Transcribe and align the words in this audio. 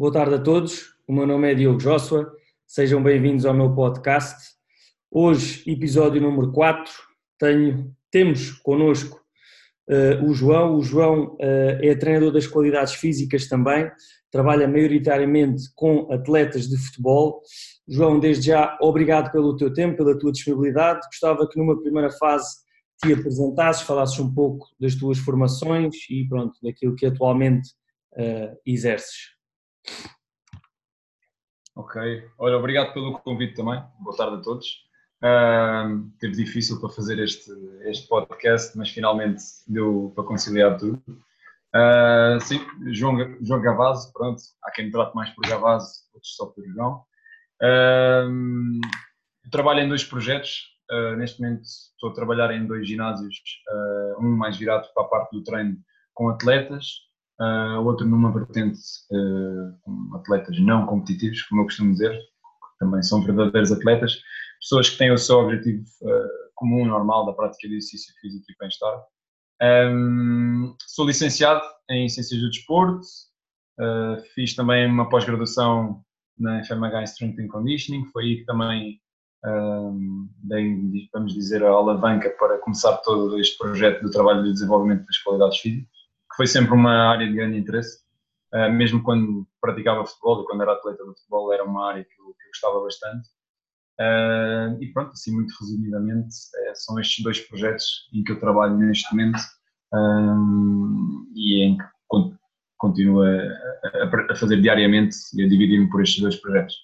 Boa 0.00 0.10
tarde 0.10 0.34
a 0.36 0.38
todos. 0.38 0.94
O 1.06 1.12
meu 1.12 1.26
nome 1.26 1.52
é 1.52 1.54
Diogo 1.54 1.78
Joshua. 1.78 2.34
Sejam 2.66 3.02
bem-vindos 3.02 3.44
ao 3.44 3.52
meu 3.52 3.74
podcast. 3.74 4.34
Hoje, 5.10 5.62
episódio 5.70 6.22
número 6.22 6.50
4, 6.52 6.90
tenho, 7.38 7.94
temos 8.10 8.50
connosco 8.50 9.20
uh, 9.90 10.24
o 10.24 10.32
João. 10.32 10.78
O 10.78 10.82
João 10.82 11.34
uh, 11.34 11.38
é 11.82 11.94
treinador 11.94 12.32
das 12.32 12.46
qualidades 12.46 12.94
físicas 12.94 13.46
também, 13.46 13.92
trabalha 14.30 14.66
maioritariamente 14.66 15.64
com 15.74 16.10
atletas 16.10 16.66
de 16.66 16.78
futebol. 16.78 17.42
João, 17.86 18.18
desde 18.18 18.46
já, 18.46 18.78
obrigado 18.80 19.30
pelo 19.30 19.54
teu 19.54 19.70
tempo, 19.70 19.98
pela 19.98 20.18
tua 20.18 20.32
disponibilidade. 20.32 21.06
Gostava 21.08 21.46
que 21.46 21.58
numa 21.58 21.78
primeira 21.78 22.10
fase 22.12 22.48
te 23.04 23.12
apresentasses, 23.12 23.82
falasses 23.82 24.18
um 24.18 24.32
pouco 24.32 24.66
das 24.80 24.94
tuas 24.94 25.18
formações 25.18 25.94
e 26.08 26.26
pronto, 26.26 26.54
daquilo 26.62 26.96
que 26.96 27.04
atualmente 27.04 27.68
uh, 28.14 28.56
exerces. 28.64 29.38
Ok, 31.74 32.00
olha, 32.38 32.56
obrigado 32.56 32.92
pelo 32.92 33.18
convite 33.20 33.54
também. 33.54 33.82
Boa 34.00 34.16
tarde 34.16 34.36
a 34.36 34.40
todos. 34.42 34.66
Uh, 35.22 36.10
teve 36.18 36.34
difícil 36.34 36.80
para 36.80 36.88
fazer 36.90 37.18
este, 37.18 37.50
este 37.82 38.08
podcast, 38.08 38.76
mas 38.76 38.90
finalmente 38.90 39.42
deu 39.66 40.12
para 40.14 40.24
conciliar 40.24 40.76
tudo. 40.76 41.02
Uh, 41.74 42.40
sim, 42.40 42.60
João, 42.92 43.16
João 43.42 43.60
Gavazzi, 43.60 44.12
pronto, 44.12 44.42
há 44.64 44.70
quem 44.72 44.86
me 44.86 44.90
trate 44.90 45.14
mais 45.14 45.30
por 45.30 45.46
Gavazzi, 45.46 46.00
outros 46.12 46.34
só 46.34 46.46
por 46.46 46.64
João. 46.66 47.04
Uh, 47.62 48.80
trabalho 49.50 49.80
em 49.80 49.88
dois 49.88 50.02
projetos, 50.02 50.64
uh, 50.90 51.16
neste 51.16 51.40
momento 51.40 51.62
estou 51.62 52.10
a 52.10 52.14
trabalhar 52.14 52.50
em 52.52 52.66
dois 52.66 52.88
ginásios, 52.88 53.36
uh, 53.70 54.24
um 54.24 54.36
mais 54.36 54.56
virado 54.56 54.88
para 54.94 55.04
a 55.04 55.08
parte 55.08 55.32
do 55.32 55.44
treino 55.44 55.76
com 56.14 56.28
atletas, 56.28 57.09
uh, 57.40 57.84
outro 57.84 58.06
numa 58.06 58.32
vertente 58.32 58.80
com 59.82 60.10
atletas 60.14 60.58
não 60.60 60.86
competitivos, 60.86 61.42
como 61.42 61.62
eu 61.62 61.64
costumo 61.64 61.92
dizer, 61.92 62.12
que 62.12 62.78
também 62.78 63.02
são 63.02 63.22
verdadeiros 63.22 63.72
atletas, 63.72 64.20
pessoas 64.60 64.90
que 64.90 64.98
têm 64.98 65.12
o 65.12 65.18
seu 65.18 65.38
objetivo 65.38 65.84
comum, 66.54 66.84
normal, 66.84 67.26
da 67.26 67.32
prática 67.32 67.66
de 67.66 67.76
exercício 67.76 68.14
físico 68.20 68.44
e 68.48 68.54
bem-estar. 68.60 69.02
Um, 69.62 70.74
sou 70.86 71.06
licenciado 71.06 71.62
em 71.90 72.08
Ciências 72.08 72.40
do 72.40 72.50
Desporto, 72.50 73.06
fiz 74.34 74.54
também 74.54 74.86
uma 74.86 75.08
pós-graduação 75.08 76.02
na 76.38 76.62
FMH 76.64 77.00
em 77.00 77.04
Strength 77.04 77.40
and 77.40 77.48
Conditioning, 77.48 78.04
foi 78.06 78.24
aí 78.24 78.36
que 78.38 78.44
também 78.44 79.00
um, 79.44 80.28
vamos 81.12 81.34
dizer, 81.34 81.64
a 81.64 81.70
alavanca 81.70 82.30
para 82.38 82.58
começar 82.58 82.96
todo 82.98 83.38
este 83.38 83.56
projeto 83.58 84.02
do 84.02 84.10
trabalho 84.10 84.42
de 84.42 84.52
desenvolvimento 84.52 85.04
das 85.06 85.18
qualidades 85.18 85.58
físicas, 85.58 85.99
que 86.30 86.36
foi 86.36 86.46
sempre 86.46 86.72
uma 86.72 87.10
área 87.10 87.26
de 87.26 87.34
grande 87.34 87.58
interesse, 87.58 87.98
uh, 88.54 88.70
mesmo 88.72 89.02
quando 89.02 89.46
praticava 89.60 90.06
futebol 90.06 90.42
e 90.42 90.46
quando 90.46 90.62
era 90.62 90.72
atleta 90.72 91.04
de 91.04 91.14
futebol 91.14 91.52
era 91.52 91.64
uma 91.64 91.88
área 91.88 92.04
que 92.04 92.20
eu, 92.20 92.26
que 92.26 92.44
eu 92.44 92.48
gostava 92.48 92.80
bastante. 92.80 93.28
Uh, 94.00 94.82
e 94.82 94.90
pronto, 94.94 95.12
assim 95.12 95.34
muito 95.34 95.52
resumidamente, 95.60 96.34
é, 96.56 96.74
são 96.74 96.98
estes 96.98 97.22
dois 97.22 97.38
projetos 97.40 98.08
em 98.14 98.24
que 98.24 98.32
eu 98.32 98.40
trabalho 98.40 98.74
neste 98.78 99.10
momento 99.14 99.38
um, 99.92 101.30
e 101.34 101.62
em 101.62 101.76
que 101.76 101.84
continuo 102.78 103.22
a, 103.22 104.32
a, 104.32 104.36
fazer 104.36 104.62
diariamente 104.62 105.16
e 105.34 105.44
a 105.44 105.48
dividir-me 105.48 105.90
por 105.90 106.00
estes 106.00 106.22
dois 106.22 106.36
projetos. 106.36 106.74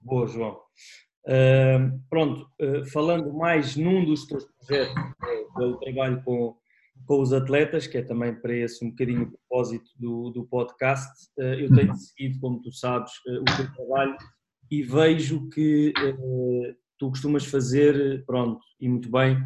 Boa, 0.00 0.26
João. 0.26 0.60
Uh, 1.26 2.02
pronto, 2.10 2.50
falando 2.92 3.32
mais 3.32 3.76
num 3.76 4.04
dos 4.04 4.26
teus 4.26 4.44
projetos, 4.44 4.94
é, 5.24 5.44
do 5.60 5.78
trabalho 5.78 6.22
com, 6.24 6.56
com 7.06 7.20
os 7.20 7.32
atletas, 7.32 7.86
que 7.86 7.98
é 7.98 8.02
também 8.02 8.34
para 8.34 8.54
esse 8.54 8.84
um 8.84 8.90
bocadinho 8.90 9.22
o 9.24 9.30
propósito 9.30 9.90
do, 9.98 10.30
do 10.30 10.44
podcast, 10.46 11.10
uh, 11.38 11.42
eu 11.42 11.74
tenho 11.74 11.94
seguido, 11.96 12.40
como 12.40 12.60
tu 12.60 12.72
sabes, 12.72 13.12
o 13.26 13.44
teu 13.56 13.72
trabalho 13.74 14.16
e 14.70 14.82
vejo 14.82 15.48
que 15.50 15.92
tu 16.98 17.10
costumas 17.10 17.44
fazer, 17.44 18.24
pronto, 18.24 18.60
e 18.80 18.88
muito 18.88 19.10
bem, 19.10 19.38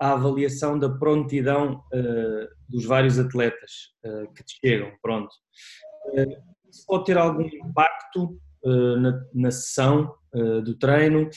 a 0.00 0.12
avaliação 0.12 0.78
da 0.78 0.88
prontidão 0.88 1.82
dos 2.68 2.84
vários 2.84 3.18
atletas 3.18 3.70
que 4.36 4.44
te 4.44 4.58
chegam, 4.60 4.90
pronto. 5.00 5.32
isso 6.68 6.84
pode 6.86 7.04
ter 7.04 7.16
algum 7.16 7.42
impacto 7.42 8.36
eh, 8.66 8.96
na, 8.96 9.24
na 9.34 9.50
sessão 9.50 10.14
uh, 10.34 10.62
do 10.62 10.74
treino 10.74 11.28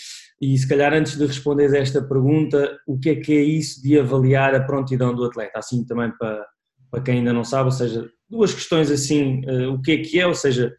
e 0.42 0.58
se 0.58 0.68
calhar 0.68 0.94
antes 0.94 1.18
de 1.18 1.26
responder 1.26 1.74
a 1.74 1.80
esta 1.80 2.02
pergunta, 2.02 2.78
o 2.88 3.00
que 3.00 3.10
é 3.10 3.16
que 3.16 3.34
é 3.34 3.42
isso 3.42 3.82
de 3.82 4.00
avaliar 4.00 4.56
a 4.56 4.64
prontidão 4.64 5.14
do 5.14 5.26
atleta? 5.26 5.60
Assim 5.60 5.86
também 5.86 6.12
para, 6.18 6.46
para 6.92 7.02
quem 7.02 7.20
ainda 7.20 7.34
não 7.34 7.44
sabe, 7.44 7.66
ou 7.66 7.72
seja, 7.72 8.10
duas 8.30 8.54
questões 8.54 8.92
assim, 8.92 9.42
uh, 9.46 9.74
o 9.74 9.82
que 9.82 9.92
é 9.92 9.98
que 9.98 10.20
é, 10.20 10.28
ou 10.28 10.36
seja, 10.36 10.76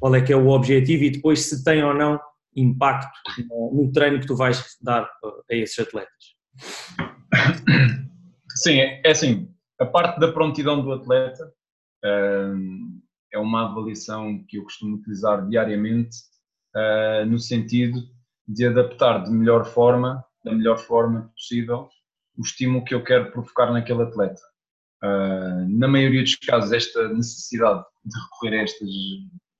qual 0.00 0.14
é 0.16 0.20
que 0.20 0.32
é 0.32 0.36
o 0.36 0.48
objetivo 0.48 1.04
e 1.04 1.10
depois 1.10 1.42
se 1.42 1.62
tem 1.62 1.84
ou 1.84 1.94
não 1.94 2.18
impacto 2.56 3.08
no 3.48 3.90
treino 3.92 4.20
que 4.20 4.26
tu 4.26 4.36
vais 4.36 4.76
dar 4.82 5.04
a 5.04 5.54
esses 5.54 5.78
atletas. 5.78 6.34
Sim, 8.56 8.78
é 8.78 9.10
assim, 9.10 9.48
a 9.80 9.86
parte 9.86 10.20
da 10.20 10.30
prontidão 10.32 10.82
do 10.82 10.92
atleta 10.92 11.52
é 13.32 13.38
uma 13.38 13.70
avaliação 13.70 14.44
que 14.48 14.58
eu 14.58 14.64
costumo 14.64 14.96
utilizar 14.96 15.46
diariamente 15.48 16.16
uh, 16.76 17.26
no 17.26 17.38
sentido 17.38 18.00
de 18.46 18.66
adaptar 18.66 19.24
de 19.24 19.30
melhor 19.30 19.64
forma, 19.64 20.24
da 20.44 20.52
melhor 20.52 20.78
forma 20.78 21.30
possível, 21.34 21.88
o 22.36 22.42
estímulo 22.42 22.84
que 22.84 22.94
eu 22.94 23.02
quero 23.02 23.30
provocar 23.30 23.72
naquele 23.72 24.02
atleta. 24.02 24.40
Uh, 25.02 25.68
na 25.68 25.88
maioria 25.88 26.22
dos 26.22 26.34
casos, 26.36 26.72
esta 26.72 27.08
necessidade 27.08 27.84
de 28.04 28.18
recorrer 28.20 28.60
a 28.60 28.62
estas 28.62 28.88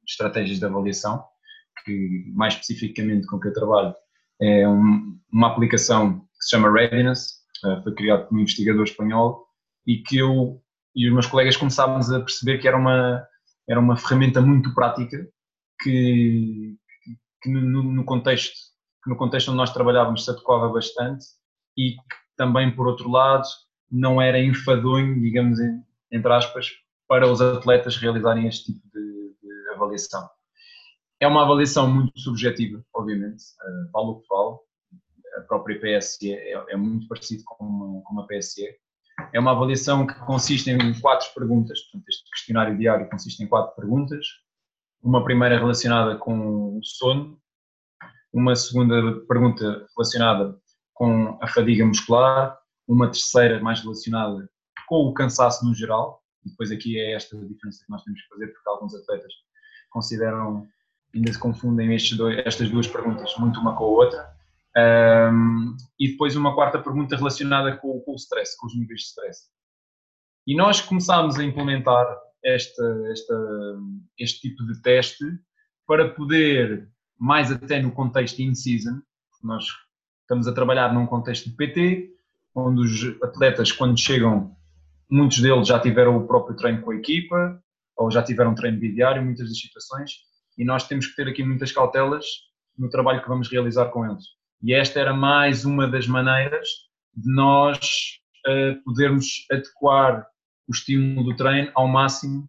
estratégias 0.07 0.59
de 0.59 0.65
avaliação, 0.65 1.25
que 1.85 2.31
mais 2.35 2.55
especificamente 2.55 3.27
com 3.27 3.41
que 3.41 3.49
eu 3.49 3.53
trabalho, 3.53 3.95
é 4.41 4.69
um, 4.69 5.19
uma 5.33 5.49
aplicação 5.49 6.21
que 6.21 6.45
se 6.45 6.51
chama 6.51 6.73
Readiness, 6.73 7.43
uh, 7.65 7.83
foi 7.83 7.95
criada 7.95 8.25
por 8.25 8.37
um 8.37 8.41
investigador 8.41 8.85
espanhol, 8.85 9.47
e 9.87 9.99
que 9.99 10.19
eu 10.19 10.61
e 10.95 11.07
os 11.07 11.13
meus 11.13 11.27
colegas 11.27 11.57
começámos 11.57 12.13
a 12.13 12.21
perceber 12.21 12.59
que 12.59 12.69
era 12.69 12.77
uma, 12.77 13.27
era 13.69 13.81
uma 13.81 13.97
ferramenta 13.97 14.41
muito 14.41 14.75
prática 14.75 15.29
que, 15.81 16.77
que 17.43 17.51
no, 17.51 17.83
no, 17.83 18.05
contexto 18.05 18.57
no 19.07 19.17
contexto 19.17 19.49
onde 19.49 19.59
nós 19.59 19.73
trabalhávamos 19.73 20.25
se 20.25 20.31
adequava 20.31 20.69
bastante 20.69 21.25
e 21.77 21.93
que 21.93 22.17
também 22.37 22.75
por 22.75 22.87
outro 22.87 23.11
lado 23.11 23.47
não 23.91 24.21
era 24.21 24.41
enfadonho, 24.41 25.21
digamos 25.21 25.59
entre 26.11 26.33
aspas, 26.33 26.71
para 27.09 27.31
os 27.31 27.41
atletas 27.41 27.97
realizarem 27.97 28.47
este 28.47 28.73
tipo 28.73 28.87
de, 28.93 29.37
de 29.43 29.75
avaliação. 29.75 30.29
É 31.21 31.27
uma 31.27 31.43
avaliação 31.43 31.91
muito 31.91 32.19
subjetiva, 32.19 32.85
obviamente, 32.95 33.43
uh, 33.43 33.91
vale 33.93 34.09
o 34.09 34.21
que 34.21 34.29
vale. 34.29 34.57
A 35.39 35.41
própria 35.43 35.81
PSE 35.81 36.33
é, 36.33 36.53
é 36.53 36.77
muito 36.77 37.09
parecido 37.09 37.43
com 37.47 37.65
uma, 37.65 38.03
com 38.03 38.13
uma 38.13 38.27
PSE, 38.27 38.67
é 39.33 39.41
uma 39.41 39.53
avaliação 39.53 40.07
que 40.07 40.15
consiste 40.21 40.71
em 40.71 41.01
quatro 41.01 41.29
perguntas, 41.35 41.81
portanto, 41.83 42.09
este 42.09 42.31
questionário 42.31 42.77
diário 42.77 43.09
consiste 43.09 43.43
em 43.43 43.47
quatro 43.47 43.75
perguntas. 43.75 44.27
Uma 45.03 45.25
primeira 45.25 45.59
relacionada 45.59 46.17
com 46.17 46.79
o 46.79 46.81
sono, 46.85 47.39
uma 48.33 48.55
segunda 48.55 49.21
pergunta 49.27 49.87
relacionada 49.97 50.57
com 50.95 51.39
a 51.43 51.49
fadiga 51.49 51.85
muscular, 51.85 52.57
uma 52.87 53.11
terceira 53.11 53.61
mais 53.61 53.81
relacionada 53.81 54.49
com 54.87 55.07
o 55.07 55.15
cansaço 55.15 55.65
no 55.65 55.75
geral, 55.75 56.23
e 56.45 56.51
depois 56.51 56.71
aqui 56.71 56.99
é 56.99 57.15
esta 57.15 57.37
diferença 57.37 57.85
que 57.85 57.91
nós 57.91 58.03
temos 58.03 58.21
que 58.21 58.29
fazer, 58.29 58.49
porque 58.49 58.69
alguns 58.69 58.95
atletas 58.95 59.33
consideram, 59.91 60.67
ainda 61.15 61.33
se 61.33 61.39
confundem 61.39 61.97
dois, 62.17 62.39
estas 62.47 62.69
duas 62.71 62.87
perguntas 62.87 63.35
muito 63.39 63.61
uma 63.61 63.77
com 63.77 63.85
a 63.85 63.89
outra. 63.89 64.32
Um, 64.77 65.77
e 65.99 66.13
depois 66.13 66.35
uma 66.35 66.55
quarta 66.55 66.79
pergunta 66.79 67.17
relacionada 67.17 67.77
com, 67.77 68.01
com, 68.01 68.13
o 68.13 68.17
stress, 68.17 68.57
com 68.57 68.67
os 68.67 68.75
níveis 68.75 69.01
de 69.01 69.07
stress. 69.07 69.43
E 70.47 70.57
nós 70.57 70.81
começámos 70.81 71.39
a 71.39 71.45
implementar 71.45 72.07
esta, 72.45 72.83
esta, 73.13 73.79
este 74.19 74.49
tipo 74.49 74.65
de 74.67 74.81
teste 74.83 75.25
para 75.87 76.09
poder, 76.09 76.89
mais 77.19 77.53
até 77.53 77.81
no 77.81 77.93
contexto 77.93 78.41
in-season, 78.41 79.01
nós 79.43 79.67
estamos 80.23 80.49
a 80.49 80.53
trabalhar 80.53 80.93
num 80.93 81.07
contexto 81.07 81.51
de 81.51 81.57
PT, 81.57 82.11
onde 82.55 82.81
os 82.81 83.23
atletas, 83.23 83.71
quando 83.71 83.99
chegam, 83.99 84.57
muitos 85.11 85.41
deles 85.41 85.69
já 85.69 85.79
tiveram 85.79 86.17
o 86.17 86.27
próprio 86.27 86.57
treino 86.57 86.83
com 86.83 86.91
a 86.91 86.97
equipa, 86.97 87.63
ou 87.97 88.11
já 88.11 88.23
tiveram 88.23 88.55
treino 88.55 88.79
bidiário, 88.79 89.23
muitas 89.23 89.49
das 89.49 89.59
situações, 89.59 90.13
e 90.57 90.65
nós 90.65 90.87
temos 90.87 91.07
que 91.07 91.17
ter 91.17 91.29
aqui 91.29 91.45
muitas 91.45 91.71
cautelas 91.73 92.25
no 92.77 92.89
trabalho 92.89 93.23
que 93.23 93.29
vamos 93.29 93.51
realizar 93.51 93.87
com 93.91 94.07
eles. 94.07 94.25
E 94.63 94.73
esta 94.73 95.01
era 95.01 95.13
mais 95.13 95.65
uma 95.65 95.89
das 95.89 96.07
maneiras 96.07 96.69
de 97.15 97.33
nós 97.33 97.79
uh, 98.47 98.83
podermos 98.85 99.45
adequar 99.51 100.27
o 100.69 100.73
estímulo 100.73 101.31
do 101.31 101.37
treino 101.37 101.71
ao 101.75 101.89
máximo 101.89 102.49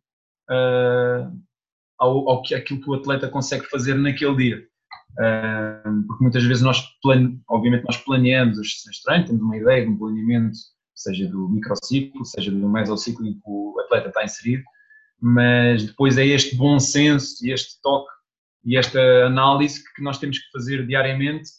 uh, 0.50 1.44
ao, 2.00 2.30
ao 2.30 2.42
que 2.44 2.54
aquilo 2.54 2.82
que 2.82 2.90
o 2.90 2.94
atleta 2.94 3.28
consegue 3.28 3.66
fazer 3.66 3.96
naquele 3.96 4.36
dia. 4.36 4.68
Uh, 5.14 6.08
porque 6.08 6.24
muitas 6.24 6.44
vezes 6.44 6.64
nós, 6.64 6.82
plane, 7.02 7.42
obviamente, 7.50 7.86
nós 7.86 7.98
planeamos 7.98 8.60
as 8.60 8.72
sessões 8.72 8.96
de 8.98 9.04
treino, 9.04 9.26
temos 9.26 9.42
uma 9.42 9.58
ideia 9.58 9.86
de 9.86 9.92
um 9.92 9.98
planeamento, 9.98 10.58
seja 10.96 11.28
do 11.28 11.50
microciclo, 11.50 12.26
seja 12.26 12.52
do 12.52 12.70
mesociclo, 12.70 13.26
em 13.26 13.34
que 13.34 13.42
o 13.46 13.80
atleta 13.80 14.10
está 14.10 14.24
inserido, 14.24 14.64
mas 15.20 15.86
depois 15.86 16.18
é 16.18 16.26
este 16.26 16.56
bom 16.56 16.80
senso 16.80 17.46
e 17.46 17.52
este 17.52 17.82
toque 17.82 18.12
e 18.66 18.78
esta 18.78 19.00
análise 19.26 19.84
que 19.94 20.02
nós 20.02 20.18
temos 20.18 20.40
que 20.40 20.52
fazer 20.52 20.86
diariamente, 20.86 21.50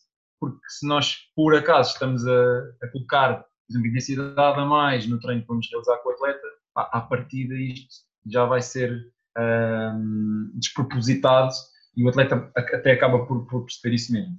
porque 0.41 0.59
se 0.69 0.87
nós 0.87 1.17
por 1.35 1.55
acaso 1.55 1.93
estamos 1.93 2.27
a, 2.27 2.59
a 2.83 2.89
colocar, 2.93 3.39
por 3.39 3.47
exemplo, 3.71 3.89
intensidade 3.89 4.61
a 4.61 4.65
mais 4.65 5.07
no 5.07 5.21
treino 5.21 5.43
que 5.43 5.49
vamos 5.49 5.69
realizar 5.71 5.99
com 5.99 6.11
o 6.11 6.13
atleta, 6.13 6.47
à, 6.77 6.99
à 6.99 7.01
partida 7.01 7.55
isto 7.55 8.05
já 8.27 8.45
vai 8.45 8.63
ser 8.63 9.13
um, 9.39 10.51
despropositado 10.55 11.53
e 11.97 12.05
o 12.05 12.09
atleta 12.09 12.51
até 12.57 12.93
acaba 12.93 13.27
por, 13.27 13.47
por 13.47 13.65
perceber 13.65 13.95
isso 13.95 14.13
mesmo. 14.13 14.39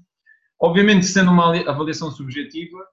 Obviamente, 0.59 1.06
sendo 1.06 1.31
uma 1.31 1.56
avaliação 1.69 2.12
subjetiva, 2.12 2.86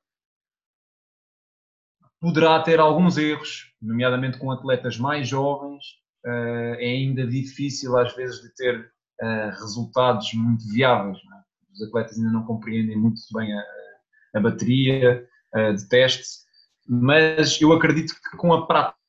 poderá 2.20 2.60
ter 2.62 2.78
alguns 2.78 3.16
erros, 3.16 3.74
nomeadamente 3.80 4.38
com 4.38 4.50
atletas 4.50 4.96
mais 4.96 5.28
jovens, 5.28 5.84
uh, 6.24 6.74
é 6.78 6.86
ainda 6.86 7.26
difícil 7.26 7.96
às 7.96 8.14
vezes 8.14 8.40
de 8.40 8.54
ter 8.54 8.92
uh, 9.20 9.50
resultados 9.60 10.32
muito 10.34 10.64
viáveis. 10.72 11.18
É? 11.18 11.42
Os 11.72 11.82
atletas 11.82 12.18
ainda 12.18 12.30
não 12.30 12.44
compreendem 12.44 12.96
muito 12.96 13.20
bem 13.34 13.52
a, 13.52 13.64
a 14.36 14.40
bateria 14.40 15.26
uh, 15.54 15.74
de 15.74 15.88
testes, 15.88 16.42
mas 16.88 17.60
eu 17.60 17.72
acredito 17.72 18.14
que 18.14 18.36
com 18.36 18.52
a 18.52 18.66
prática 18.66 19.04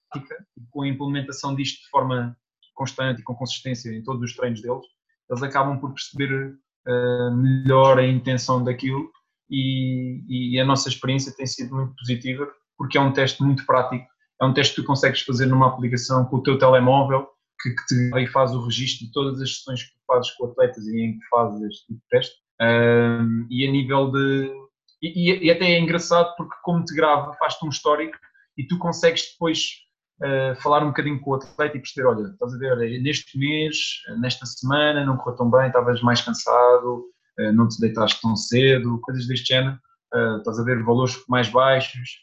e 0.58 0.62
com 0.70 0.84
a 0.84 0.88
implementação 0.88 1.56
disto 1.56 1.82
de 1.82 1.90
forma 1.90 2.38
constante 2.74 3.22
e 3.22 3.24
com 3.24 3.36
consistência 3.36 3.90
em 3.90 4.04
todos 4.04 4.24
os 4.24 4.36
treinos 4.36 4.62
deles, 4.62 4.86
eles 5.30 5.44
acabam 5.44 5.80
por 5.80 5.94
perceber 5.94 6.56
uh, 6.88 7.36
melhor 7.36 8.00
a 8.00 8.08
intenção 8.08 8.64
daquilo 8.64 9.12
e, 9.50 10.56
e, 10.56 10.60
a 10.60 10.66
nossa 10.66 10.90
experiência 10.90 11.36
tem 11.36 11.46
sido 11.46 11.76
muito 11.76 11.96
positiva 11.96 12.48
porque 12.78 12.98
é 12.98 13.02
um 13.02 13.14
teste 13.14 13.44
muito 13.44 13.66
prático, 13.66 14.06
é 14.42 14.46
um 14.46 14.54
teste 14.54 14.76
que 14.76 14.82
tu 14.82 14.88
consegues 14.88 15.22
fazer 15.22 15.46
numa 15.46 15.68
aplicação 15.68 16.26
com 16.26 16.38
o 16.38 16.44
teu 16.44 16.58
telemóvel 16.58 17.28
que, 17.62 17.70
que 17.70 17.86
te 17.86 18.12
aí 18.16 18.28
faz 18.28 18.54
o 18.54 18.66
registro 18.66 19.06
de 19.06 19.12
todas 19.12 19.42
as 19.42 19.58
sessões 19.58 19.84
que 19.84 19.94
fazes 20.08 20.32
com 20.32 20.48
atletas 20.48 20.88
e 20.88 21.02
em 21.02 21.20
que 21.20 21.26
fazes 21.30 21.62
este 21.62 21.88
tipo 21.88 22.00
de 22.00 22.08
teste 22.10 22.36
uh, 22.62 23.48
e 23.50 23.68
a 23.68 23.72
nível 23.72 24.12
de 24.12 24.64
e, 25.02 25.46
e, 25.46 25.52
até 25.52 25.66
é 25.66 25.80
engraçado 25.80 26.34
porque 26.38 26.56
como 26.64 26.84
te 26.86 26.96
grava 26.96 27.34
faz-te 27.34 27.66
um 27.66 27.70
histórico 27.70 28.18
e 28.58 28.66
tu 28.66 28.78
consegues 28.78 29.32
depois 29.34 29.84
uh, 30.22 30.56
falar 30.62 30.84
um 30.84 30.88
bocadinho 30.88 31.20
com 31.20 31.32
o 31.32 31.36
atleta 31.36 31.76
e 31.76 31.82
perceber, 31.82 32.08
olha, 32.08 32.28
estás 32.28 32.54
a 32.54 32.58
ver, 32.58 33.02
neste 33.02 33.38
mês, 33.38 33.78
nesta 34.20 34.46
semana, 34.46 35.06
não 35.06 35.18
correu 35.18 35.38
tão 35.38 35.52
bem, 35.52 35.68
estavas 35.68 36.02
mais 36.02 36.22
cansado, 36.22 37.06
uh, 37.40 37.52
não 37.54 37.68
te 37.68 37.80
deitaste 37.82 38.22
tão 38.22 38.36
cedo, 38.36 39.02
coisas 39.02 39.28
deste 39.28 39.48
género, 39.48 39.78
uh, 40.14 40.38
estás 40.38 40.60
a 40.60 40.64
ver 40.64 40.84
valores 40.84 41.16
mais 41.28 41.50
baixos. 41.50 42.22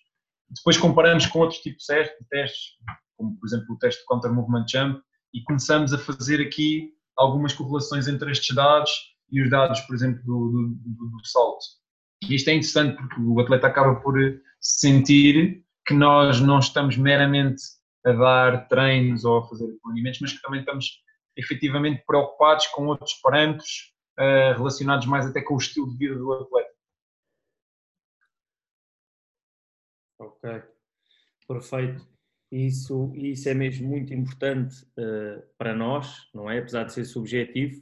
Depois 0.49 0.79
comparamos 0.79 1.27
com 1.27 1.41
outros 1.41 1.61
tipos 1.61 1.85
de 1.87 2.29
testes, 2.29 2.77
como 3.17 3.39
por 3.39 3.47
exemplo 3.47 3.75
o 3.75 3.79
teste 3.79 4.01
de 4.01 4.07
Counter 4.07 4.33
Movement 4.33 4.67
Jump, 4.69 5.01
e 5.35 5.43
começamos 5.43 5.93
a 5.93 5.99
fazer 5.99 6.41
aqui 6.41 6.93
algumas 7.17 7.53
correlações 7.53 8.09
entre 8.09 8.31
estes 8.33 8.55
dados 8.55 8.91
e 9.31 9.43
os 9.43 9.51
dados, 9.51 9.81
por 9.81 9.95
exemplo, 9.95 10.23
do, 10.25 10.51
do, 10.51 11.09
do, 11.11 11.27
salto. 11.27 11.65
E 12.23 12.35
isto 12.35 12.49
é 12.49 12.55
interessante 12.55 12.97
porque 12.97 13.21
o 13.21 13.41
atleta 13.41 13.67
acaba 13.67 14.01
por 14.01 14.15
sentir 14.61 15.65
que 15.87 15.95
nós 15.95 16.41
não 16.41 16.59
estamos 16.59 16.97
meramente 16.97 17.63
a 18.05 18.13
dar 18.13 18.69
treinos 18.69 19.25
ou 19.25 19.39
a 19.39 19.49
fazer 19.49 19.67
planeamentos, 19.83 20.21
mas 20.21 20.33
que 20.33 20.43
também 20.43 20.61
estamos 20.61 21.03
efetivamente 21.37 22.03
preocupados 22.07 22.67
com 22.69 22.87
outros 22.87 23.15
parâmetros 23.23 23.95
uh, 24.19 24.57
relacionados 24.57 25.07
mais 25.07 25.27
até 25.27 25.41
com 25.41 25.55
o 25.55 25.59
estilo 25.59 25.91
de 25.91 25.97
vida 25.97 26.17
do 26.17 26.33
atleta. 26.33 26.71
Ok, 30.19 30.63
perfeito. 31.49 32.07
Isso, 32.53 33.13
isso 33.15 33.49
é 33.49 33.55
mesmo 33.55 33.89
muito 33.89 34.13
importante 34.13 34.85
uh, 34.99 35.43
para 35.57 35.75
nós, 35.75 36.29
não 36.35 36.51
é? 36.51 36.59
Apesar 36.59 36.85
de 36.85 36.93
ser 36.93 37.05
subjetivo, 37.05 37.81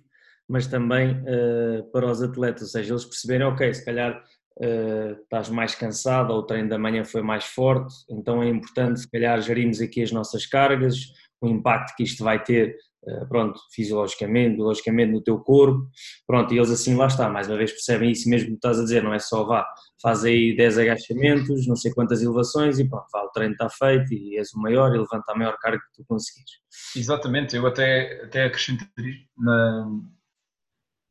mas 0.49 0.67
também 0.67 1.12
uh, 1.12 1.85
para 1.93 2.11
os 2.11 2.23
atletas, 2.23 2.62
ou 2.62 2.69
seja, 2.69 2.93
eles 2.93 3.05
perceberem, 3.05 3.47
ok, 3.47 3.75
se 3.75 3.85
calhar 3.85 4.25
uh, 4.61 5.21
estás 5.23 5.50
mais 5.50 5.75
cansado 5.75 6.33
ou 6.33 6.39
o 6.39 6.43
treino 6.43 6.71
da 6.71 6.79
manhã 6.79 7.05
foi 7.05 7.23
mais 7.23 7.45
forte, 7.45 7.95
então 8.11 8.43
é 8.43 8.49
importante 8.49 9.00
se 9.00 9.11
calhar 9.11 9.41
gerirmos 9.43 9.81
aqui 9.81 10.03
as 10.03 10.11
nossas 10.11 10.47
cargas, 10.47 10.97
o 11.41 11.49
impacto 11.49 11.95
que 11.95 12.03
isto 12.03 12.25
vai 12.25 12.43
ter, 12.43 12.75
uh, 13.03 13.29
pronto, 13.29 13.61
fisiologicamente, 13.75 14.56
biologicamente 14.56 15.12
no 15.12 15.23
teu 15.23 15.39
corpo, 15.39 15.87
pronto, 16.27 16.55
e 16.55 16.56
eles 16.56 16.71
assim 16.71 16.95
lá 16.95 17.09
está, 17.09 17.29
mais 17.29 17.47
uma 17.47 17.59
vez 17.59 17.71
percebem 17.71 18.11
isso 18.11 18.27
mesmo 18.31 18.49
que 18.49 18.55
estás 18.55 18.81
a 18.81 18.85
dizer, 18.85 19.03
não 19.03 19.12
é 19.12 19.19
só 19.19 19.45
vá, 19.45 19.67
faz 20.00 20.25
aí 20.25 20.56
10 20.56 20.79
agachamentos, 20.79 21.67
não 21.67 21.77
sei 21.77 21.93
quantas 21.93 22.23
elevações 22.23 22.79
e 22.79 22.89
pronto, 22.89 23.06
vá, 23.12 23.23
o 23.23 23.31
treino 23.33 23.53
está 23.53 23.69
feito 23.69 24.15
e 24.15 24.39
és 24.39 24.50
o 24.55 24.61
maior 24.61 24.95
e 24.95 24.99
levanta 24.99 25.31
a 25.31 25.37
maior 25.37 25.59
carga 25.59 25.79
que 25.79 26.03
tu 26.03 26.06
conseguires. 26.09 26.53
Exatamente, 26.97 27.55
eu 27.55 27.67
até, 27.67 28.23
até 28.25 28.45
acrescentaria 28.45 29.15
na 29.37 29.87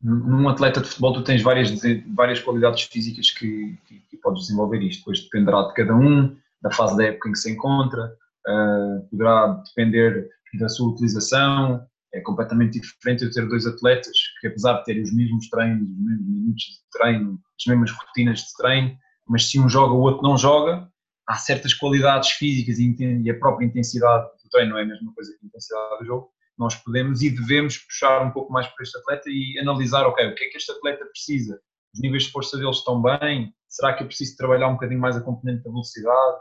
num 0.02 0.48
atleta 0.48 0.82
de 0.82 0.88
futebol 0.88 1.14
tu 1.14 1.24
tens 1.24 1.42
várias, 1.42 1.72
várias 2.14 2.40
qualidades 2.40 2.84
físicas 2.84 3.32
que, 3.32 3.78
que, 3.86 4.00
que, 4.00 4.18
podes 4.18 4.44
desenvolver 4.44 4.82
isto, 4.82 5.00
depois 5.00 5.24
dependerá 5.24 5.64
de 5.64 5.74
cada 5.74 5.96
um, 5.96 6.36
da 6.62 6.72
fase 6.72 6.98
da 6.98 7.06
época 7.06 7.30
em 7.30 7.32
que 7.32 7.40
se 7.40 7.52
encontra, 7.52 8.14
uh, 8.48 9.08
poderá 9.10 9.48
depender 9.66 10.30
da 10.60 10.70
sua 10.70 10.90
utilização, 10.90 11.86
é 12.14 12.22
completamente 12.22 12.80
diferente 12.80 13.24
eu 13.24 13.32
ter 13.32 13.48
dois 13.48 13.66
atletas 13.66 14.16
que 14.40 14.48
apesar 14.48 14.80
de 14.80 14.86
terem 14.86 15.04
os 15.04 15.14
mesmos 15.14 15.50
treinos, 15.50 15.90
os 15.90 16.06
mesmos 16.06 16.28
minutos 16.28 16.64
de 16.64 17.00
treino, 17.00 17.40
as 17.60 17.66
mesmas 17.66 17.92
rotinas 17.92 18.40
de 18.40 18.54
treino, 18.58 18.98
mas 19.28 19.50
se 19.50 19.60
um 19.60 19.68
joga 19.68 19.94
o 19.94 20.02
outro 20.02 20.24
não 20.24 20.38
joga, 20.38 20.88
há 21.28 21.36
certas 21.36 21.74
qualidades 21.74 22.32
físicas 22.32 22.80
e 22.80 23.30
a 23.30 23.38
própria 23.38 23.66
intensidade 23.66 24.26
do 24.44 24.50
treino 24.50 24.72
não 24.72 24.80
é 24.80 24.84
a 24.84 24.88
mesma 24.88 25.14
coisa 25.14 25.32
que 25.34 25.46
a 25.46 25.48
intensidade 25.48 26.00
do 26.00 26.06
jogo, 26.06 26.30
nós 26.58 26.76
podemos 26.76 27.22
e 27.22 27.30
devemos 27.30 27.78
puxar 27.78 28.26
um 28.26 28.32
pouco 28.32 28.52
mais 28.52 28.68
para 28.68 28.84
este 28.84 28.98
atleta 28.98 29.30
e 29.30 29.60
analisar, 29.60 30.06
ok, 30.06 30.28
o 30.28 30.36
que 30.36 30.44
é 30.46 30.50
que 30.50 30.58
este 30.58 30.72
atleta 30.72 31.06
precisa? 31.06 31.60
Os 31.94 32.02
níveis 32.02 32.24
de 32.24 32.32
força 32.32 32.58
deles 32.58 32.78
estão 32.78 33.02
bem? 33.02 33.54
Será 33.68 33.94
que 33.94 34.04
eu 34.04 34.08
preciso 34.08 34.36
trabalhar 34.38 34.68
um 34.68 34.74
bocadinho 34.74 35.00
mais 35.00 35.16
a 35.16 35.22
componente 35.22 35.64
da 35.64 35.70
velocidade? 35.70 36.38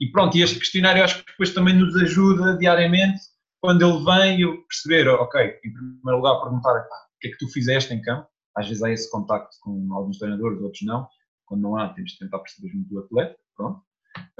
E 0.00 0.10
pronto, 0.12 0.36
e 0.36 0.42
este 0.42 0.58
questionário 0.58 1.02
acho 1.02 1.18
que 1.24 1.30
depois 1.30 1.52
também 1.52 1.74
nos 1.74 1.96
ajuda 1.96 2.56
diariamente, 2.56 3.20
quando 3.60 3.82
ele 3.82 4.04
vem, 4.04 4.40
eu 4.40 4.62
perceber, 4.62 5.08
ok, 5.08 5.58
em 5.64 5.72
primeiro 5.72 6.16
lugar 6.16 6.40
perguntar, 6.40 6.80
o 6.80 7.18
que 7.20 7.28
é 7.28 7.30
que 7.32 7.38
tu 7.38 7.48
fizeste 7.48 7.92
em 7.92 8.00
campo? 8.00 8.28
Às 8.56 8.68
vezes 8.68 8.82
há 8.82 8.90
esse 8.90 9.10
contacto 9.10 9.56
com 9.60 9.92
alguns 9.92 10.18
treinadores, 10.18 10.60
outros 10.60 10.82
não. 10.82 11.08
Quando 11.46 11.62
não 11.62 11.76
há, 11.76 11.88
temos 11.88 12.12
de 12.12 12.18
tentar 12.18 12.38
perceber 12.38 12.68
junto 12.68 12.88
do 12.88 13.00
atleta, 13.00 13.36
pronto. 13.56 13.82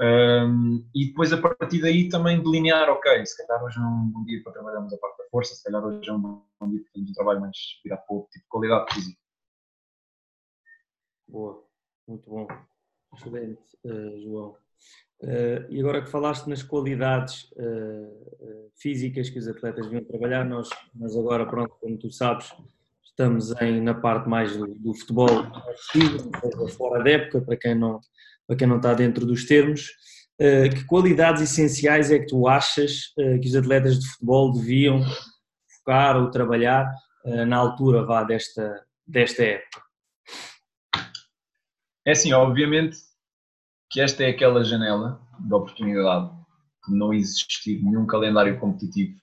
Um, 0.01 0.87
e 0.95 1.07
depois 1.07 1.33
a 1.33 1.37
partir 1.37 1.81
daí 1.81 2.07
também 2.07 2.41
delinear, 2.41 2.89
ok, 2.89 3.25
se 3.25 3.45
calhar 3.45 3.63
hoje 3.63 3.77
é 3.77 3.81
um 3.81 4.11
bom 4.13 4.23
dia 4.23 4.41
para 4.43 4.53
trabalharmos 4.53 4.93
a 4.93 4.97
parte 4.97 5.17
da 5.17 5.25
força, 5.29 5.55
se 5.55 5.63
calhar 5.63 5.85
hoje 5.85 6.09
é 6.09 6.13
um 6.13 6.21
bom 6.21 6.69
dia 6.69 6.79
para 6.79 6.91
fazermos 6.91 7.09
um 7.09 7.13
trabalho 7.13 7.41
mais 7.41 7.57
virado 7.83 8.05
para 8.05 8.15
outro 8.15 8.29
tipo 8.31 8.43
de 8.45 8.49
qualidade 8.49 8.93
física. 8.93 9.19
Boa, 11.27 11.63
muito 12.07 12.29
bom. 12.29 12.47
Excelente, 13.15 13.61
uh, 13.83 14.21
João. 14.21 14.57
Uh, 15.21 15.67
e 15.69 15.79
agora 15.81 16.01
que 16.01 16.09
falaste 16.09 16.47
nas 16.47 16.63
qualidades 16.63 17.51
uh, 17.51 18.71
físicas 18.77 19.29
que 19.29 19.37
os 19.37 19.47
atletas 19.47 19.85
deviam 19.85 20.05
trabalhar, 20.05 20.45
nós, 20.45 20.69
nós 20.95 21.15
agora, 21.17 21.45
pronto, 21.45 21.75
como 21.81 21.97
tu 21.97 22.09
sabes, 22.09 22.53
estamos 23.03 23.51
em, 23.61 23.81
na 23.81 23.93
parte 23.93 24.29
mais 24.29 24.55
do, 24.55 24.67
do 24.75 24.93
futebol 24.93 25.27
fora 26.77 27.03
da 27.03 27.09
época, 27.11 27.41
para 27.41 27.57
quem 27.57 27.75
não, 27.75 27.99
para 28.49 28.57
quem 28.57 28.67
não 28.67 28.77
está 28.77 28.95
dentro 28.95 29.27
dos 29.27 29.45
termos. 29.45 29.91
Eh, 30.39 30.69
que 30.69 30.83
qualidades 30.85 31.43
essenciais 31.43 32.09
é 32.09 32.17
que 32.17 32.25
tu 32.25 32.47
achas 32.47 33.13
eh, 33.19 33.37
que 33.37 33.47
os 33.47 33.55
atletas 33.55 33.99
de 33.99 34.09
futebol 34.09 34.51
deviam 34.51 35.03
focar 35.77 36.17
ou 36.17 36.31
trabalhar 36.31 36.91
eh, 37.25 37.45
na 37.45 37.57
altura 37.57 38.03
vá, 38.03 38.23
desta, 38.23 38.83
desta 39.05 39.43
época? 39.43 39.83
É 42.07 42.11
assim, 42.11 42.33
obviamente 42.33 42.97
que 43.91 44.01
esta 44.01 44.23
é 44.23 44.29
aquela 44.29 44.63
janela 44.63 45.21
de 45.39 45.53
oportunidade 45.53 46.31
de 46.87 46.97
não 46.97 47.13
existir 47.13 47.83
nenhum 47.83 48.07
calendário 48.07 48.59
competitivo 48.59 49.15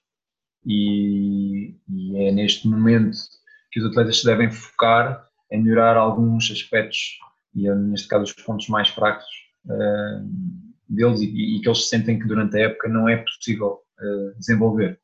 e, 0.65 1.75
e 1.89 2.27
é 2.27 2.31
neste 2.31 2.65
momento 2.65 3.17
que 3.71 3.81
os 3.81 3.87
atletas 3.87 4.21
se 4.21 4.25
devem 4.25 4.49
focar 4.49 5.27
em 5.51 5.61
melhorar 5.61 5.97
alguns 5.97 6.49
aspectos 6.49 7.17
e 7.57 7.73
neste 7.73 8.07
caso 8.07 8.23
os 8.23 8.33
pontos 8.33 8.67
mais 8.69 8.89
fracos 8.89 9.25
uh, 9.65 10.29
deles 10.87 11.21
e, 11.21 11.57
e, 11.57 11.61
que 11.61 11.67
eles 11.67 11.89
sentem 11.89 12.19
que 12.19 12.27
durante 12.27 12.55
a 12.55 12.61
época 12.61 12.87
não 12.87 13.09
é 13.09 13.17
possível 13.17 13.79
uh, 13.99 14.37
desenvolver. 14.37 14.99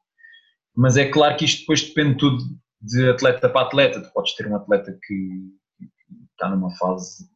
Mas 0.75 0.95
é 0.95 1.09
claro 1.09 1.35
que 1.35 1.45
isto 1.45 1.61
depois 1.61 1.81
depende 1.81 2.17
tudo 2.17 2.43
de 2.79 3.09
atleta 3.09 3.49
para 3.49 3.65
atleta. 3.65 4.01
Tu 4.01 4.13
podes 4.13 4.35
ter 4.35 4.47
um 4.47 4.55
atleta 4.55 4.97
que, 5.05 5.51
está 6.31 6.49
numa 6.49 6.69
fase, 6.77 7.27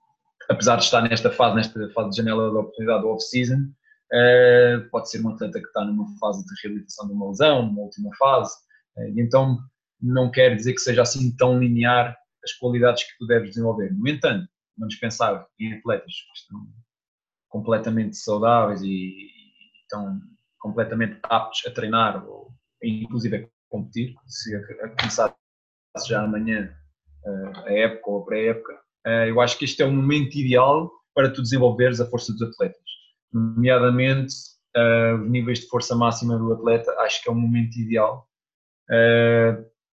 apesar 0.49 0.75
de 0.77 0.83
estar 0.83 1.01
nesta 1.01 1.31
fase, 1.31 1.55
nesta 1.55 1.89
fase 1.89 2.09
de 2.11 2.17
janela 2.17 2.51
de 2.51 2.57
oportunidade 2.57 3.01
do 3.01 3.09
off-season, 3.09 3.71
uh, 4.13 4.89
pode 4.91 5.09
ser 5.09 5.25
um 5.25 5.29
atleta 5.29 5.59
que 5.59 5.67
está 5.67 5.83
numa 5.83 6.07
fase 6.19 6.45
de 6.45 6.53
reabilitação 6.61 7.07
de 7.07 7.13
uma 7.13 7.29
lesão, 7.29 7.65
numa 7.65 7.81
última 7.81 8.11
fase. 8.17 8.53
e 9.15 9.19
então 9.21 9.57
não 9.99 10.29
quer 10.29 10.55
dizer 10.55 10.73
que 10.73 10.79
seja 10.81 11.01
assim 11.01 11.35
tão 11.35 11.59
linear 11.59 12.15
as 12.43 12.53
qualidades 12.53 13.03
que 13.03 13.17
tu 13.17 13.25
deves 13.25 13.49
desenvolver. 13.49 13.91
No 13.93 14.07
entanto, 14.07 14.47
vamos 14.77 14.95
pensar 14.95 15.45
em 15.59 15.73
atletas 15.73 16.13
que 16.13 16.39
estão 16.39 16.67
completamente 17.49 18.15
saudáveis 18.17 18.81
e, 18.81 19.31
estão 19.81 20.19
completamente 20.59 21.19
aptos 21.23 21.65
a 21.65 21.71
treinar 21.71 22.27
ou 22.27 22.51
inclusive 22.83 23.37
a 23.37 23.47
competir, 23.69 24.13
se 24.27 24.55
a, 24.55 24.89
começar 24.99 25.35
já 26.05 26.23
amanhã 26.23 26.75
a 27.65 27.73
época 27.73 28.09
ou 28.09 28.21
a 28.21 28.25
pré-época, 28.25 28.79
eu 29.27 29.41
acho 29.41 29.57
que 29.57 29.65
este 29.65 29.81
é 29.81 29.85
o 29.85 29.91
momento 29.91 30.35
ideal 30.35 30.91
para 31.15 31.31
tu 31.31 31.41
desenvolveres 31.41 31.99
a 31.99 32.09
força 32.09 32.31
dos 32.33 32.41
atletas, 32.41 32.81
nomeadamente 33.33 34.33
os 35.15 35.29
níveis 35.29 35.59
de 35.59 35.67
força 35.67 35.95
máxima 35.95 36.37
do 36.37 36.53
atleta, 36.53 36.91
acho 36.99 37.23
que 37.23 37.29
é 37.29 37.31
o 37.31 37.35
momento 37.35 37.75
ideal, 37.77 38.27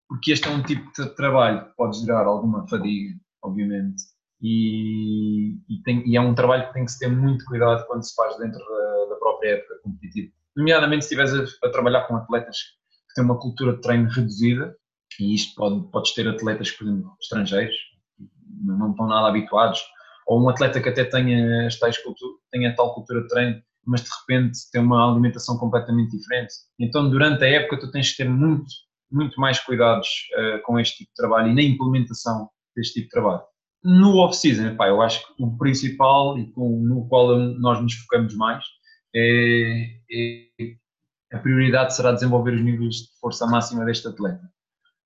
porque 0.09 0.33
este 0.33 0.49
é 0.49 0.51
um 0.51 0.63
tipo 0.63 0.91
de 0.93 1.15
trabalho 1.15 1.67
que 1.67 1.77
pode 1.77 1.99
gerar 2.01 2.27
alguma 2.27 2.67
fadiga, 2.69 3.15
obviamente, 3.43 4.03
e, 4.47 5.55
e, 5.71 5.83
tem, 5.85 6.07
e, 6.07 6.19
é 6.19 6.21
um 6.21 6.35
trabalho 6.35 6.67
que 6.67 6.75
tem 6.75 6.85
que 6.85 6.93
se 6.93 6.99
ter 6.99 7.09
muito 7.09 7.47
cuidado 7.47 7.87
quando 7.87 8.07
se 8.07 8.15
faz 8.15 8.37
dentro 8.37 8.59
da, 8.59 9.07
da 9.09 9.17
própria 9.17 9.55
época 9.55 9.81
competitiva. 9.83 10.31
Nomeadamente 10.55 11.07
se 11.07 11.15
estiveres 11.15 11.57
a, 11.63 11.67
a, 11.67 11.71
trabalhar 11.71 12.03
com 12.03 12.15
atletas 12.15 12.59
que 13.09 13.15
têm 13.15 13.25
uma 13.25 13.41
cultura 13.41 13.73
de 13.73 13.81
treino 13.81 14.07
reduzida, 14.11 14.77
e 15.19 15.35
isto 15.35 15.55
pode, 15.55 15.91
podes 15.91 16.13
ter 16.13 16.29
atletas, 16.29 16.71
por 16.73 16.87
exemplo, 16.87 17.17
estrangeiros, 17.23 17.75
não, 18.63 18.77
não 18.77 18.91
estão 18.91 19.07
nada 19.07 19.29
habituados, 19.29 19.81
ou 20.27 20.45
um 20.45 20.49
atleta 20.51 20.79
que 20.79 20.91
até 20.91 21.05
tenha, 21.05 21.67
tais 21.81 21.97
cultura, 22.03 22.35
tenha 22.53 22.77
tal 22.77 22.93
cultura 22.93 23.23
de 23.23 23.29
treino, 23.29 23.63
mas 23.87 24.03
de 24.03 24.11
repente 24.11 24.59
tem 24.71 24.83
uma 24.83 25.11
alimentação 25.11 25.57
completamente 25.57 26.19
diferente. 26.19 26.53
Então, 26.79 27.09
durante 27.09 27.45
a 27.45 27.49
época, 27.49 27.81
tu 27.81 27.91
tens 27.91 28.11
que 28.11 28.19
ter 28.19 28.29
muito, 28.29 28.71
muito 29.11 29.41
mais 29.41 29.59
cuidados 29.61 30.09
uh, 30.37 30.63
com 30.65 30.79
este 30.79 30.99
tipo 30.99 31.11
de 31.11 31.15
trabalho 31.15 31.51
e 31.51 31.55
na 31.55 31.63
implementação 31.63 32.51
deste 32.77 32.95
tipo 32.95 33.07
de 33.07 33.11
trabalho. 33.11 33.54
No 33.85 34.17
off-season, 34.17 34.77
eu 34.81 35.03
acho 35.03 35.27
que 35.27 35.43
o 35.43 35.59
principal 35.59 36.39
e 36.39 36.51
no 36.57 37.07
qual 37.07 37.37
nós 37.37 37.83
nos 37.83 37.93
focamos 37.95 38.35
mais 38.35 38.65
é, 39.15 39.87
é, 40.11 40.75
a 41.33 41.39
prioridade 41.39 41.95
será 41.95 42.13
desenvolver 42.13 42.55
os 42.55 42.63
níveis 42.63 42.95
de 42.97 43.19
força 43.21 43.47
máxima 43.47 43.85
deste 43.85 44.09
atleta. 44.09 44.41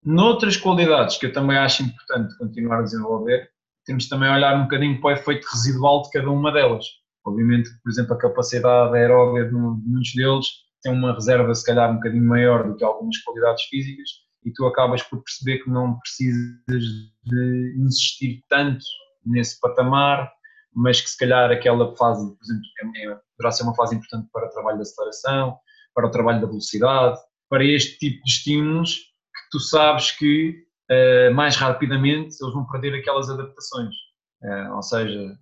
Noutras 0.04 0.56
qualidades 0.56 1.18
que 1.18 1.26
eu 1.26 1.32
também 1.32 1.58
acho 1.58 1.82
importante 1.82 2.38
continuar 2.38 2.78
a 2.78 2.82
desenvolver, 2.82 3.50
temos 3.85 4.08
também 4.08 4.28
a 4.28 4.35
olhar 4.35 4.56
um 4.56 4.62
bocadinho 4.62 5.00
para 5.00 5.08
o 5.08 5.12
efeito 5.12 5.47
residual 5.52 6.02
de 6.02 6.11
cada 6.11 6.30
uma 6.30 6.52
delas. 6.52 6.85
Obviamente, 7.26 7.70
por 7.82 7.90
exemplo, 7.90 8.14
a 8.14 8.18
capacidade 8.18 8.97
aeróbica 8.97 9.49
de 9.49 9.54
muitos 9.54 10.14
deles 10.14 10.47
tem 10.82 10.92
uma 10.92 11.14
reserva 11.14 11.54
se 11.54 11.64
calhar 11.64 11.90
um 11.90 11.97
bocadinho 11.97 12.25
maior 12.25 12.66
do 12.66 12.76
que 12.76 12.85
algumas 12.85 13.18
qualidades 13.18 13.64
físicas, 13.64 14.08
e 14.45 14.52
tu 14.52 14.66
acabas 14.66 15.02
por 15.02 15.23
perceber 15.23 15.59
que 15.59 15.71
não 15.71 15.99
precisas 15.99 16.85
de 17.25 17.75
insistir 17.78 18.42
tanto 18.49 18.85
nesse 19.25 19.59
patamar, 19.61 20.33
mas 20.75 21.00
que 21.00 21.11
se 21.11 21.18
calhar 21.18 21.50
aquela 21.50 21.95
fase, 21.97 22.25
por 22.25 22.45
exemplo, 22.45 22.97
é, 22.97 23.04
é, 23.04 23.18
poderá 23.37 23.50
ser 23.50 23.62
uma 23.64 23.75
fase 23.75 23.97
importante 23.97 24.28
para 24.33 24.47
o 24.47 24.50
trabalho 24.50 24.78
da 24.78 24.83
aceleração, 24.83 25.59
para 25.95 26.07
o 26.07 26.11
trabalho 26.11 26.40
da 26.40 26.47
velocidade, 26.47 27.18
para 27.49 27.64
este 27.64 27.99
tipo 27.99 28.23
de 28.25 28.30
estímulos 28.30 28.95
que 28.95 29.50
tu 29.50 29.61
sabes 29.61 30.12
que 30.12 30.64
uh, 30.90 31.35
mais 31.35 31.57
rapidamente 31.57 32.37
eles 32.40 32.54
vão 32.54 32.66
perder 32.66 32.95
aquelas 32.95 33.28
adaptações. 33.28 33.95
Uh, 34.42 34.76
ou 34.76 34.83
seja, 34.83 35.38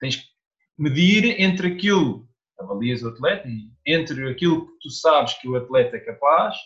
tens 0.00 0.16
que 0.16 0.24
medir 0.78 1.40
entre 1.40 1.68
aquilo, 1.68 2.26
avalias 2.58 3.02
o 3.02 3.08
atleta, 3.08 3.46
entre 3.86 4.28
aquilo 4.30 4.66
que 4.66 4.78
tu 4.80 4.90
sabes 4.90 5.34
que 5.34 5.48
o 5.48 5.56
atleta 5.56 5.96
é 5.96 6.00
capaz 6.00 6.56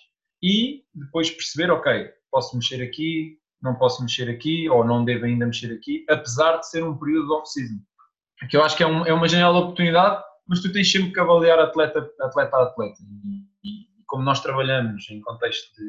e 0.45 0.85
depois 0.95 1.31
perceber, 1.31 1.71
ok, 1.73 2.11
posso 2.31 2.55
mexer 2.55 2.83
aqui, 2.83 3.39
não 3.63 3.75
posso 3.77 4.03
mexer 4.03 4.29
aqui, 4.29 4.69
ou 4.69 4.85
não 4.85 5.03
devo 5.03 5.25
ainda 5.25 5.47
mexer 5.47 5.73
aqui, 5.73 6.05
apesar 6.07 6.59
de 6.59 6.69
ser 6.69 6.85
um 6.85 6.95
período 6.99 7.29
de 7.29 7.33
off-season. 7.33 7.79
Que 8.51 8.59
eu 8.59 8.63
acho 8.63 8.77
que 8.77 8.83
é, 8.83 8.87
um, 8.87 9.07
é, 9.07 9.15
uma 9.15 9.27
janela 9.27 9.55
de 9.55 9.61
oportunidade, 9.61 10.23
mas 10.47 10.61
tu 10.61 10.71
tens 10.71 10.93
sempre 10.93 11.15
que 11.15 11.19
avaliar 11.19 11.59
atleta, 11.59 12.07
atleta 12.21 12.57
a 12.59 12.63
atleta. 12.65 12.99
E, 13.25 13.39
e, 13.67 13.87
como 14.07 14.23
nós 14.23 14.43
trabalhamos 14.43 15.09
em 15.09 15.23
contexto 15.23 15.81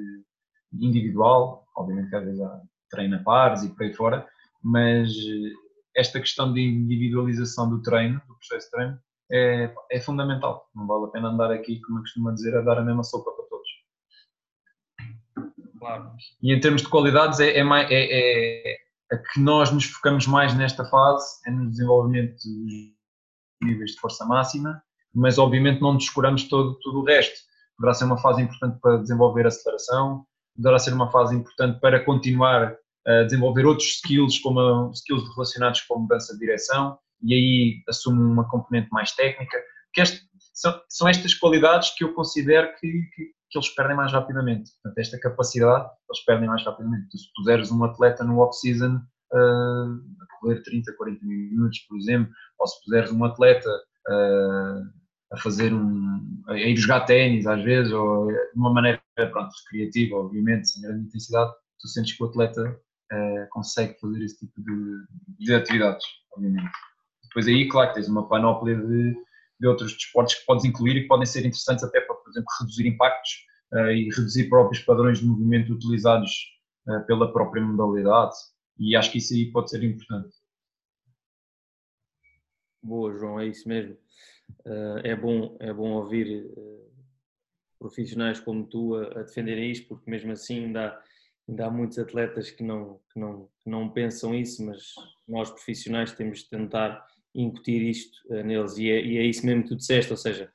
individual, 0.72 1.68
obviamente 1.76 2.16
às 2.16 2.24
vezes 2.24 2.40
há 2.40 2.62
treino 2.90 3.18
a 3.18 3.20
pares 3.20 3.64
e 3.64 3.76
por 3.76 3.84
aí 3.84 3.94
fora, 3.94 4.26
mas 4.64 5.12
esta 5.98 6.22
questão 6.22 6.54
de 6.54 6.62
individualização 6.62 7.70
do 7.70 7.82
treino, 7.82 8.22
do 8.26 8.38
processo 8.38 8.68
de 8.68 8.72
treino, 8.72 9.00
é, 9.30 9.74
é 9.92 10.00
fundamental. 10.00 10.70
Não 10.74 10.88
vale 10.88 11.06
a 11.06 11.10
pena 11.10 11.28
andar 11.28 11.52
aqui, 11.52 11.82
como 11.82 11.98
eu 11.98 12.04
costumo 12.04 12.34
dizer, 12.34 12.56
a 12.56 12.62
dar 12.62 12.78
a 12.78 12.84
mesma 12.84 13.04
sopa 13.04 13.32
para. 13.32 13.45
Claro. 15.86 16.12
E 16.42 16.52
em 16.52 16.60
termos 16.60 16.82
de 16.82 16.90
qualidades, 16.90 17.40
é, 17.40 17.60
é, 17.60 17.62
é, 17.62 18.72
é, 18.72 18.78
a 19.12 19.18
que 19.18 19.40
nós 19.40 19.72
nos 19.72 19.86
focamos 19.86 20.26
mais 20.26 20.56
nesta 20.56 20.84
fase, 20.86 21.26
é 21.46 21.52
no 21.52 21.70
desenvolvimento 21.70 22.34
dos 22.34 22.94
níveis 23.62 23.92
de 23.92 24.00
força 24.00 24.26
máxima, 24.26 24.82
mas 25.14 25.38
obviamente 25.38 25.82
não 25.82 25.96
descuramos 25.96 26.48
todo, 26.50 26.80
todo 26.80 27.02
o 27.02 27.06
resto. 27.06 27.36
Poderá 27.78 27.94
ser 27.94 28.06
uma 28.06 28.18
fase 28.18 28.42
importante 28.42 28.80
para 28.82 28.98
desenvolver 28.98 29.46
aceleração, 29.46 30.26
poderá 30.56 30.80
ser 30.80 30.94
uma 30.94 31.12
fase 31.12 31.36
importante 31.36 31.80
para 31.80 32.04
continuar 32.04 32.76
a 33.06 33.24
desenvolver 33.24 33.68
outros 33.68 33.88
skills, 33.98 34.40
como 34.40 34.92
skills 34.92 35.30
relacionados 35.36 35.82
com 35.82 36.00
mudança 36.00 36.34
de 36.34 36.40
direção, 36.40 36.98
e 37.22 37.34
aí 37.34 37.84
assume 37.88 38.24
uma 38.24 38.50
componente 38.50 38.90
mais 38.92 39.12
técnica. 39.12 39.58
Que 39.94 40.02
este, 40.02 40.22
são, 40.52 40.82
são 40.90 41.08
estas 41.08 41.36
qualidades 41.36 41.94
que 41.96 42.04
eu 42.04 42.14
considero 42.14 42.74
que, 42.80 42.88
que, 43.14 43.26
que 43.56 43.60
eles 43.60 43.76
perdem 43.76 43.96
mais 43.96 44.12
rapidamente. 44.12 44.72
Portanto, 44.82 45.00
esta 45.00 45.20
capacidade, 45.20 45.90
eles 46.10 46.26
perdem 46.26 46.48
mais 46.48 46.64
rapidamente. 46.66 47.18
Se 47.18 47.28
puseres 47.36 47.72
um 47.72 47.84
atleta 47.84 48.24
no 48.24 48.40
off-season 48.40 48.98
uh, 49.34 49.38
a 49.38 50.40
correr 50.40 50.62
30, 50.62 50.94
40 50.98 51.26
minutos, 51.26 51.80
por 51.88 51.98
exemplo, 51.98 52.34
ou 52.60 52.68
se 52.68 52.84
puseres 52.84 53.12
um 53.12 53.24
atleta 53.24 53.70
uh, 53.70 54.84
a 55.32 55.38
fazer 55.42 55.74
um. 55.74 56.44
a 56.48 56.58
ir 56.58 56.76
jogar 56.76 57.06
ténis 57.06 57.48
às 57.48 57.64
vezes, 57.64 57.92
ou 57.94 58.28
de 58.28 58.36
uma 58.56 58.74
maneira 58.74 59.02
pronto, 59.16 59.50
recreativa, 59.72 60.16
obviamente, 60.18 60.70
sem 60.70 60.82
grande 60.82 61.06
intensidade, 61.06 61.52
tu 61.80 61.88
sentes 61.88 62.18
que 62.18 62.24
o 62.24 62.28
atleta 62.28 62.80
uh, 63.14 63.50
consegue 63.52 63.98
fazer 64.00 64.24
esse 64.24 64.40
tipo 64.40 64.62
de, 64.62 65.46
de 65.46 65.54
atividades, 65.54 66.06
obviamente. 66.36 66.72
Depois 67.24 67.48
aí, 67.48 67.68
claro, 67.68 67.94
tens 67.94 68.08
uma 68.08 68.28
panóplia 68.28 68.76
de, 68.78 69.16
de 69.60 69.68
outros 69.68 69.94
desportos 69.94 70.36
que 70.36 70.46
podes 70.46 70.66
incluir 70.66 70.98
e 70.98 71.02
que 71.02 71.08
podem 71.08 71.26
ser 71.26 71.40
interessantes 71.40 71.84
até 71.84 72.02
para 72.02 72.16
por 72.16 72.30
exemplo, 72.30 72.48
reduzir 72.60 72.88
impactos 72.88 73.32
uh, 73.74 73.92
e 73.92 74.10
reduzir 74.10 74.50
próprios 74.50 74.84
padrões 74.84 75.20
de 75.20 75.26
movimento 75.26 75.74
utilizados 75.74 76.32
uh, 76.88 77.06
pela 77.06 77.32
própria 77.32 77.64
modalidade. 77.64 78.36
E 78.78 78.96
acho 78.96 79.12
que 79.12 79.20
isso 79.20 79.34
aí 79.34 79.52
pode 79.52 79.70
ser 79.70 79.84
importante. 79.84 80.36
Boa, 82.84 83.18
João, 83.18 83.40
é 83.40 83.48
isso 83.48 83.68
mesmo. 83.68 83.98
Uh, 84.66 85.00
é, 85.04 85.16
bom, 85.16 85.58
é 85.60 85.74
bom 85.74 85.92
ouvir 85.94 86.52
profissionais 87.80 88.40
como 88.40 88.66
tu 88.66 88.96
a, 88.96 89.20
a, 89.20 89.24
defenderem 89.24 89.72
isto, 89.72 89.88
porque 89.88 90.10
mesmo 90.10 90.32
assim 90.32 90.66
ainda 90.66 90.88
há, 90.88 91.04
ainda 91.48 91.66
há 91.66 91.72
muitos 91.72 91.98
atletas 91.98 92.52
que 92.52 92.64
não, 92.64 93.00
que, 93.12 93.20
não, 93.20 93.50
que 93.64 93.70
não 93.70 93.90
pensam 93.90 94.36
isso, 94.36 94.66
mas 94.66 94.94
nós 95.28 95.50
profissionais 95.50 96.14
temos 96.14 96.40
de 96.40 96.50
tentar 96.50 97.06
incutir 97.36 97.82
isto 97.84 98.18
neles 98.44 98.78
e 98.78 98.90
é, 98.90 99.06
e 99.06 99.18
é 99.18 99.24
isso 99.24 99.46
mesmo 99.46 99.64
que 99.64 99.70
tu 99.70 99.76
disseste, 99.76 100.12
ou 100.12 100.18
seja, 100.18 100.50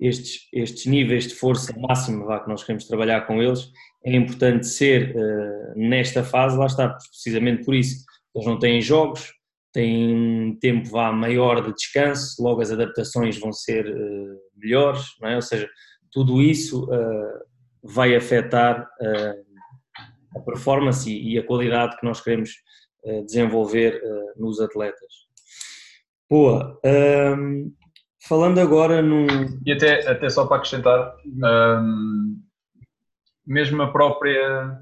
estes, 0.00 0.48
estes 0.52 0.86
níveis 0.86 1.28
de 1.28 1.34
força 1.34 1.72
máxima 1.78 2.24
vá, 2.24 2.40
que 2.40 2.48
nós 2.48 2.62
queremos 2.62 2.86
trabalhar 2.86 3.26
com 3.26 3.42
eles, 3.42 3.70
é 4.04 4.14
importante 4.14 4.66
ser 4.66 5.14
uh, 5.16 5.78
nesta 5.78 6.22
fase, 6.22 6.56
lá 6.56 6.66
está, 6.66 6.88
precisamente 6.88 7.64
por 7.64 7.74
isso. 7.74 8.04
Eles 8.34 8.46
não 8.46 8.58
têm 8.58 8.80
jogos, 8.80 9.32
têm 9.72 10.14
um 10.14 10.58
tempo 10.58 10.88
vá, 10.90 11.12
maior 11.12 11.64
de 11.64 11.72
descanso, 11.72 12.42
logo 12.42 12.60
as 12.60 12.70
adaptações 12.70 13.38
vão 13.38 13.52
ser 13.52 13.86
uh, 13.86 14.38
melhores, 14.56 15.04
não 15.20 15.28
é? 15.28 15.36
ou 15.36 15.42
seja, 15.42 15.68
tudo 16.12 16.42
isso 16.42 16.84
uh, 16.84 17.44
vai 17.82 18.14
afetar 18.14 18.88
a 20.34 20.40
performance 20.40 21.10
e, 21.10 21.34
e, 21.34 21.38
a 21.38 21.46
qualidade 21.46 21.98
que 21.98 22.06
nós 22.06 22.20
queremos 22.20 22.50
desenvolver 23.26 24.00
nos 24.36 24.58
atletas. 24.58 25.12
Boa. 26.30 26.80
Um, 26.84 27.72
Falando 28.26 28.58
agora 28.58 29.02
num. 29.02 29.26
E 29.66 29.72
até, 29.72 30.08
até 30.08 30.30
só 30.30 30.46
para 30.46 30.56
acrescentar, 30.56 31.14
um, 31.26 32.40
mesmo 33.46 33.82
a 33.82 33.92
própria. 33.92 34.80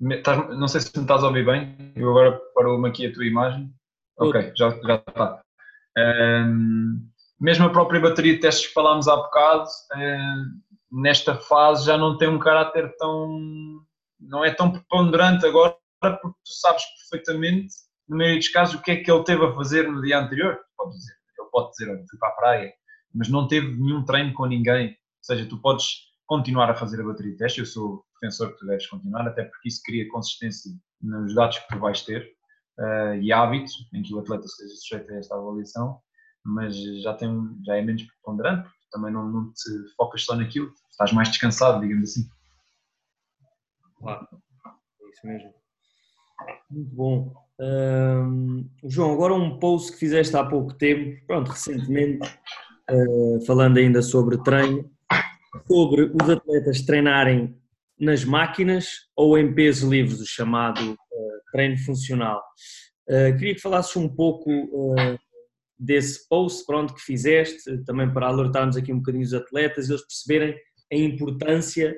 Não 0.00 0.68
sei 0.68 0.80
se 0.80 0.96
me 0.96 1.02
estás 1.02 1.22
a 1.22 1.26
ouvir 1.26 1.44
bem, 1.44 1.92
eu 1.96 2.08
agora 2.10 2.40
parou-me 2.54 2.88
aqui 2.88 3.06
a 3.06 3.12
tua 3.12 3.26
imagem. 3.26 3.70
Ok, 4.18 4.52
já, 4.56 4.70
já 4.70 4.94
está. 4.94 5.42
Um, 5.98 7.06
mesmo 7.38 7.66
a 7.66 7.70
própria 7.70 8.00
bateria 8.00 8.34
de 8.34 8.40
testes 8.40 8.68
que 8.68 8.72
falámos 8.72 9.06
há 9.06 9.16
bocado, 9.16 9.68
um, 9.94 11.00
nesta 11.02 11.34
fase 11.34 11.84
já 11.84 11.98
não 11.98 12.16
tem 12.16 12.28
um 12.28 12.38
caráter 12.38 12.94
tão. 12.96 13.38
não 14.18 14.42
é 14.44 14.54
tão 14.54 14.70
preponderante 14.70 15.44
agora, 15.44 15.76
porque 16.00 16.26
tu 16.26 16.52
sabes 16.60 16.82
perfeitamente, 17.10 17.74
no 18.08 18.16
meio 18.16 18.36
dos 18.36 18.48
casos, 18.48 18.74
o 18.74 18.82
que 18.82 18.90
é 18.90 18.96
que 18.96 19.10
ele 19.10 19.24
teve 19.24 19.44
a 19.44 19.54
fazer 19.54 19.90
no 19.90 20.00
dia 20.02 20.18
anterior. 20.18 20.58
Pode 20.76 20.96
dizer, 20.96 21.14
ele 21.38 21.48
pode 21.50 21.70
dizer, 21.70 21.86
fui 22.08 22.18
para 22.18 22.28
a 22.28 22.32
praia, 22.32 22.72
mas 23.14 23.28
não 23.28 23.46
teve 23.46 23.66
nenhum 23.76 24.04
treino 24.04 24.32
com 24.32 24.46
ninguém. 24.46 24.88
Ou 24.88 24.96
seja, 25.22 25.46
tu 25.46 25.60
podes 25.60 26.08
continuar 26.26 26.70
a 26.70 26.74
fazer 26.74 27.00
a 27.00 27.04
bateria 27.04 27.32
de 27.32 27.38
teste, 27.38 27.60
eu 27.60 27.66
sou 27.66 28.04
defensor 28.20 28.52
que 28.52 28.58
tu 28.58 28.66
deves 28.66 28.86
continuar, 28.86 29.26
até 29.26 29.44
porque 29.44 29.68
isso 29.68 29.82
cria 29.82 30.08
consistência 30.08 30.70
nos 31.00 31.34
dados 31.34 31.58
que 31.58 31.68
tu 31.68 31.78
vais 31.78 32.02
ter 32.02 32.36
uh, 32.78 33.14
e 33.20 33.32
hábitos 33.32 33.72
em 33.94 34.02
que 34.02 34.14
o 34.14 34.18
atleta 34.18 34.44
esteja 34.44 34.74
sujeito 34.76 35.12
a 35.12 35.16
esta 35.16 35.34
avaliação, 35.36 36.00
mas 36.44 36.76
já, 37.02 37.14
tem, 37.14 37.30
já 37.64 37.76
é 37.76 37.82
menos 37.82 38.02
preponderante, 38.02 38.68
porque 38.68 38.88
também 38.90 39.12
não, 39.12 39.28
não 39.28 39.52
te 39.52 39.94
focas 39.96 40.24
só 40.24 40.34
naquilo, 40.34 40.72
estás 40.90 41.12
mais 41.12 41.28
descansado, 41.28 41.80
digamos 41.80 42.10
assim. 42.10 42.28
Claro, 43.98 44.28
é 45.02 45.08
isso 45.08 45.26
mesmo. 45.26 45.54
Muito 46.70 46.94
bom. 46.94 47.48
Um, 47.60 48.70
João, 48.84 49.12
agora 49.12 49.34
um 49.34 49.58
post 49.58 49.92
que 49.92 49.98
fizeste 49.98 50.36
há 50.36 50.44
pouco 50.44 50.74
tempo, 50.74 51.20
pronto, 51.26 51.50
recentemente, 51.50 52.28
uh, 52.90 53.44
falando 53.46 53.78
ainda 53.78 54.00
sobre 54.00 54.40
treino, 54.42 54.88
sobre 55.66 56.02
os 56.04 56.30
atletas 56.30 56.82
treinarem 56.82 57.58
nas 57.98 58.24
máquinas 58.24 59.08
ou 59.16 59.36
em 59.36 59.52
peso 59.52 59.90
livres, 59.90 60.20
o 60.20 60.26
chamado 60.26 60.92
uh, 60.92 61.40
treino 61.50 61.76
funcional. 61.78 62.40
Uh, 63.08 63.36
queria 63.36 63.54
que 63.54 63.60
falasses 63.60 63.96
um 63.96 64.08
pouco 64.08 64.50
desse 65.76 66.28
post 66.28 66.64
pronto, 66.66 66.94
que 66.94 67.00
fizeste, 67.00 67.82
também 67.84 68.12
para 68.12 68.28
alertarmos 68.28 68.76
aqui 68.76 68.92
um 68.92 68.98
bocadinho 68.98 69.24
os 69.24 69.34
atletas 69.34 69.88
e 69.88 69.92
eles 69.92 70.02
perceberem 70.02 70.56
a 70.92 70.96
importância 70.96 71.96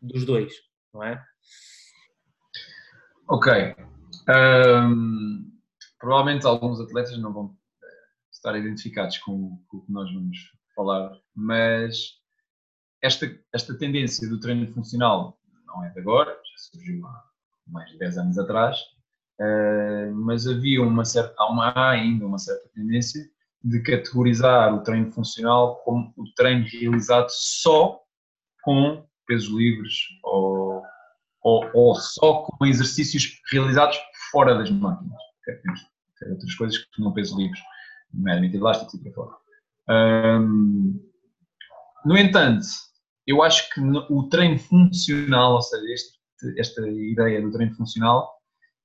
dos 0.00 0.24
dois, 0.26 0.52
não 0.92 1.02
é? 1.02 1.22
Ok. 3.28 3.74
Um, 4.28 5.50
provavelmente 5.98 6.46
alguns 6.46 6.80
atletas 6.80 7.16
não 7.18 7.32
vão 7.32 7.56
eh, 7.82 7.86
estar 8.30 8.56
identificados 8.56 9.18
com, 9.18 9.58
o 9.72 9.80
que 9.80 9.92
nós 9.92 10.12
vamos 10.12 10.36
falar, 10.74 11.12
mas 11.34 12.20
esta, 13.02 13.26
esta 13.52 13.76
tendência 13.76 14.28
do 14.28 14.38
treino 14.38 14.66
funcional 14.72 15.38
não 15.66 15.84
é 15.84 15.90
de 15.90 16.00
agora, 16.00 16.30
já 16.30 16.58
surgiu 16.70 17.06
há 17.06 17.24
mais 17.66 17.90
de 17.90 17.98
10 17.98 18.18
anos 18.18 18.38
atrás, 18.38 18.78
uh, 19.40 20.14
mas 20.14 20.46
havia 20.46 20.82
uma 20.82 21.04
certa, 21.04 21.34
há, 21.38 21.50
uma, 21.50 21.68
há 21.68 21.90
ainda 21.90 22.26
uma 22.26 22.38
certa 22.38 22.68
tendência 22.74 23.22
de 23.64 23.80
categorizar 23.82 24.74
o 24.74 24.82
treino 24.82 25.10
funcional 25.10 25.76
como 25.84 26.12
o 26.16 26.24
treino 26.34 26.66
realizado 26.66 27.28
só 27.30 28.00
com 28.62 29.06
pesos 29.26 29.48
livres 29.48 29.94
ou 30.24 30.82
ou, 31.42 31.68
ou 31.74 31.94
só 31.94 32.42
com 32.42 32.64
exercícios 32.64 33.40
realizados 33.50 33.98
fora 34.30 34.54
das 34.54 34.70
máquinas. 34.70 35.18
Temos 35.44 35.80
outras 36.30 36.54
coisas 36.54 36.78
que 36.78 37.02
não 37.02 37.12
peso 37.12 37.36
livres, 37.36 37.60
nomeadamente 38.12 38.56
elásticos 38.56 38.94
e 38.94 39.02
para 39.02 39.12
fora. 39.12 39.36
Um, 39.88 41.00
no 42.04 42.16
entanto, 42.16 42.66
eu 43.26 43.42
acho 43.42 43.68
que 43.70 43.80
o 43.80 44.28
treino 44.28 44.58
funcional, 44.58 45.54
ou 45.54 45.62
seja, 45.62 45.84
este, 45.92 46.18
esta 46.58 46.88
ideia 46.88 47.40
do 47.40 47.52
treino 47.52 47.74
funcional, 47.74 48.30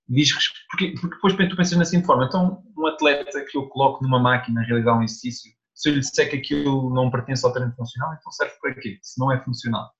diz 0.07 0.31
porque, 0.69 0.95
porque 0.99 1.15
depois 1.15 1.33
tu 1.35 1.55
pensas 1.55 1.89
seguinte 1.89 2.05
forma, 2.05 2.25
então 2.25 2.63
um 2.77 2.87
atleta 2.87 3.43
que 3.45 3.57
eu 3.57 3.67
coloco 3.67 4.03
numa 4.03 4.19
máquina 4.19 4.61
a 4.61 4.63
realizar 4.63 4.97
um 4.97 5.03
exercício, 5.03 5.51
se 5.73 5.89
eu 5.89 5.93
lhe 5.93 5.99
disser 5.99 6.29
que 6.29 6.37
aquilo 6.37 6.93
não 6.93 7.11
pertence 7.11 7.45
ao 7.45 7.53
treino 7.53 7.73
funcional, 7.75 8.15
então 8.17 8.31
serve 8.31 8.53
para 8.59 8.75
quê? 8.75 8.97
Se 9.01 9.19
não 9.19 9.31
é 9.31 9.39
funcional. 9.43 9.91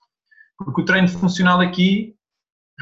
Porque 0.58 0.82
o 0.82 0.86
treino 0.86 1.08
funcional 1.08 1.62
aqui 1.62 2.16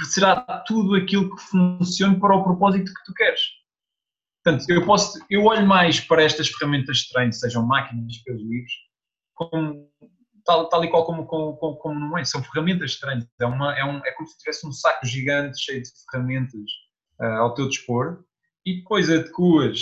será 0.03 0.35
tudo 0.67 0.95
aquilo 0.95 1.33
que 1.35 1.41
funcione 1.43 2.19
para 2.19 2.35
o 2.35 2.43
propósito 2.43 2.93
que 2.93 3.03
tu 3.05 3.13
queres. 3.13 3.41
Portanto, 4.43 4.69
eu, 4.69 4.85
posso, 4.85 5.19
eu 5.29 5.45
olho 5.45 5.65
mais 5.65 5.99
para 5.99 6.23
estas 6.23 6.49
ferramentas 6.49 6.97
de 6.97 7.09
treino, 7.09 7.33
sejam 7.33 7.65
máquinas, 7.65 8.17
pelos 8.19 8.41
livros, 8.41 8.73
como, 9.33 9.89
tal, 10.45 10.69
tal 10.69 10.83
e 10.83 10.89
qual 10.89 11.05
como, 11.05 11.25
como, 11.25 11.55
como, 11.55 11.99
não 11.99 12.17
é. 12.17 12.23
São 12.23 12.43
ferramentas 12.43 12.91
de 12.91 12.99
treino. 12.99 13.27
É, 13.39 13.45
uma, 13.45 13.77
é, 13.77 13.83
um, 13.83 13.97
é 14.05 14.11
como 14.11 14.27
se 14.27 14.37
tivesse 14.37 14.67
um 14.67 14.71
saco 14.71 15.05
gigante 15.05 15.59
cheio 15.59 15.81
de 15.81 15.89
ferramentas 16.11 16.61
uh, 17.19 17.41
ao 17.41 17.53
teu 17.53 17.67
dispor 17.67 18.23
e 18.65 18.77
depois 18.77 19.09
adequas 19.09 19.79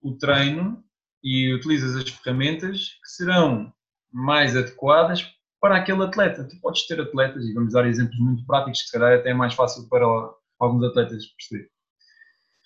o 0.00 0.16
treino 0.16 0.84
e 1.22 1.52
utilizas 1.54 1.96
as 1.96 2.08
ferramentas 2.08 2.98
que 3.02 3.08
serão 3.08 3.72
mais 4.12 4.56
adequadas 4.56 5.34
para 5.64 5.76
aquele 5.78 6.02
atleta. 6.02 6.44
Tu 6.44 6.60
podes 6.60 6.86
ter 6.86 7.00
atletas, 7.00 7.42
e 7.46 7.54
vamos 7.54 7.72
dar 7.72 7.86
exemplos 7.86 8.18
muito 8.18 8.44
práticos, 8.44 8.82
que 8.82 8.86
se 8.88 8.92
calhar 8.92 9.18
até 9.18 9.30
é 9.30 9.34
mais 9.34 9.54
fácil 9.54 9.88
para 9.88 10.04
alguns 10.60 10.84
atletas 10.84 11.24
perceber. 11.24 11.70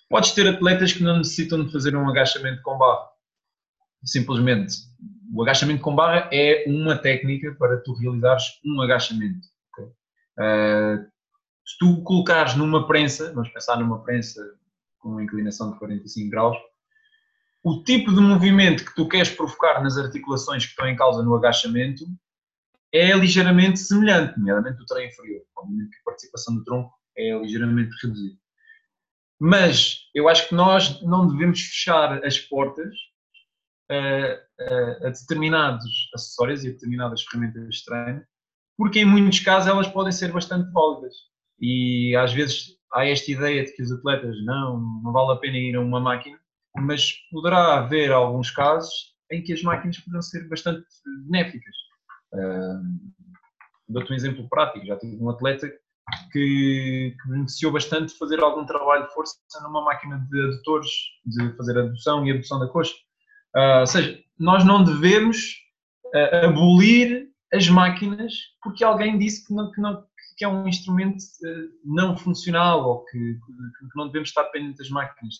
Podes 0.09 0.33
ter 0.33 0.45
atletas 0.49 0.91
que 0.91 1.01
não 1.01 1.19
necessitam 1.19 1.63
de 1.63 1.71
fazer 1.71 1.95
um 1.95 2.09
agachamento 2.09 2.61
com 2.61 2.77
barra. 2.77 3.07
Simplesmente, 4.03 4.75
o 5.33 5.41
agachamento 5.41 5.81
com 5.81 5.95
barra 5.95 6.29
é 6.29 6.65
uma 6.67 6.97
técnica 6.97 7.55
para 7.57 7.77
tu 7.77 7.93
realizares 7.93 8.59
um 8.65 8.81
agachamento. 8.81 9.47
Okay? 9.71 9.85
Uh, 9.85 11.07
se 11.65 11.77
tu 11.79 12.03
colocares 12.03 12.55
numa 12.55 12.85
prensa, 12.85 13.31
vamos 13.31 13.47
pensar 13.47 13.77
numa 13.77 14.03
prensa 14.03 14.43
com 14.97 15.11
uma 15.11 15.23
inclinação 15.23 15.71
de 15.71 15.79
45 15.79 16.29
graus, 16.29 16.57
o 17.63 17.81
tipo 17.81 18.13
de 18.13 18.19
movimento 18.19 18.83
que 18.83 18.93
tu 18.93 19.07
queres 19.07 19.29
provocar 19.29 19.81
nas 19.81 19.95
articulações 19.95 20.65
que 20.65 20.71
estão 20.71 20.85
em 20.85 20.97
causa 20.97 21.23
no 21.23 21.33
agachamento 21.33 22.03
é 22.93 23.13
ligeiramente 23.13 23.79
semelhante, 23.79 24.37
nomeadamente 24.37 24.81
o 24.81 24.85
treino 24.85 25.11
inferior. 25.11 25.41
Obviamente 25.57 25.91
que 25.91 25.99
a 26.01 26.05
participação 26.05 26.55
do 26.55 26.63
tronco 26.63 26.93
é 27.17 27.37
ligeiramente 27.37 27.95
reduzida. 28.01 28.37
Mas 29.39 30.09
eu 30.13 30.27
acho 30.27 30.49
que 30.49 30.55
nós 30.55 31.01
não 31.01 31.27
devemos 31.27 31.61
fechar 31.61 32.23
as 32.25 32.37
portas 32.37 32.93
a, 33.89 33.93
a, 34.63 35.07
a 35.07 35.09
determinados 35.09 36.09
acessórios 36.13 36.63
e 36.63 36.69
a 36.69 36.71
determinadas 36.71 37.23
ferramentas 37.23 37.75
de 37.75 37.85
treino, 37.85 38.23
porque 38.77 38.99
em 38.99 39.05
muitos 39.05 39.39
casos 39.39 39.69
elas 39.69 39.87
podem 39.87 40.11
ser 40.11 40.31
bastante 40.31 40.71
válidas. 40.71 41.13
E 41.59 42.15
às 42.15 42.33
vezes 42.33 42.77
há 42.93 43.05
esta 43.05 43.31
ideia 43.31 43.63
de 43.63 43.73
que 43.73 43.81
os 43.81 43.91
atletas 43.91 44.35
não, 44.45 44.79
não 45.03 45.11
vale 45.11 45.33
a 45.33 45.35
pena 45.37 45.57
ir 45.57 45.75
a 45.75 45.81
uma 45.81 45.99
máquina, 45.99 46.39
mas 46.75 47.13
poderá 47.31 47.77
haver 47.77 48.11
alguns 48.11 48.51
casos 48.51 48.91
em 49.31 49.43
que 49.43 49.53
as 49.53 49.61
máquinas 49.61 49.99
poderão 49.99 50.21
ser 50.21 50.47
bastante 50.47 50.85
benéficas. 51.25 51.75
Dou-te 53.87 54.11
um 54.11 54.15
exemplo 54.15 54.47
prático, 54.49 54.85
já 54.85 54.97
tive 54.97 55.17
um 55.21 55.29
atleta 55.29 55.67
que, 56.31 57.15
que 57.21 57.29
beneficiou 57.29 57.71
bastante 57.71 58.13
de 58.13 58.19
fazer 58.19 58.39
algum 58.41 58.65
trabalho 58.65 59.07
de 59.07 59.13
força 59.13 59.37
numa 59.63 59.83
máquina 59.83 60.25
de 60.29 60.41
adutores, 60.41 60.91
de 61.25 61.55
fazer 61.55 61.77
adução 61.77 62.25
e 62.25 62.31
abdução 62.31 62.59
da 62.59 62.67
coxa. 62.67 62.93
Uh, 63.55 63.81
ou 63.81 63.87
seja, 63.87 64.19
nós 64.37 64.63
não 64.63 64.83
devemos 64.83 65.55
uh, 66.13 66.45
abolir 66.45 67.29
as 67.51 67.67
máquinas 67.67 68.33
porque 68.61 68.83
alguém 68.83 69.17
disse 69.17 69.47
que, 69.47 69.53
não, 69.53 69.71
que, 69.71 69.81
não, 69.81 70.05
que 70.37 70.45
é 70.45 70.47
um 70.47 70.67
instrumento 70.67 71.17
uh, 71.17 71.69
não 71.83 72.15
funcional 72.15 72.87
ou 72.87 73.05
que, 73.05 73.17
que, 73.17 73.97
não 73.97 74.07
devemos 74.07 74.29
estar 74.29 74.43
dependentes 74.43 74.77
das 74.77 74.89
máquinas. 74.89 75.35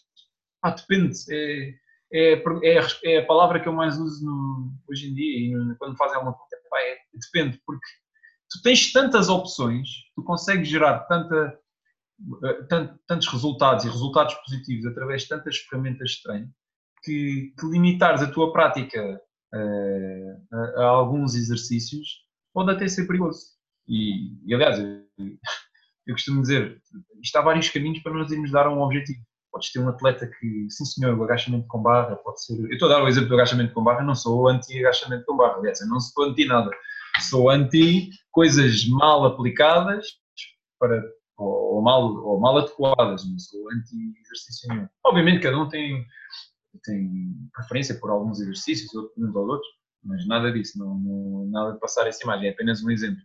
Ah, 0.62 0.72
depende. 0.72 1.16
É, 1.30 1.74
é, 2.12 2.34
é, 2.64 2.80
é, 3.04 3.18
a 3.20 3.26
palavra 3.26 3.60
que 3.60 3.68
eu 3.68 3.74
mais 3.74 3.98
uso 3.98 4.26
no, 4.26 4.74
hoje 4.90 5.10
em 5.10 5.14
dia 5.14 5.40
e 5.40 5.56
no, 5.56 5.76
quando 5.78 5.98
fazem 5.98 6.16
alguma 6.16 6.34
coisa. 6.34 6.50
É, 6.76 6.98
depende, 7.14 7.62
porque 7.66 7.86
tu 8.50 8.62
tens 8.62 8.92
tantas 8.92 9.28
opções, 9.28 9.90
tu 10.16 10.24
consegues 10.24 10.70
gerar 10.70 11.00
tanta, 11.06 11.60
eh, 12.46 12.64
tant, 12.70 12.96
tantos 13.08 13.28
resultados 13.28 13.86
e 13.86 13.90
resultados 13.90 14.36
positivos 14.36 14.86
através 14.86 15.24
de 15.24 15.30
tantas 15.30 15.58
ferramentas 15.58 16.12
de 16.12 16.24
treino 16.24 16.54
que, 17.04 17.54
que 17.60 17.66
limitares 17.68 18.22
a 18.22 18.32
tua 18.32 18.52
prática 18.52 19.22
uh, 19.54 20.56
a, 20.56 20.84
a, 20.84 20.86
alguns 20.86 21.36
exercícios 21.36 22.26
pode 22.54 22.72
até 22.72 22.88
ser 22.88 23.08
perigoso. 23.08 23.42
E, 23.88 24.36
e 24.46 24.54
aliás, 24.54 24.80
eu, 24.80 25.04
eu 26.08 26.16
costumo 26.16 26.42
dizer, 26.42 26.82
isto 27.22 27.36
há 27.38 27.42
vários 27.42 27.70
caminhos 27.70 28.02
para 28.02 28.14
nós 28.14 28.32
irmos 28.32 28.52
dar 28.52 28.70
um 28.70 28.82
objetivo. 28.82 29.22
Podes 29.52 29.72
ter 29.72 29.80
um 29.80 29.90
atleta 29.90 30.28
que, 30.28 30.68
sim 30.70 30.86
senhor, 30.86 31.18
o 31.18 31.24
agachamento 31.24 31.68
com 31.68 31.82
barra 31.82 32.16
pode 32.18 32.44
ser. 32.44 32.60
Eu 32.60 32.70
estou 32.70 32.88
a 32.90 32.94
dar 32.94 33.04
o 33.04 33.08
exemplo 33.08 33.30
do 33.30 33.36
agachamento 33.36 33.74
com 33.74 33.84
barra, 33.84 34.04
não 34.04 34.16
sou 34.16 34.48
anti-agachamento 34.48 35.26
com 35.26 35.36
barra, 35.36 35.58
aliás, 35.58 35.82
eu 35.82 35.88
não 35.88 36.00
sou 36.00 36.26
anti 36.26 36.46
nada. 36.46 36.70
Sou 37.22 37.50
anti 37.50 38.10
coisas 38.32 38.88
mal 38.88 39.26
aplicadas 39.26 40.06
para, 40.80 41.04
ou, 41.38 41.76
ou 41.76 41.82
mal, 41.82 42.04
ou 42.04 42.40
mal 42.40 42.58
adequadas, 42.60 43.30
não 43.30 43.40
sou 43.40 43.60
anti-exercício 43.72 44.70
nenhum. 44.70 44.88
Obviamente, 45.04 45.42
cada 45.42 45.58
um 45.58 45.68
tem, 45.68 46.06
tem 46.84 47.10
preferência 47.54 47.96
por 47.96 48.12
alguns 48.12 48.40
exercícios, 48.40 48.92
uns 49.18 49.36
ou 49.36 49.48
outros, 49.48 49.70
mas 50.04 50.26
nada 50.28 50.52
disso, 50.52 50.78
não, 50.78 50.96
não, 50.96 51.50
nada 51.50 51.74
de 51.74 51.80
passar 51.80 52.08
essa 52.08 52.24
imagem, 52.24 52.48
é 52.48 52.52
apenas 52.52 52.84
um 52.84 52.92
exemplo. 52.92 53.22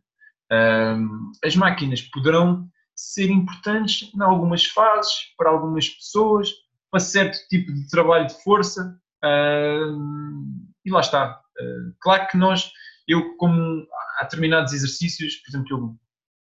Um, 0.50 1.32
as 1.44 1.56
máquinas 1.56 2.02
poderão 2.02 2.68
ser 2.94 3.30
importantes 3.30 4.10
em 4.14 4.22
algumas 4.22 4.66
fases, 4.66 5.34
para 5.36 5.50
algumas 5.50 5.88
pessoas, 5.88 6.50
para 6.90 7.00
certo 7.00 7.36
tipo 7.48 7.72
de 7.72 7.88
trabalho 7.88 8.26
de 8.26 8.42
força. 8.42 8.98
Uh, 9.24 10.66
e 10.84 10.90
lá 10.90 11.00
está. 11.00 11.40
Uh, 11.60 11.94
claro 12.00 12.28
que 12.28 12.36
nós, 12.36 12.70
eu 13.08 13.36
como 13.36 13.86
há 14.18 14.24
determinados 14.24 14.72
exercícios, 14.72 15.36
por 15.36 15.50
exemplo, 15.50 15.66
que 15.66 15.74
eu 15.74 15.96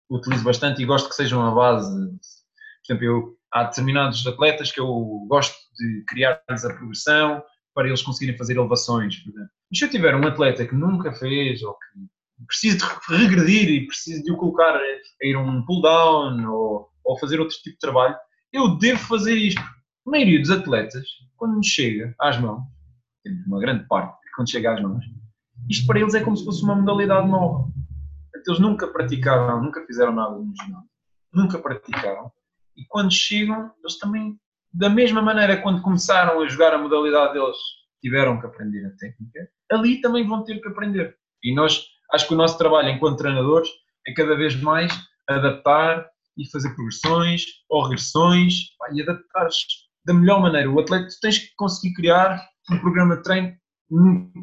utilizo 0.09 0.43
bastante 0.43 0.81
e 0.81 0.85
gosto 0.85 1.09
que 1.09 1.15
sejam 1.15 1.45
a 1.45 1.51
base. 1.51 1.91
Por 1.91 2.93
exemplo, 2.93 3.05
eu, 3.05 3.37
há 3.51 3.65
determinados 3.65 4.25
atletas 4.25 4.71
que 4.71 4.79
eu 4.79 5.25
gosto 5.27 5.55
de 5.77 6.03
criar-lhes 6.07 6.65
a 6.65 6.73
progressão 6.73 7.43
para 7.73 7.87
eles 7.87 8.01
conseguirem 8.01 8.37
fazer 8.37 8.57
elevações, 8.57 9.17
por 9.17 9.29
exemplo. 9.29 9.49
E 9.71 9.77
se 9.77 9.85
eu 9.85 9.89
tiver 9.89 10.15
um 10.15 10.27
atleta 10.27 10.65
que 10.65 10.75
nunca 10.75 11.13
fez 11.13 11.61
ou 11.61 11.73
que 11.73 12.45
preciso 12.47 12.77
de 12.77 13.15
regredir 13.15 13.69
e 13.69 13.87
preciso 13.87 14.23
de 14.23 14.31
o 14.31 14.37
colocar 14.37 14.75
a 15.21 15.25
ir 15.25 15.35
a 15.35 15.39
um 15.39 15.65
pull 15.65 15.81
down 15.81 16.49
ou, 16.49 16.89
ou 17.03 17.19
fazer 17.19 17.39
outro 17.39 17.55
tipo 17.57 17.75
de 17.75 17.79
trabalho, 17.79 18.15
eu 18.51 18.77
devo 18.77 18.99
fazer 18.99 19.35
isto. 19.35 19.61
A 19.61 20.09
maioria 20.09 20.39
dos 20.39 20.49
atletas, 20.49 21.07
quando 21.37 21.63
chega 21.65 22.15
às 22.19 22.39
mãos, 22.39 22.63
temos 23.23 23.45
uma 23.45 23.59
grande 23.59 23.85
parte, 23.87 24.17
quando 24.35 24.49
chega 24.49 24.73
às 24.73 24.81
mãos, 24.81 25.03
isto 25.69 25.85
para 25.85 25.99
eles 25.99 26.13
é 26.13 26.23
como 26.23 26.35
se 26.35 26.45
fosse 26.45 26.63
uma 26.63 26.75
modalidade 26.75 27.27
nova. 27.27 27.69
Eles 28.47 28.59
nunca 28.59 28.87
praticaram, 28.87 29.61
nunca 29.61 29.85
fizeram 29.85 30.13
nada 30.13 30.35
no 30.35 30.53
ginásio, 30.55 30.89
nunca 31.33 31.59
praticaram. 31.59 32.31
E 32.75 32.85
quando 32.87 33.11
chegam, 33.11 33.71
eles 33.79 33.99
também, 33.99 34.39
da 34.73 34.89
mesma 34.89 35.21
maneira, 35.21 35.61
quando 35.61 35.81
começaram 35.81 36.41
a 36.41 36.47
jogar 36.47 36.73
a 36.73 36.77
modalidade 36.77 37.33
deles, 37.33 37.57
tiveram 38.01 38.39
que 38.39 38.45
aprender 38.45 38.85
a 38.85 38.91
técnica, 38.91 39.49
ali 39.71 40.01
também 40.01 40.25
vão 40.25 40.43
ter 40.43 40.59
que 40.61 40.67
aprender. 40.67 41.15
E 41.43 41.53
nós, 41.53 41.85
acho 42.13 42.27
que 42.27 42.33
o 42.33 42.37
nosso 42.37 42.57
trabalho 42.57 42.89
enquanto 42.89 43.17
treinadores 43.17 43.69
é 44.07 44.13
cada 44.13 44.35
vez 44.35 44.55
mais 44.61 44.91
adaptar 45.35 46.05
e 46.37 46.49
fazer 46.49 46.73
progressões 46.75 47.43
ou 47.69 47.83
regressões 47.83 48.69
e 48.93 49.01
adaptar 49.01 49.47
da 50.05 50.13
melhor 50.13 50.41
maneira. 50.41 50.69
O 50.69 50.79
atleta, 50.79 51.07
tu 51.07 51.19
tens 51.21 51.37
que 51.37 51.55
conseguir 51.55 51.93
criar 51.93 52.41
um 52.71 52.79
programa 52.79 53.17
de 53.17 53.23
treino, 53.23 53.55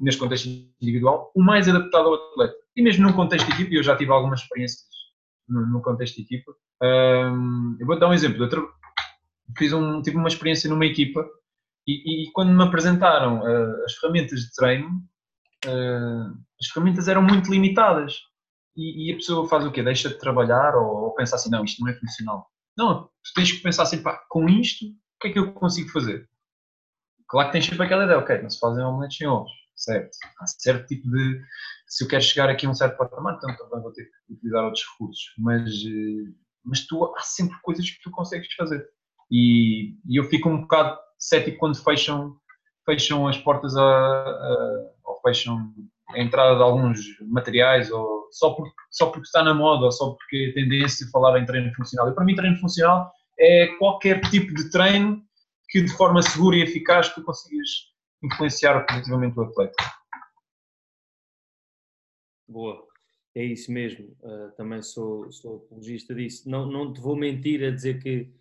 neste 0.02 0.20
contexto 0.20 0.48
individual, 0.80 1.30
o 1.34 1.42
mais 1.42 1.68
adaptado 1.68 2.08
ao 2.08 2.14
atleta. 2.14 2.54
E 2.76 2.82
mesmo 2.82 3.06
num 3.06 3.12
contexto 3.12 3.46
de 3.46 3.52
equipa, 3.52 3.74
eu 3.74 3.82
já 3.82 3.96
tive 3.96 4.10
algumas 4.10 4.40
experiências 4.40 4.84
no, 5.48 5.80
contexto 5.80 6.16
de 6.16 6.22
equipa, 6.22 6.52
eu 6.82 7.86
vou 7.86 7.98
dar 7.98 8.08
um 8.08 8.12
exemplo. 8.12 8.44
Eu 8.44 8.68
fiz 9.56 9.72
um, 9.72 10.02
tive 10.02 10.16
uma 10.16 10.28
experiência 10.28 10.68
numa 10.68 10.84
equipa 10.84 11.24
e, 11.86 12.24
e 12.24 12.32
quando 12.32 12.52
me 12.52 12.62
apresentaram 12.62 13.40
uh, 13.40 13.84
as 13.84 13.94
ferramentas 13.94 14.40
de 14.40 14.54
treino, 14.54 14.88
uh, 15.66 16.36
as 16.60 16.66
ferramentas 16.72 17.08
eram 17.08 17.22
muito 17.22 17.50
limitadas. 17.50 18.18
E, 18.76 19.08
e, 19.08 19.12
a 19.12 19.16
pessoa 19.16 19.48
faz 19.48 19.64
o 19.64 19.72
quê? 19.72 19.82
Deixa 19.82 20.08
de 20.08 20.18
trabalhar 20.18 20.74
ou, 20.76 21.04
ou 21.04 21.14
pensa 21.14 21.36
assim, 21.36 21.50
não, 21.50 21.64
isto 21.64 21.82
não 21.82 21.90
é 21.90 21.94
funcional. 21.94 22.50
Não, 22.76 23.04
tu 23.04 23.32
tens 23.34 23.52
que 23.52 23.62
pensar 23.62 23.84
assim, 23.84 24.02
pá, 24.02 24.22
com 24.28 24.48
isto, 24.48 24.84
o 24.84 25.18
que 25.20 25.28
é 25.28 25.32
que 25.32 25.38
eu 25.38 25.52
consigo 25.52 25.90
fazer? 25.90 26.28
Claro 27.28 27.48
que 27.48 27.52
tens 27.52 27.66
sempre 27.66 27.84
aquela 27.84 28.04
ideia, 28.04 28.18
ok, 28.18 28.42
não 28.42 28.50
se 28.50 28.60
fazem 28.60 28.84
omeletes 28.84 29.16
sem 29.16 29.26
ovos, 29.26 29.50
certo? 29.74 30.10
Há 30.40 30.46
certo 30.46 30.86
tipo 30.86 31.08
de. 31.10 31.42
Se 31.88 32.04
eu 32.04 32.08
quero 32.08 32.22
chegar 32.22 32.48
aqui 32.50 32.66
a 32.66 32.70
um 32.70 32.74
certo 32.74 32.96
patamar, 32.96 33.36
então 33.36 33.56
também 33.56 33.80
vou 33.80 33.92
ter 33.92 34.04
que 34.04 34.34
utilizar 34.34 34.64
outros 34.64 34.84
recursos. 34.92 35.24
Mas, 35.38 35.70
eh, 35.70 36.32
mas 36.64 36.86
tu, 36.86 37.04
há 37.16 37.20
sempre 37.20 37.56
coisas 37.62 37.88
que 37.88 38.02
tu 38.02 38.10
consegues 38.10 38.52
fazer. 38.54 38.86
E, 39.30 39.96
e 40.06 40.20
eu 40.20 40.24
fico 40.24 40.48
um 40.48 40.62
bocado 40.62 40.98
cético 41.18 41.58
quando 41.58 41.82
fecham, 41.82 42.36
fecham 42.84 43.26
as 43.26 43.38
portas 43.38 43.76
a, 43.76 43.82
a, 43.82 44.90
ou 45.04 45.20
fecham 45.22 45.72
a 46.10 46.20
entrada 46.20 46.56
de 46.56 46.62
alguns 46.62 47.00
materiais 47.22 47.90
ou 47.90 48.15
só 48.30 48.50
porque, 48.54 48.74
só 48.90 49.06
porque 49.06 49.26
está 49.26 49.42
na 49.42 49.54
moda 49.54 49.86
ou 49.86 49.92
só 49.92 50.10
porque 50.10 50.50
a 50.50 50.54
tendência 50.54 51.06
a 51.06 51.10
falar 51.10 51.38
em 51.38 51.46
treino 51.46 51.74
funcional. 51.74 52.10
E 52.10 52.14
para 52.14 52.24
mim, 52.24 52.34
treino 52.34 52.58
funcional 52.58 53.10
é 53.38 53.66
qualquer 53.78 54.20
tipo 54.30 54.54
de 54.54 54.70
treino 54.70 55.22
que 55.68 55.82
de 55.82 55.92
forma 55.96 56.22
segura 56.22 56.56
e 56.56 56.62
eficaz 56.62 57.12
tu 57.14 57.22
consigas 57.22 57.68
influenciar 58.22 58.84
positivamente 58.86 59.38
o 59.38 59.42
atleta. 59.42 59.74
Boa, 62.48 62.86
é 63.34 63.44
isso 63.44 63.72
mesmo. 63.72 64.16
Uh, 64.22 64.52
também 64.56 64.80
sou, 64.82 65.30
sou 65.32 65.56
apologista 65.56 66.14
disso. 66.14 66.48
Não, 66.48 66.66
não 66.66 66.92
te 66.92 67.00
vou 67.00 67.16
mentir 67.16 67.62
a 67.64 67.70
dizer 67.70 68.00
que 68.00 68.32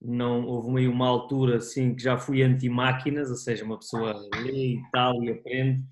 não 0.00 0.44
houve 0.46 0.70
meio 0.70 0.90
uma 0.90 1.06
altura 1.06 1.58
assim 1.58 1.94
que 1.94 2.02
já 2.02 2.18
fui 2.18 2.42
anti-máquinas, 2.42 3.30
ou 3.30 3.36
seja, 3.36 3.64
uma 3.64 3.78
pessoa 3.78 4.14
lê 4.42 4.74
e 4.74 4.82
tal 4.90 5.22
e 5.22 5.30
aprende. 5.30 5.84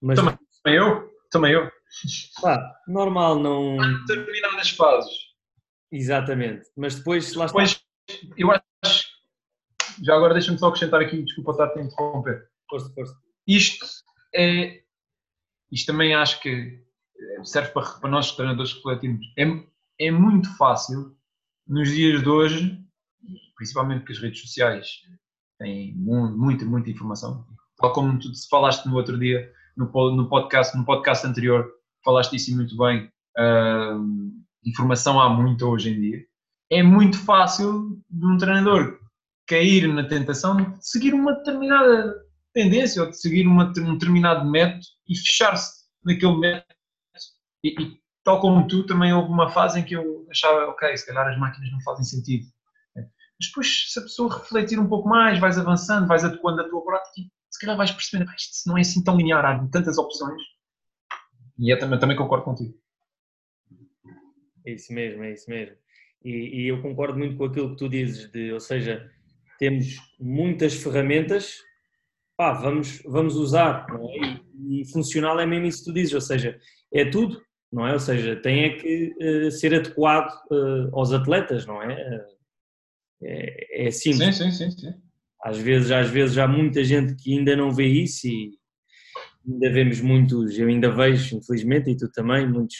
Mas... 0.00 0.18
Também 0.18 0.78
eu, 0.78 1.10
também 1.30 1.52
eu. 1.52 1.70
Pá, 2.42 2.74
normal, 2.86 3.38
não. 3.38 3.80
Há 3.80 3.86
determinadas 4.06 4.70
fases. 4.70 5.12
Exatamente, 5.90 6.68
mas 6.76 6.96
depois 6.96 7.34
lá 7.34 7.46
depois, 7.46 7.70
está. 7.70 8.26
Eu 8.36 8.50
acho. 8.50 9.06
Já 10.02 10.14
agora 10.14 10.34
deixa-me 10.34 10.58
só 10.58 10.68
acrescentar 10.68 11.00
aqui, 11.00 11.22
desculpa 11.22 11.52
estar 11.52 11.72
a 11.72 11.82
interromper. 11.82 12.48
Força, 12.68 12.92
força. 12.92 13.16
Isto 13.46 13.86
é. 14.34 14.82
Isto 15.70 15.86
também 15.86 16.14
acho 16.14 16.40
que 16.40 16.86
serve 17.44 17.70
para, 17.70 17.86
para 17.98 18.10
nós 18.10 18.34
treinadores 18.34 18.74
coletivos. 18.74 19.24
É, 19.38 19.44
é 19.98 20.10
muito 20.10 20.54
fácil, 20.56 21.16
nos 21.66 21.88
dias 21.90 22.22
de 22.22 22.28
hoje, 22.28 22.78
principalmente 23.56 24.00
porque 24.00 24.12
as 24.12 24.18
redes 24.18 24.40
sociais 24.40 25.02
têm 25.58 25.94
muita, 25.94 26.64
muita 26.64 26.90
informação. 26.90 27.46
Tal 27.78 27.92
como 27.92 28.18
tu 28.18 28.28
falaste 28.48 28.86
no 28.86 28.96
outro 28.96 29.18
dia, 29.18 29.52
no, 29.76 29.86
no, 30.14 30.28
podcast, 30.28 30.76
no 30.76 30.84
podcast 30.84 31.26
anterior, 31.26 31.70
falaste 32.06 32.36
isso 32.36 32.54
muito 32.54 32.76
bem. 32.76 33.10
Uh, 33.36 34.32
informação 34.64 35.20
há 35.20 35.28
muita 35.28 35.66
hoje 35.66 35.90
em 35.90 36.00
dia. 36.00 36.24
É 36.70 36.82
muito 36.82 37.18
fácil 37.18 38.00
de 38.08 38.26
um 38.26 38.38
treinador 38.38 38.98
cair 39.46 39.86
na 39.88 40.04
tentação 40.08 40.56
de 40.56 40.88
seguir 40.88 41.12
uma 41.12 41.34
determinada 41.34 42.14
tendência 42.54 43.02
ou 43.02 43.10
de 43.10 43.20
seguir 43.20 43.46
uma, 43.46 43.64
um 43.64 43.92
determinado 43.92 44.48
método 44.48 44.84
e 45.08 45.16
fechar-se 45.16 45.84
naquele 46.04 46.38
método. 46.38 46.74
E, 47.62 47.82
e, 47.82 48.00
tal 48.24 48.40
como 48.40 48.66
tu, 48.66 48.86
também 48.86 49.12
houve 49.12 49.28
uma 49.28 49.50
fase 49.50 49.80
em 49.80 49.84
que 49.84 49.94
eu 49.94 50.26
achava, 50.30 50.66
ok, 50.70 50.96
se 50.96 51.06
calhar 51.06 51.28
as 51.28 51.38
máquinas 51.38 51.70
não 51.70 51.80
fazem 51.82 52.04
sentido. 52.04 52.46
Mas 52.94 53.48
depois, 53.48 53.92
se 53.92 53.98
a 53.98 54.02
pessoa 54.02 54.34
refletir 54.34 54.78
um 54.80 54.88
pouco 54.88 55.08
mais, 55.08 55.38
vais 55.38 55.58
avançando, 55.58 56.06
vais 56.06 56.24
adequando 56.24 56.62
a 56.62 56.68
tua 56.68 56.82
prática, 56.82 57.28
se 57.50 57.60
calhar 57.60 57.76
vais 57.76 57.90
percebendo, 57.90 58.30
isto 58.34 58.66
não 58.66 58.78
é 58.78 58.80
assim 58.80 59.04
tão 59.04 59.16
linear, 59.16 59.44
há 59.44 59.68
tantas 59.68 59.98
opções. 59.98 60.40
E 61.58 61.72
eu 61.72 61.78
também, 61.78 61.98
também 61.98 62.16
concordo 62.16 62.44
contigo. 62.44 62.74
É 64.66 64.72
isso 64.72 64.92
mesmo, 64.92 65.22
é 65.22 65.32
isso 65.32 65.48
mesmo. 65.48 65.76
E, 66.24 66.62
e, 66.62 66.68
eu 66.68 66.82
concordo 66.82 67.18
muito 67.18 67.36
com 67.36 67.44
aquilo 67.44 67.70
que 67.70 67.76
tu 67.76 67.88
dizes, 67.88 68.30
de, 68.32 68.52
ou 68.52 68.58
seja, 68.58 69.08
temos 69.58 69.96
muitas 70.18 70.74
ferramentas, 70.74 71.58
pá, 72.36 72.52
vamos, 72.52 73.00
vamos 73.06 73.36
usar, 73.36 73.86
é? 73.90 74.40
e, 74.58 74.82
e, 74.82 74.92
funcional 74.92 75.38
é 75.38 75.46
mesmo 75.46 75.66
isso 75.66 75.78
que 75.78 75.90
tu 75.90 75.94
dizes, 75.94 76.14
ou 76.14 76.20
seja, 76.20 76.58
é 76.92 77.04
tudo, 77.04 77.40
não 77.72 77.86
é? 77.86 77.92
Ou 77.92 78.00
seja, 78.00 78.34
tem 78.36 78.64
é 78.64 78.70
que 78.70 79.14
uh, 79.20 79.50
ser 79.52 79.74
adequado 79.74 80.32
uh, 80.50 80.90
aos 80.92 81.12
atletas, 81.12 81.64
não 81.64 81.80
é? 81.82 82.26
É, 83.22 83.86
é 83.86 83.90
simples. 83.90 84.36
Sim, 84.36 84.50
sim, 84.50 84.70
sim, 84.70 84.70
sim. 84.70 84.94
Às 85.42 85.58
vezes, 85.58 85.90
às 85.92 86.10
vezes 86.10 86.36
há 86.38 86.48
muita 86.48 86.82
gente 86.82 87.14
que 87.14 87.38
ainda 87.38 87.54
não 87.54 87.70
vê 87.70 87.86
isso 87.86 88.26
e 88.26 88.58
ainda 89.48 89.70
vemos 89.70 90.00
muitos, 90.00 90.58
eu 90.58 90.68
ainda 90.68 90.90
vejo, 90.90 91.36
infelizmente, 91.36 91.90
e 91.90 91.96
tu 91.96 92.10
também, 92.10 92.48
muitos 92.48 92.76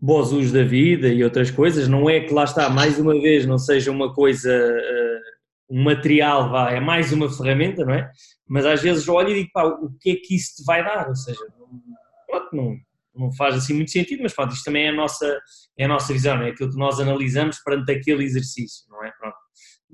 bons 0.00 0.32
usos 0.32 0.52
da 0.52 0.62
vida 0.62 1.08
e 1.08 1.24
outras 1.24 1.50
coisas. 1.50 1.88
Não 1.88 2.08
é 2.10 2.20
que 2.20 2.32
lá 2.32 2.44
está, 2.44 2.68
mais 2.68 2.98
uma 2.98 3.14
vez, 3.14 3.46
não 3.46 3.58
seja 3.58 3.90
uma 3.90 4.12
coisa, 4.12 4.50
uh, 4.52 5.74
um 5.74 5.82
material, 5.82 6.50
vá, 6.50 6.70
é 6.70 6.80
mais 6.80 7.12
uma 7.12 7.30
ferramenta, 7.30 7.84
não 7.84 7.94
é? 7.94 8.10
Mas 8.46 8.66
às 8.66 8.82
vezes 8.82 9.08
olho 9.08 9.30
e 9.30 9.34
digo, 9.34 9.50
pá, 9.52 9.64
o 9.64 9.90
que 10.00 10.10
é 10.10 10.16
que 10.16 10.34
isso 10.34 10.56
te 10.56 10.64
vai 10.64 10.84
dar? 10.84 11.08
Ou 11.08 11.16
seja, 11.16 11.40
não, 11.58 12.48
não, 12.52 12.76
não 13.16 13.32
faz 13.32 13.54
assim 13.54 13.74
muito 13.74 13.90
sentido, 13.90 14.22
mas 14.22 14.34
pronto, 14.34 14.52
isto 14.52 14.64
também 14.64 14.86
é 14.86 14.88
a 14.90 14.92
nossa, 14.92 15.40
é 15.78 15.84
a 15.84 15.88
nossa 15.88 16.12
visão, 16.12 16.42
é 16.42 16.50
aquilo 16.50 16.70
que 16.70 16.78
nós 16.78 17.00
analisamos 17.00 17.58
perante 17.64 17.92
aquele 17.92 18.24
exercício, 18.24 18.84
não 18.90 19.04
é? 19.04 19.12
Pronto. 19.18 19.36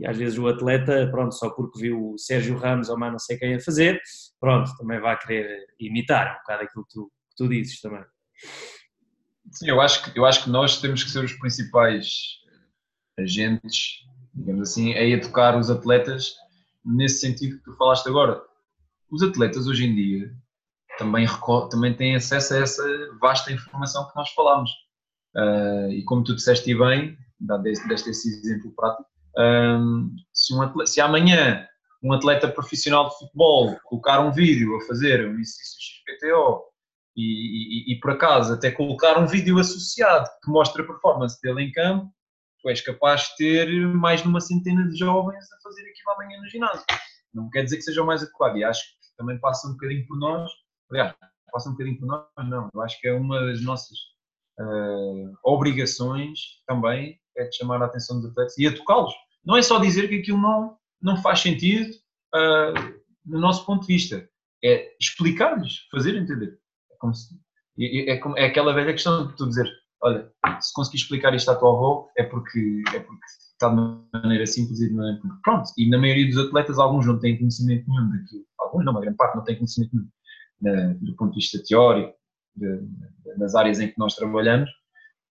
E 0.01 0.07
às 0.07 0.17
vezes 0.17 0.39
o 0.39 0.49
atleta, 0.49 1.07
pronto, 1.11 1.35
só 1.35 1.51
porque 1.51 1.79
viu 1.79 2.13
o 2.13 2.19
Sérgio 2.19 2.57
Ramos 2.57 2.89
ou 2.89 2.99
mais 2.99 3.13
não 3.13 3.19
sei 3.19 3.37
quem 3.37 3.55
a 3.55 3.61
fazer, 3.61 4.01
pronto, 4.41 4.75
também 4.79 4.99
vai 4.99 5.19
querer 5.19 5.67
imitar 5.79 6.33
um 6.33 6.39
bocado 6.39 6.63
aquilo 6.63 6.87
que 6.87 6.95
tu, 6.95 7.13
que 7.29 7.37
tu 7.37 7.49
dizes 7.49 7.81
também. 7.83 8.03
Sim, 9.53 9.69
eu 9.69 9.79
acho, 9.79 10.03
que, 10.03 10.19
eu 10.19 10.25
acho 10.25 10.45
que 10.45 10.49
nós 10.49 10.81
temos 10.81 11.05
que 11.05 11.11
ser 11.11 11.23
os 11.23 11.35
principais 11.35 12.09
agentes, 13.19 13.99
digamos 14.33 14.71
assim, 14.71 14.95
a 14.95 15.05
educar 15.05 15.59
os 15.59 15.69
atletas 15.69 16.33
nesse 16.83 17.21
sentido 17.21 17.59
que 17.59 17.65
tu 17.65 17.77
falaste 17.77 18.09
agora. 18.09 18.41
Os 19.11 19.23
atletas 19.23 19.67
hoje 19.67 19.85
em 19.85 19.95
dia 19.95 20.33
também, 20.99 21.27
também 21.71 21.95
têm 21.95 22.17
acesso 22.17 22.55
a 22.55 22.59
essa 22.59 22.85
vasta 23.21 23.53
informação 23.53 24.09
que 24.09 24.17
nós 24.17 24.31
falamos. 24.31 24.71
Uh, 25.37 25.91
e 25.91 26.03
como 26.05 26.25
tu 26.25 26.35
disseste 26.35 26.75
bem, 26.75 27.19
deste 27.63 28.11
esse 28.11 28.29
exemplo 28.29 28.73
prático, 28.75 29.10
um, 29.37 30.15
se, 30.33 30.55
um 30.55 30.63
atleta, 30.63 30.91
se 30.91 31.01
amanhã 31.01 31.67
um 32.03 32.13
atleta 32.13 32.49
profissional 32.49 33.09
de 33.09 33.19
futebol 33.19 33.79
colocar 33.85 34.21
um 34.21 34.33
vídeo 34.33 34.77
a 34.77 34.87
fazer 34.87 35.27
um 35.27 35.39
exercício 35.39 35.79
XPTO 36.07 36.63
e, 37.17 37.23
e, 37.23 37.93
e, 37.93 38.01
por 38.01 38.13
acaso 38.13 38.55
até 38.55 38.71
colocar 38.71 39.19
um 39.19 39.27
vídeo 39.27 39.59
associado 39.59 40.29
que 40.43 40.51
mostra 40.51 40.83
a 40.83 40.87
performance 40.87 41.41
dele 41.43 41.65
em 41.65 41.73
campo, 41.73 42.11
tu 42.63 42.69
és 42.69 42.81
capaz 42.81 43.23
de 43.23 43.37
ter 43.37 43.69
mais 43.89 44.23
de 44.23 44.29
uma 44.29 44.41
centena 44.41 44.89
de 44.89 44.97
jovens 44.97 45.45
a 45.53 45.61
fazer 45.63 45.83
aquilo 45.83 46.11
amanhã 46.15 46.41
no 46.41 46.49
ginásio. 46.49 46.85
Não 47.35 47.51
quer 47.51 47.65
dizer 47.65 47.77
que 47.77 47.83
seja 47.83 48.03
o 48.03 48.07
mais 48.07 48.23
adequado 48.23 48.57
e 48.57 48.65
acho 48.65 48.83
que 48.83 49.17
também 49.17 49.39
passa 49.39 49.69
um 49.69 49.73
bocadinho 49.73 50.07
por 50.07 50.19
nós, 50.19 50.51
aliás, 50.91 51.15
passa 51.53 51.69
um 51.69 51.73
bocadinho 51.73 51.99
por 51.99 52.07
nós, 52.07 52.27
não, 52.49 52.69
eu 52.73 52.83
acho 52.83 52.99
que 53.01 53.09
é 53.09 53.13
uma 53.13 53.41
das 53.41 53.63
nossas 53.63 53.99
uh, 54.61 55.33
obrigações 55.43 56.61
também 56.67 57.19
é 57.37 57.45
de 57.45 57.57
chamar 57.57 57.83
a 57.83 57.87
atenção 57.87 58.21
dos 58.21 58.31
atletas 58.31 58.57
e 58.59 58.67
a 58.67 58.77
tocá-los. 58.77 59.13
Não 59.45 59.57
é 59.57 59.63
só 59.63 59.79
dizer 59.79 60.09
que 60.09 60.17
aquilo 60.17 60.39
não, 60.39 60.77
não 61.01 61.17
faz 61.23 61.41
sentido 61.41 61.91
uh, 62.35 63.01
no 63.25 63.41
nosso 63.41 63.65
ponto 63.65 63.87
de 63.87 63.95
vista, 63.95 64.29
é 64.63 64.95
explicar-lhes, 65.01 65.87
fazer 65.91 66.17
entender. 66.17 66.59
É, 66.91 66.97
como 66.99 67.15
se, 67.15 67.35
é, 67.79 68.13
é, 68.13 68.21
é, 68.37 68.47
aquela 68.47 68.75
velha 68.75 68.93
questão 68.93 69.27
de 69.27 69.37
tu 69.37 69.49
dizer: 69.49 69.67
olha, 70.03 70.31
se 70.61 70.73
conseguir 70.75 70.99
explicar 70.99 71.35
isto 71.35 71.51
à 71.51 71.55
tua 71.55 71.71
avó, 71.71 72.09
é 72.17 72.23
porque, 72.23 72.83
é 72.95 73.01
porque 73.01 73.25
está 73.53 73.69
de 73.71 73.77
maneira 74.13 74.47
simples 74.47 74.81
e 74.81 74.89
de 74.89 74.95
maneira. 74.95 75.21
Pronto, 75.43 75.71
e 75.79 75.89
na 75.89 75.99
maioria 75.99 76.27
dos 76.27 76.39
atletas, 76.39 76.79
alguns 76.79 77.07
não 77.07 77.19
têm 77.19 77.39
conhecimento 77.39 77.89
nenhum 77.89 78.11
daquilo, 78.11 78.45
alguns 78.59 78.85
não, 78.85 78.93
uma 78.93 79.01
grande 79.01 79.17
parte 79.17 79.37
não 79.37 79.45
tem 79.45 79.57
conhecimento 79.57 79.95
nenhum 79.95 80.09
do 81.01 81.17
ponto 81.17 81.31
de 81.31 81.37
vista 81.37 81.63
teórico, 81.67 82.15
de, 82.61 82.79
de, 82.79 83.39
das 83.39 83.55
áreas 83.55 83.81
em 83.81 83.89
que 83.89 83.99
nós 83.99 84.15
trabalhamos, 84.15 84.71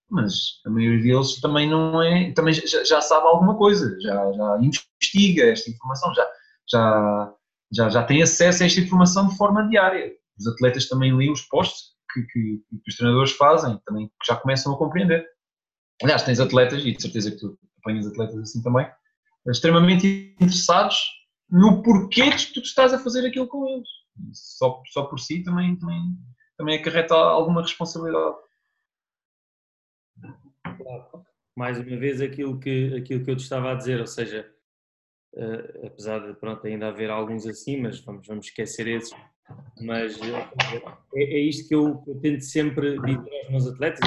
mas 0.10 0.34
a 0.66 0.70
maioria 0.70 1.04
deles 1.04 1.40
também 1.40 1.70
não 1.70 2.02
é, 2.02 2.32
também 2.32 2.54
já, 2.54 2.84
já 2.84 3.00
sabe 3.00 3.28
alguma 3.28 3.56
coisa, 3.56 3.96
já, 4.02 4.32
já 4.32 4.60
investiga 4.62 5.52
esta 5.52 5.70
informação, 5.70 6.14
já, 6.14 6.28
já, 6.70 7.34
já, 7.72 7.90
já 7.90 8.04
tem 8.04 8.24
acesso 8.24 8.64
a 8.64 8.66
esta 8.66 8.80
informação 8.80 9.28
de 9.28 9.38
forma 9.38 9.68
diária. 9.68 10.12
Os 10.38 10.48
atletas 10.48 10.88
também 10.88 11.16
leem 11.16 11.32
os 11.32 11.42
posts 11.44 11.90
que, 12.12 12.22
que, 12.24 12.64
que 12.70 12.90
os 12.90 12.96
treinadores 12.96 13.32
fazem, 13.34 13.80
também 13.86 14.10
já 14.26 14.36
começam 14.36 14.74
a 14.74 14.78
compreender. 14.78 15.26
Aliás, 16.02 16.24
tens 16.24 16.40
atletas, 16.40 16.84
e 16.84 16.94
de 16.94 17.02
certeza 17.02 17.32
que 17.32 17.38
tu 17.38 17.60
apanhas 17.80 18.08
atletas 18.08 18.38
assim 18.38 18.64
também, 18.64 18.90
extremamente 19.48 20.36
interessados 20.40 20.98
no 21.50 21.82
porquê 21.84 22.30
que 22.32 22.54
tu 22.54 22.60
estás 22.62 22.94
a 22.94 23.00
fazer 23.00 23.26
aquilo 23.28 23.48
com 23.48 23.68
eles. 23.68 23.88
Só, 24.34 24.82
só 24.92 25.04
por 25.04 25.20
si 25.20 25.44
também, 25.44 25.76
também, 25.78 26.02
também 26.60 26.78
acarreta 26.78 27.16
alguma 27.16 27.62
responsabilidade. 27.62 28.36
Mais 31.56 31.80
uma 31.80 31.98
vez 31.98 32.20
aquilo 32.20 32.60
que, 32.60 32.98
aquilo 32.98 33.24
que 33.24 33.32
eu 33.32 33.38
te 33.38 33.44
estava 33.44 33.72
a 33.72 33.76
dizer, 33.76 34.02
ou 34.02 34.08
seja, 34.08 34.54
uh, 35.36 35.88
apesar 35.88 36.20
de 36.20 36.34
pronto, 36.38 36.68
ainda 36.68 36.90
haver 36.90 37.10
alguns 37.10 37.48
assim, 37.48 37.82
mas 37.82 38.02
vamos, 38.02 38.28
vamos 38.28 38.48
esquecer 38.48 38.88
esses, 38.88 39.16
mas 39.82 40.18
uh, 40.18 40.26
é, 41.16 41.24
é, 41.24 41.40
isto 41.40 41.70
que 41.70 41.76
eu, 41.76 42.04
eu, 42.06 42.20
tento 42.20 42.44
sempre 42.44 43.00
dizer 43.00 43.40
aos 43.44 43.50
meus 43.50 43.68
atletas, 43.68 44.00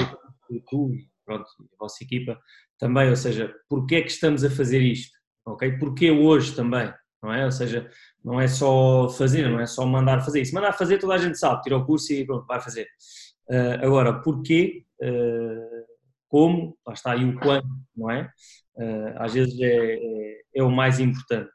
e 0.51 0.61
tu 0.61 0.93
e 0.93 1.09
pronto, 1.25 1.47
a 1.59 1.77
vossa 1.79 2.03
equipa 2.03 2.39
também, 2.77 3.09
ou 3.09 3.15
seja, 3.15 3.51
porquê 3.67 3.95
é 3.95 4.01
que 4.03 4.11
estamos 4.11 4.43
a 4.43 4.49
fazer 4.51 4.79
isto, 4.79 5.17
ok? 5.43 5.79
Porquê 5.79 6.11
hoje 6.11 6.55
também, 6.55 6.93
não 7.21 7.33
é? 7.33 7.45
Ou 7.45 7.51
seja, 7.51 7.89
não 8.23 8.39
é 8.39 8.47
só 8.47 9.09
fazer, 9.09 9.49
não 9.49 9.59
é 9.59 9.65
só 9.65 9.85
mandar 9.85 10.21
fazer 10.21 10.41
isso. 10.41 10.55
Mandar 10.55 10.73
fazer 10.73 10.97
toda 10.97 11.15
a 11.15 11.17
gente 11.17 11.37
sabe, 11.37 11.61
tira 11.61 11.77
o 11.77 11.85
curso 11.85 12.13
e 12.13 12.25
pronto, 12.25 12.45
vai 12.45 12.61
fazer. 12.61 12.87
Uh, 13.49 13.85
agora, 13.85 14.13
porquê, 14.21 14.85
uh, 15.01 15.83
como, 16.29 16.77
lá 16.87 16.93
está, 16.93 17.15
e 17.15 17.25
o 17.25 17.37
quando, 17.39 17.67
não 17.95 18.09
é? 18.09 18.31
Uh, 18.75 19.13
às 19.17 19.33
vezes 19.33 19.59
é, 19.59 19.95
é, 19.95 20.41
é, 20.55 20.63
o 20.63 20.71
mais 20.71 20.99
importante. 20.99 21.51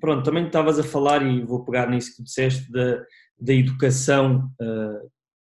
pronto, 0.00 0.22
também 0.22 0.46
estavas 0.46 0.78
a 0.78 0.84
falar, 0.84 1.22
e 1.22 1.42
vou 1.42 1.64
pegar 1.64 1.90
nisso 1.90 2.10
que 2.10 2.16
tu 2.18 2.24
disseste, 2.24 2.70
da, 2.70 3.04
da 3.38 3.52
educação 3.52 4.48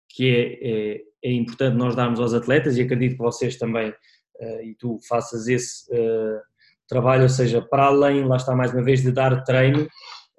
que 0.10 0.30
é, 0.30 0.96
é, 0.96 1.02
é, 1.24 1.32
importante 1.34 1.76
nós 1.76 1.96
darmos 1.96 2.20
aos 2.20 2.34
atletas, 2.34 2.78
e 2.78 2.82
acredito 2.82 3.14
que 3.14 3.24
vocês 3.24 3.58
também, 3.58 3.94
e 4.64 4.76
tu 4.78 5.00
faças 5.08 5.48
esse 5.48 5.90
trabalho, 6.88 7.24
ou 7.24 7.30
seja, 7.30 7.62
para 7.62 7.86
além, 7.86 8.24
lá 8.24 8.38
está 8.38 8.56
mais 8.56 8.72
uma 8.74 8.84
vez, 8.84 9.02
de 9.02 9.12
dar 9.12 9.44
treino, 9.44 9.88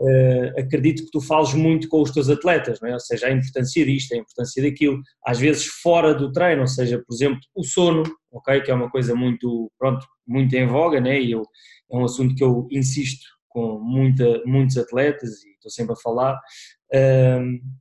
uh, 0.00 0.60
acredito 0.60 1.04
que 1.04 1.10
tu 1.10 1.20
fales 1.20 1.54
muito 1.54 1.88
com 1.88 2.02
os 2.02 2.10
teus 2.10 2.28
atletas, 2.28 2.80
não 2.80 2.88
é? 2.88 2.92
ou 2.94 3.00
seja, 3.00 3.26
a 3.26 3.32
importância 3.32 3.84
disto, 3.84 4.14
a 4.14 4.18
importância 4.18 4.62
daquilo, 4.62 5.00
às 5.24 5.38
vezes 5.38 5.66
fora 5.66 6.14
do 6.14 6.32
treino, 6.32 6.62
ou 6.62 6.68
seja, 6.68 7.02
por 7.06 7.14
exemplo, 7.14 7.40
o 7.54 7.64
sono, 7.64 8.02
ok, 8.32 8.60
que 8.62 8.70
é 8.70 8.74
uma 8.74 8.90
coisa 8.90 9.14
muito, 9.14 9.70
pronto, 9.78 10.06
muito 10.26 10.54
em 10.54 10.66
voga, 10.66 11.00
né? 11.00 11.20
e 11.20 11.32
eu, 11.32 11.42
é 11.90 11.96
um 11.96 12.04
assunto 12.04 12.34
que 12.34 12.44
eu 12.44 12.66
insisto 12.70 13.24
com 13.48 13.78
muita, 13.78 14.42
muitos 14.44 14.76
atletas 14.76 15.42
e 15.42 15.50
estou 15.52 15.70
sempre 15.70 15.94
a 15.94 15.96
falar, 15.96 16.34
uh, 16.94 17.76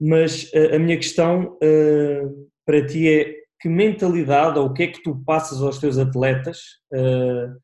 mas 0.00 0.50
a, 0.54 0.76
a 0.76 0.78
minha 0.78 0.96
questão 0.96 1.56
uh, 1.62 2.50
para 2.64 2.86
ti 2.86 3.08
é 3.08 3.39
que 3.60 3.68
mentalidade 3.68 4.58
ou 4.58 4.66
o 4.66 4.72
que 4.72 4.84
é 4.84 4.86
que 4.88 5.02
tu 5.02 5.22
passas 5.24 5.60
aos 5.60 5.78
teus 5.78 5.98
atletas 5.98 6.58
uh, 6.92 7.54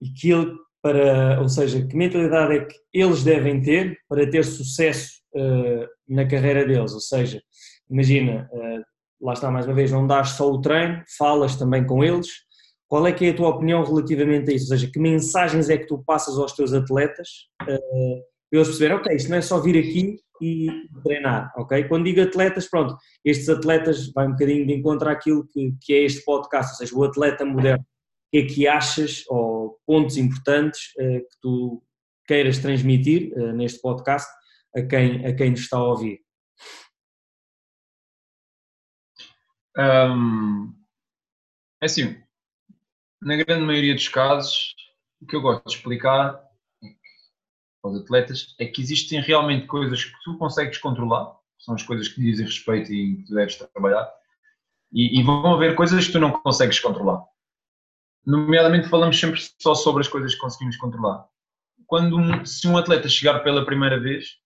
e 0.00 0.08
que 0.10 0.30
ele 0.30 0.56
para, 0.80 1.40
ou 1.40 1.48
seja, 1.48 1.84
que 1.86 1.96
mentalidade 1.96 2.56
é 2.56 2.64
que 2.64 2.74
eles 2.92 3.24
devem 3.24 3.60
ter 3.60 3.98
para 4.08 4.30
ter 4.30 4.44
sucesso 4.44 5.10
uh, 5.34 5.86
na 6.08 6.26
carreira 6.26 6.64
deles, 6.64 6.92
ou 6.92 7.00
seja, 7.00 7.42
imagina, 7.90 8.48
uh, 8.52 8.82
lá 9.20 9.32
está 9.32 9.50
mais 9.50 9.66
uma 9.66 9.74
vez, 9.74 9.90
não 9.90 10.06
dás 10.06 10.30
só 10.30 10.50
o 10.50 10.60
treino, 10.60 11.02
falas 11.18 11.56
também 11.56 11.84
com 11.84 12.02
eles, 12.02 12.28
qual 12.86 13.06
é 13.06 13.12
que 13.12 13.26
é 13.26 13.30
a 13.30 13.36
tua 13.36 13.48
opinião 13.48 13.84
relativamente 13.84 14.50
a 14.50 14.54
isso, 14.54 14.72
ou 14.72 14.78
seja, 14.78 14.90
que 14.90 14.98
mensagens 14.98 15.68
é 15.68 15.76
que 15.76 15.86
tu 15.86 16.02
passas 16.04 16.38
aos 16.38 16.52
teus 16.52 16.72
atletas 16.72 17.28
para 17.58 17.74
eles 18.52 18.68
perceberem, 18.68 18.96
ok, 18.96 19.14
isto 19.14 19.28
não 19.28 19.36
é 19.36 19.42
só 19.42 19.60
vir 19.60 19.78
aqui 19.78 20.16
e 20.40 20.88
treinar, 21.02 21.52
ok? 21.56 21.84
Quando 21.84 22.04
digo 22.04 22.20
atletas, 22.20 22.68
pronto, 22.68 22.96
estes 23.24 23.48
atletas 23.48 24.12
vai 24.12 24.26
um 24.26 24.32
bocadinho 24.32 24.66
de 24.66 24.74
encontro 24.74 25.08
àquilo 25.08 25.46
que, 25.46 25.74
que 25.80 25.94
é 25.94 26.04
este 26.04 26.24
podcast, 26.24 26.72
ou 26.72 26.76
seja, 26.76 26.96
o 26.96 27.04
atleta 27.04 27.44
moderno. 27.44 27.82
O 27.82 28.30
que 28.30 28.38
é 28.38 28.46
que 28.46 28.68
achas, 28.68 29.24
ou 29.28 29.78
pontos 29.86 30.16
importantes 30.16 30.92
uh, 30.98 31.20
que 31.20 31.40
tu 31.40 31.82
queiras 32.26 32.58
transmitir 32.58 33.32
uh, 33.32 33.52
neste 33.52 33.80
podcast 33.80 34.28
a 34.76 34.82
quem, 34.82 35.24
a 35.26 35.34
quem 35.34 35.50
nos 35.50 35.60
está 35.60 35.78
a 35.78 35.84
ouvir? 35.84 36.20
Um, 39.78 40.74
é 41.80 41.86
assim, 41.86 42.20
na 43.22 43.36
grande 43.36 43.64
maioria 43.64 43.94
dos 43.94 44.08
casos, 44.08 44.74
o 45.20 45.26
que 45.26 45.36
eu 45.36 45.40
gosto 45.40 45.66
de 45.66 45.74
explicar 45.74 46.47
aos 47.88 48.00
atletas 48.00 48.54
é 48.58 48.66
que 48.66 48.80
existem 48.80 49.20
realmente 49.20 49.66
coisas 49.66 50.04
que 50.04 50.22
tu 50.24 50.36
consegues 50.38 50.78
controlar, 50.78 51.36
são 51.58 51.74
as 51.74 51.82
coisas 51.82 52.08
que 52.08 52.20
dizem 52.20 52.46
respeito 52.46 52.92
e 52.92 53.16
que 53.16 53.24
tu 53.24 53.34
deves 53.34 53.56
trabalhar, 53.56 54.08
e, 54.92 55.18
e 55.18 55.22
vão 55.22 55.54
haver 55.54 55.74
coisas 55.74 56.06
que 56.06 56.12
tu 56.12 56.20
não 56.20 56.30
consegues 56.30 56.78
controlar. 56.78 57.22
Nomeadamente, 58.24 58.88
falamos 58.88 59.18
sempre 59.18 59.40
só 59.60 59.74
sobre 59.74 60.02
as 60.02 60.08
coisas 60.08 60.34
que 60.34 60.40
conseguimos 60.40 60.76
controlar. 60.76 61.26
Quando 61.86 62.16
um, 62.16 62.44
se 62.44 62.68
um 62.68 62.76
atleta 62.76 63.08
chegar 63.08 63.40
pela 63.40 63.64
primeira 63.64 63.98
vez, 63.98 64.36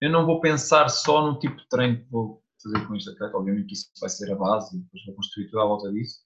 eu 0.00 0.10
não 0.10 0.26
vou 0.26 0.40
pensar 0.40 0.88
só 0.88 1.26
no 1.26 1.38
tipo 1.38 1.56
de 1.56 1.68
treino 1.68 1.98
que 1.98 2.10
vou 2.10 2.42
fazer 2.62 2.86
com 2.86 2.94
este 2.94 3.10
atleta, 3.10 3.36
obviamente 3.36 3.66
que 3.66 3.74
isso 3.74 3.90
vai 4.00 4.10
ser 4.10 4.32
a 4.32 4.36
base 4.36 4.78
depois 4.78 5.04
vou 5.06 5.14
construir 5.14 5.46
tudo 5.46 5.60
à 5.60 5.64
volta 5.64 5.92
disso. 5.92 6.20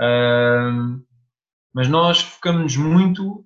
Uh, 0.00 1.04
mas 1.72 1.88
nós 1.88 2.20
focamos 2.20 2.76
muito 2.76 3.44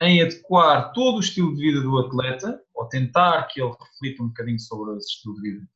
em 0.00 0.22
adequar 0.22 0.92
todo 0.92 1.16
o 1.16 1.20
estilo 1.20 1.54
de 1.54 1.60
vida 1.60 1.80
do 1.80 1.98
atleta, 1.98 2.62
ou 2.74 2.88
tentar 2.88 3.44
que 3.44 3.60
ele 3.60 3.72
reflita 3.72 4.22
um 4.22 4.28
bocadinho 4.28 4.60
sobre 4.60 4.96
esse 4.96 5.14
estilo 5.14 5.34
de 5.36 5.50
vida 5.50 5.68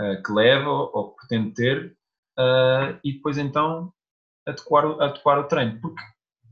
uh, 0.00 0.22
que 0.22 0.32
leva 0.32 0.70
ou 0.70 1.14
que 1.14 1.26
pretende 1.26 1.54
ter, 1.54 1.96
uh, 2.38 2.98
e 3.02 3.14
depois 3.14 3.38
então 3.38 3.92
adequar, 4.46 4.84
adequar 5.00 5.38
o 5.38 5.48
treino. 5.48 5.80
Porque 5.80 6.02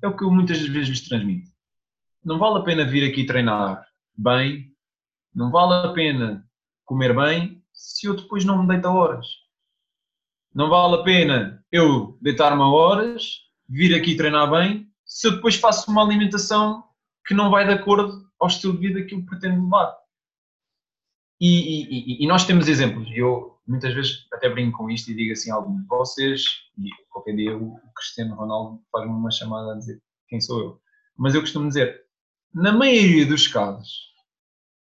é 0.02 0.08
o 0.08 0.16
que 0.16 0.24
eu 0.24 0.30
muitas 0.30 0.58
vezes 0.58 0.88
lhes 0.88 1.08
transmito. 1.08 1.50
Não 2.24 2.38
vale 2.38 2.58
a 2.58 2.62
pena 2.62 2.84
vir 2.84 3.08
aqui 3.08 3.24
treinar 3.24 3.86
bem, 4.16 4.74
não 5.34 5.50
vale 5.50 5.88
a 5.88 5.92
pena 5.92 6.46
comer 6.84 7.14
bem 7.14 7.62
se 7.72 8.06
eu 8.06 8.16
depois 8.16 8.44
não 8.44 8.62
me 8.62 8.68
deito 8.68 8.88
a 8.88 8.92
horas. 8.92 9.26
Não 10.54 10.68
vale 10.68 10.96
a 10.96 11.02
pena 11.02 11.64
eu 11.70 12.18
deitar-me 12.20 12.62
a 12.62 12.66
horas, 12.66 13.40
vir 13.68 13.94
aqui 13.94 14.16
treinar 14.16 14.50
bem 14.50 14.89
se 15.10 15.26
eu 15.26 15.32
depois 15.32 15.56
faço 15.56 15.90
uma 15.90 16.04
alimentação 16.04 16.84
que 17.26 17.34
não 17.34 17.50
vai 17.50 17.66
de 17.66 17.72
acordo 17.72 18.30
ao 18.38 18.46
estilo 18.46 18.74
de 18.74 18.86
vida 18.86 19.04
que 19.04 19.14
eu 19.14 19.26
pretendo 19.26 19.64
levar. 19.64 19.98
E, 21.40 22.20
e, 22.20 22.24
e, 22.24 22.28
nós 22.28 22.46
temos 22.46 22.68
exemplos, 22.68 23.08
eu 23.12 23.58
muitas 23.66 23.92
vezes 23.92 24.26
até 24.32 24.48
brinco 24.48 24.78
com 24.78 24.90
isto 24.90 25.10
e 25.10 25.14
digo 25.14 25.32
assim 25.32 25.50
alguns, 25.50 25.84
vocês, 25.88 26.44
e 26.78 26.88
qualquer 27.08 27.34
dia 27.34 27.56
o 27.56 27.80
Cristiano 27.96 28.36
Ronaldo 28.36 28.82
faz-me 28.92 29.12
uma 29.12 29.30
chamada 29.30 29.72
a 29.72 29.76
dizer 29.76 30.00
quem 30.28 30.40
sou 30.40 30.60
eu, 30.60 30.80
mas 31.16 31.34
eu 31.34 31.40
costumo 31.40 31.66
dizer, 31.66 32.04
na 32.54 32.72
maioria 32.72 33.26
dos 33.26 33.48
casos, 33.48 34.12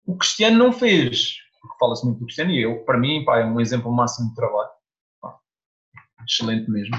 o 0.07 0.17
Cristiano 0.17 0.59
não 0.59 0.73
fez, 0.73 1.39
porque 1.61 1.79
fala-se 1.79 2.05
muito 2.05 2.19
do 2.19 2.27
Cristiano, 2.27 2.51
e 2.51 2.63
eu, 2.63 2.85
para 2.85 2.99
mim, 2.99 3.25
pá, 3.25 3.41
é 3.41 3.45
um 3.45 3.61
exemplo 3.61 3.91
máximo 3.91 4.29
de 4.29 4.35
trabalho, 4.37 4.71
excelente 6.29 6.71
mesmo, 6.71 6.95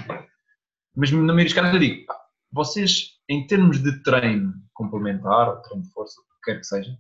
mas 0.96 1.12
na 1.12 1.20
maioria 1.20 1.46
dos 1.46 1.54
casos 1.54 1.74
eu 1.74 1.80
digo, 1.80 2.06
pá, 2.08 2.25
vocês, 2.56 3.20
em 3.30 3.46
termos 3.46 3.84
de 3.84 4.02
treino 4.02 4.54
complementar, 4.74 5.62
treino 5.62 5.84
de 5.84 5.92
força, 5.92 6.20
o 6.20 6.24
que 6.24 6.52
quer 6.52 6.60
que 6.60 6.66
seja, 6.66 6.98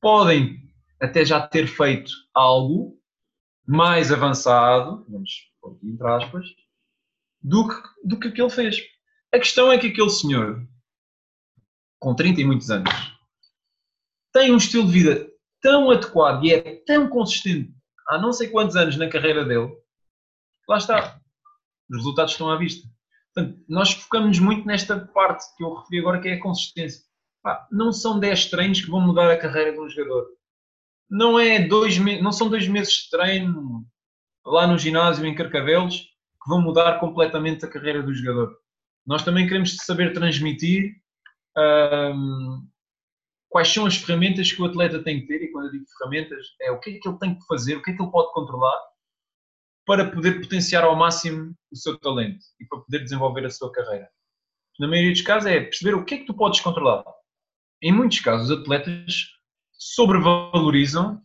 podem 0.00 0.72
até 1.00 1.24
já 1.24 1.46
ter 1.46 1.66
feito 1.66 2.10
algo 2.32 2.98
mais 3.66 4.12
avançado, 4.12 5.04
vamos 5.08 5.30
pôr 5.60 5.72
aqui 5.72 5.88
entre 5.88 6.08
aspas, 6.08 6.46
do 7.42 7.68
que, 7.68 7.88
do 8.04 8.18
que 8.18 8.28
aquele 8.28 8.50
fez. 8.50 8.80
A 9.32 9.38
questão 9.38 9.70
é 9.70 9.78
que 9.78 9.88
aquele 9.88 10.10
senhor, 10.10 10.66
com 11.98 12.14
30 12.14 12.40
e 12.40 12.44
muitos 12.44 12.70
anos, 12.70 12.90
tem 14.32 14.52
um 14.52 14.56
estilo 14.56 14.86
de 14.86 14.92
vida 14.92 15.30
tão 15.60 15.90
adequado 15.90 16.44
e 16.44 16.52
é 16.52 16.76
tão 16.84 17.08
consistente 17.08 17.76
há 18.08 18.18
não 18.18 18.32
sei 18.32 18.48
quantos 18.48 18.74
anos 18.74 18.96
na 18.96 19.08
carreira 19.08 19.44
dele, 19.44 19.76
lá 20.68 20.78
está. 20.78 21.20
Os 21.90 21.96
resultados 21.98 22.32
estão 22.32 22.50
à 22.50 22.56
vista. 22.56 22.88
Portanto, 23.34 23.64
nós 23.68 23.92
focamos 23.92 24.38
muito 24.38 24.66
nesta 24.66 24.98
parte 24.98 25.44
que 25.56 25.62
eu 25.62 25.74
referi 25.74 26.00
agora, 26.00 26.20
que 26.20 26.28
é 26.28 26.34
a 26.34 26.42
consistência. 26.42 27.02
Pá, 27.42 27.66
não 27.70 27.92
são 27.92 28.18
10 28.18 28.46
treinos 28.46 28.80
que 28.80 28.90
vão 28.90 29.00
mudar 29.00 29.30
a 29.30 29.36
carreira 29.36 29.72
de 29.72 29.80
um 29.80 29.88
jogador. 29.88 30.26
Não, 31.10 31.38
é 31.38 31.66
dois 31.66 31.96
não 32.20 32.32
são 32.32 32.48
dois 32.48 32.66
meses 32.68 32.92
de 32.92 33.10
treino 33.10 33.86
lá 34.44 34.66
no 34.66 34.78
ginásio 34.78 35.24
em 35.24 35.34
Carcavelos 35.34 35.96
que 36.42 36.48
vão 36.48 36.60
mudar 36.60 36.98
completamente 36.98 37.64
a 37.64 37.68
carreira 37.68 38.02
do 38.02 38.14
jogador. 38.14 38.56
Nós 39.06 39.22
também 39.22 39.46
queremos 39.46 39.76
saber 39.76 40.12
transmitir 40.12 40.94
quais 43.48 43.68
são 43.68 43.86
as 43.86 43.96
ferramentas 43.96 44.52
que 44.52 44.60
o 44.60 44.66
atleta 44.66 45.02
tem 45.02 45.20
que 45.20 45.26
ter, 45.26 45.42
e 45.42 45.50
quando 45.50 45.66
eu 45.66 45.72
digo 45.72 45.84
ferramentas, 45.98 46.46
é 46.60 46.70
o 46.70 46.78
que 46.78 46.90
é 46.90 46.98
que 46.98 47.08
ele 47.08 47.18
tem 47.18 47.34
que 47.34 47.46
fazer, 47.46 47.76
o 47.76 47.82
que 47.82 47.90
é 47.90 47.94
que 47.94 48.02
ele 48.02 48.10
pode 48.10 48.32
controlar 48.32 48.78
para 49.88 50.10
poder 50.10 50.42
potenciar 50.42 50.84
ao 50.84 50.94
máximo 50.94 51.54
o 51.72 51.76
seu 51.76 51.98
talento 51.98 52.44
e 52.60 52.66
para 52.66 52.80
poder 52.80 53.04
desenvolver 53.04 53.46
a 53.46 53.50
sua 53.50 53.72
carreira. 53.72 54.06
Na 54.78 54.86
maioria 54.86 55.12
dos 55.12 55.22
casos 55.22 55.50
é 55.50 55.60
perceber 55.60 55.94
o 55.94 56.04
que 56.04 56.14
é 56.14 56.18
que 56.18 56.26
tu 56.26 56.34
podes 56.34 56.60
controlar. 56.60 57.02
Em 57.82 57.90
muitos 57.90 58.20
casos, 58.20 58.50
os 58.50 58.60
atletas 58.60 59.28
sobrevalorizam 59.72 61.22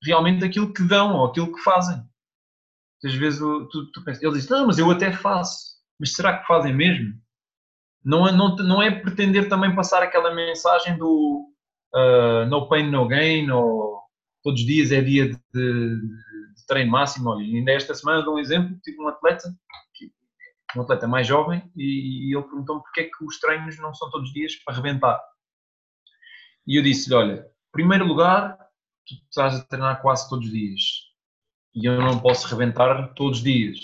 realmente 0.00 0.44
aquilo 0.44 0.72
que 0.72 0.84
dão 0.84 1.16
ou 1.16 1.26
aquilo 1.26 1.52
que 1.52 1.60
fazem. 1.62 2.00
Às 3.04 3.14
vezes 3.14 3.40
tu, 3.40 3.90
tu 3.92 4.04
pensas, 4.04 4.22
ele 4.22 4.34
diz, 4.34 4.48
não, 4.48 4.68
mas 4.68 4.78
eu 4.78 4.88
até 4.92 5.12
faço. 5.12 5.74
Mas 5.98 6.12
será 6.12 6.38
que 6.38 6.46
fazem 6.46 6.72
mesmo? 6.72 7.14
Não 8.04 8.28
é, 8.28 8.30
não, 8.30 8.54
não 8.54 8.80
é 8.80 8.92
pretender 8.92 9.48
também 9.48 9.74
passar 9.74 10.04
aquela 10.04 10.32
mensagem 10.32 10.96
do 10.96 11.52
uh, 11.92 12.46
no 12.48 12.68
pain, 12.68 12.92
no 12.92 13.08
gain, 13.08 13.50
ou 13.50 13.98
todos 14.44 14.60
os 14.60 14.66
dias 14.66 14.92
é 14.92 15.00
dia 15.00 15.30
de, 15.30 15.38
de 15.52 16.33
treino 16.66 16.90
máximo. 16.90 17.30
Olha, 17.30 17.44
ainda 17.44 17.72
esta 17.72 17.94
semana 17.94 18.22
dou 18.22 18.36
um 18.36 18.38
exemplo, 18.38 18.78
tive 18.82 19.00
um 19.00 19.08
atleta, 19.08 19.54
um 20.76 20.82
atleta 20.82 21.06
mais 21.06 21.26
jovem, 21.26 21.62
e, 21.76 22.28
e 22.28 22.34
ele 22.34 22.42
perguntou-me 22.42 22.82
porque 22.82 23.02
é 23.02 23.04
que 23.04 23.24
os 23.24 23.38
treinos 23.38 23.78
não 23.78 23.94
são 23.94 24.10
todos 24.10 24.28
os 24.28 24.34
dias 24.34 24.56
para 24.56 24.74
arrebentar. 24.74 25.20
E 26.66 26.78
eu 26.78 26.82
disse-lhe, 26.82 27.14
olha, 27.14 27.40
em 27.40 27.72
primeiro 27.72 28.06
lugar, 28.06 28.56
tu 29.06 29.14
estás 29.28 29.54
a 29.54 29.64
treinar 29.64 30.00
quase 30.00 30.28
todos 30.28 30.46
os 30.46 30.52
dias, 30.52 30.80
e 31.74 31.86
eu 31.86 31.98
não 32.00 32.18
posso 32.18 32.48
rebentar 32.48 33.12
todos 33.14 33.38
os 33.38 33.44
dias. 33.44 33.78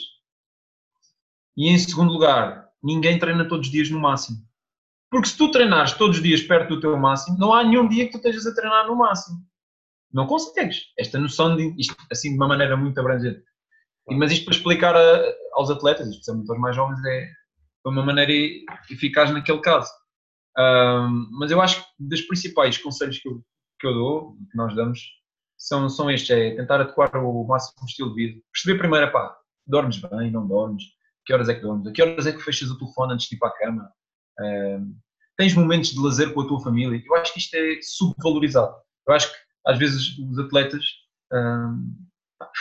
E 1.56 1.68
em 1.68 1.78
segundo 1.78 2.12
lugar, 2.12 2.68
ninguém 2.82 3.18
treina 3.18 3.46
todos 3.46 3.66
os 3.66 3.72
dias 3.72 3.90
no 3.90 4.00
máximo. 4.00 4.38
Porque 5.10 5.28
se 5.28 5.36
tu 5.36 5.50
treinares 5.50 5.92
todos 5.92 6.16
os 6.16 6.22
dias 6.22 6.40
perto 6.40 6.76
do 6.76 6.80
teu 6.80 6.96
máximo, 6.96 7.36
não 7.36 7.52
há 7.52 7.64
nenhum 7.64 7.88
dia 7.88 8.06
que 8.06 8.12
tu 8.12 8.16
estejas 8.18 8.46
a 8.46 8.54
treinar 8.54 8.86
no 8.86 8.96
máximo. 8.96 9.44
Não 10.12 10.26
consegues. 10.26 10.86
Esta 10.98 11.18
noção 11.18 11.56
de 11.56 11.74
isto, 11.78 11.94
assim 12.10 12.30
de 12.30 12.36
uma 12.36 12.48
maneira 12.48 12.76
muito 12.76 12.98
abrangente. 12.98 13.42
Mas 14.08 14.32
isto 14.32 14.44
para 14.44 14.54
explicar 14.54 14.96
a, 14.96 15.22
aos 15.52 15.70
atletas, 15.70 16.08
especialmente 16.08 16.50
aos 16.50 16.58
mais 16.58 16.74
jovens, 16.74 17.04
é 17.04 17.26
de 17.26 17.90
uma 17.90 18.04
maneira 18.04 18.32
eficaz 18.90 19.30
naquele 19.30 19.60
caso. 19.60 19.90
Um, 20.58 21.28
mas 21.38 21.50
eu 21.50 21.60
acho 21.60 21.80
que 21.80 21.88
dos 21.98 22.22
principais 22.22 22.76
conselhos 22.78 23.18
que 23.18 23.28
eu, 23.28 23.42
que 23.78 23.86
eu 23.86 23.94
dou, 23.94 24.36
que 24.50 24.56
nós 24.56 24.74
damos, 24.74 25.00
são, 25.56 25.88
são 25.88 26.10
estes: 26.10 26.30
é 26.30 26.56
tentar 26.56 26.80
adequar 26.80 27.14
o 27.16 27.46
máximo 27.46 27.86
estilo 27.86 28.14
de 28.14 28.26
vida. 28.26 28.40
Perceber 28.52 28.78
primeiro, 28.78 29.12
pá, 29.12 29.36
dormes 29.66 29.98
bem, 29.98 30.30
não 30.30 30.46
dormes, 30.46 30.84
que 31.24 31.32
horas 31.32 31.48
é 31.48 31.54
que 31.54 31.60
dormes, 31.60 31.86
a 31.86 31.92
que 31.92 32.02
horas 32.02 32.26
é 32.26 32.32
que 32.32 32.42
fechas 32.42 32.70
o 32.70 32.78
telefone 32.78 33.14
antes 33.14 33.28
de 33.28 33.36
ir 33.36 33.38
para 33.38 33.48
a 33.48 33.58
cama, 33.58 33.92
tens 35.36 35.54
momentos 35.54 35.90
de 35.90 36.00
lazer 36.00 36.34
com 36.34 36.40
a 36.40 36.48
tua 36.48 36.60
família. 36.60 37.02
Eu 37.04 37.14
acho 37.14 37.32
que 37.32 37.38
isto 37.38 37.54
é 37.54 37.78
subvalorizado. 37.82 38.74
Eu 39.06 39.14
acho 39.14 39.30
que 39.30 39.38
às 39.70 39.78
vezes 39.78 40.18
os 40.18 40.38
atletas 40.38 40.85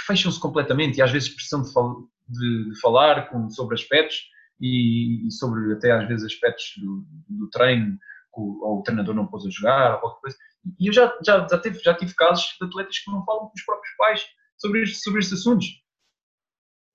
fecham-se 0.06 0.40
completamente 0.40 0.98
e 0.98 1.02
às 1.02 1.12
vezes 1.12 1.30
precisam 1.30 1.64
de, 1.64 1.74
fal 1.74 2.08
de, 2.28 2.70
de 2.70 2.80
falar 2.80 3.30
com, 3.30 3.50
sobre 3.50 3.76
aspectos 3.76 4.18
e, 4.60 5.28
e, 5.28 5.32
sobre 5.32 5.74
até 5.74 5.92
às 5.92 6.08
vezes 6.08 6.26
aspectos 6.26 6.74
do, 6.78 7.06
do 7.30 7.50
treino, 7.50 7.98
ou 8.34 8.80
o 8.80 8.84
treinador 8.84 9.16
não 9.16 9.28
pôs 9.28 9.46
a 9.46 9.50
jogar, 9.50 9.96
ou 9.96 10.00
qualquer 10.02 10.22
coisa. 10.22 10.38
E 10.80 10.88
eu 10.88 10.94
já, 10.94 11.18
já, 11.26 11.48
já, 11.50 11.60
tive, 11.60 11.80
já 11.80 11.94
tive 11.94 12.14
casos 12.14 12.56
de 12.60 12.68
atletas 12.68 13.00
que 13.00 13.12
não 13.12 13.24
falam 13.26 13.48
com 13.48 13.54
os 13.56 13.64
próprios 13.64 13.96
pais 13.98 14.26
sobre, 14.58 14.86
sobre 14.88 15.20
estes 15.20 15.40
assuntos. 15.40 15.68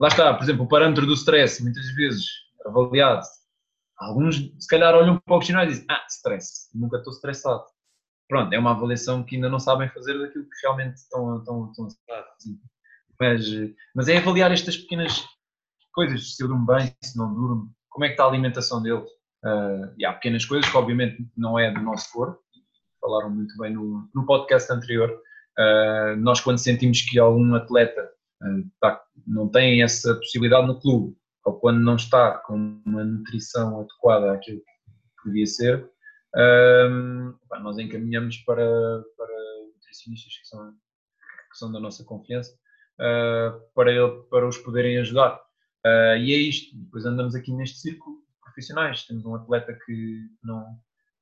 Lá 0.00 0.08
está, 0.08 0.34
por 0.34 0.42
exemplo, 0.42 0.64
o 0.64 0.68
parâmetro 0.68 1.06
do 1.06 1.14
stress, 1.14 1.62
muitas 1.62 1.86
vezes 1.94 2.26
avaliado 2.66 3.24
Alguns, 3.98 4.36
se 4.36 4.66
calhar, 4.68 4.94
olham 4.94 5.20
para 5.20 5.36
o 5.36 5.38
questionário 5.38 5.70
e 5.70 5.72
dizem: 5.72 5.86
Ah, 5.88 6.04
stress, 6.08 6.68
nunca 6.74 6.98
estou 6.98 7.12
estressado. 7.12 7.64
Pronto, 8.28 8.52
é 8.52 8.58
uma 8.58 8.70
avaliação 8.70 9.22
que 9.22 9.36
ainda 9.36 9.48
não 9.48 9.60
sabem 9.60 9.88
fazer 9.90 10.18
daquilo 10.18 10.44
que 10.44 10.60
realmente 10.62 10.96
estão, 10.96 11.38
estão, 11.38 11.70
estão 11.70 11.86
assim. 11.86 12.58
mas, 13.20 13.44
mas 13.94 14.08
é 14.08 14.16
avaliar 14.16 14.50
estas 14.50 14.76
pequenas 14.76 15.24
coisas: 15.92 16.34
se 16.34 16.42
eu 16.42 16.48
durmo 16.48 16.66
bem, 16.66 16.94
se 17.02 17.16
não 17.16 17.32
durmo, 17.32 17.70
como 17.88 18.04
é 18.04 18.08
que 18.08 18.14
está 18.14 18.24
a 18.24 18.28
alimentação 18.28 18.82
dele. 18.82 19.04
Uh, 19.44 19.92
e 19.98 20.06
há 20.06 20.12
pequenas 20.12 20.44
coisas 20.44 20.68
que, 20.70 20.76
obviamente, 20.76 21.24
não 21.36 21.58
é 21.58 21.70
do 21.70 21.80
nosso 21.80 22.10
corpo, 22.12 22.40
falaram 23.00 23.30
muito 23.30 23.56
bem 23.58 23.74
no, 23.74 24.08
no 24.14 24.26
podcast 24.26 24.72
anterior. 24.72 25.10
Uh, 25.58 26.16
nós, 26.16 26.40
quando 26.40 26.58
sentimos 26.58 27.02
que 27.02 27.18
algum 27.18 27.54
atleta 27.54 28.10
uh, 28.42 28.70
tá, 28.80 29.02
não 29.26 29.48
tem 29.48 29.82
essa 29.82 30.14
possibilidade 30.14 30.66
no 30.66 30.80
clube, 30.80 31.14
ou 31.44 31.60
quando 31.60 31.78
não 31.78 31.96
está 31.96 32.38
com 32.38 32.80
uma 32.86 33.04
nutrição 33.04 33.80
adequada 33.80 34.32
àquilo 34.32 34.60
que 35.22 35.28
devia 35.28 35.46
ser, 35.46 35.90
um, 36.36 37.34
nós 37.62 37.78
encaminhamos 37.78 38.38
para, 38.38 38.64
para 39.16 39.34
nutricionistas 39.74 40.36
que 40.38 40.46
são, 40.46 40.72
que 40.72 41.58
são 41.58 41.72
da 41.72 41.80
nossa 41.80 42.04
confiança 42.04 42.52
uh, 43.00 43.60
para, 43.74 43.92
ele, 43.92 44.22
para 44.30 44.46
os 44.46 44.58
poderem 44.58 44.98
ajudar. 44.98 45.36
Uh, 45.86 46.16
e 46.18 46.32
é 46.32 46.36
isto, 46.36 46.76
depois 46.76 47.04
andamos 47.04 47.34
aqui 47.34 47.52
neste 47.52 47.78
círculo 47.78 48.16
profissionais, 48.42 49.04
temos 49.04 49.24
um 49.24 49.34
atleta 49.34 49.76
que 49.84 50.28
não, 50.42 50.64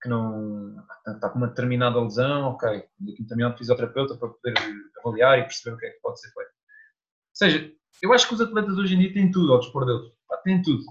que 0.02 0.08
não 0.08 0.76
está 1.06 1.28
com 1.28 1.38
uma 1.38 1.48
determinada 1.48 2.00
lesão, 2.00 2.44
ok, 2.50 2.68
aqui 2.68 3.44
um 3.44 3.56
fisioterapeuta 3.56 4.16
para 4.16 4.28
poder 4.28 4.54
avaliar 5.00 5.38
e 5.38 5.42
perceber 5.42 5.74
o 5.74 5.78
que 5.78 5.86
é 5.86 5.90
que 5.90 6.00
pode 6.00 6.20
ser 6.20 6.30
feito. 6.32 6.50
Ou 6.50 7.34
seja, 7.34 7.72
eu 8.02 8.12
acho 8.12 8.28
que 8.28 8.34
os 8.34 8.40
atletas 8.40 8.76
hoje 8.76 8.94
em 8.94 8.98
dia 8.98 9.14
têm 9.14 9.30
tudo 9.30 9.52
ao 9.52 9.60
dispor 9.60 9.86
deles. 9.86 10.12
Têm 10.44 10.60
tudo. 10.62 10.82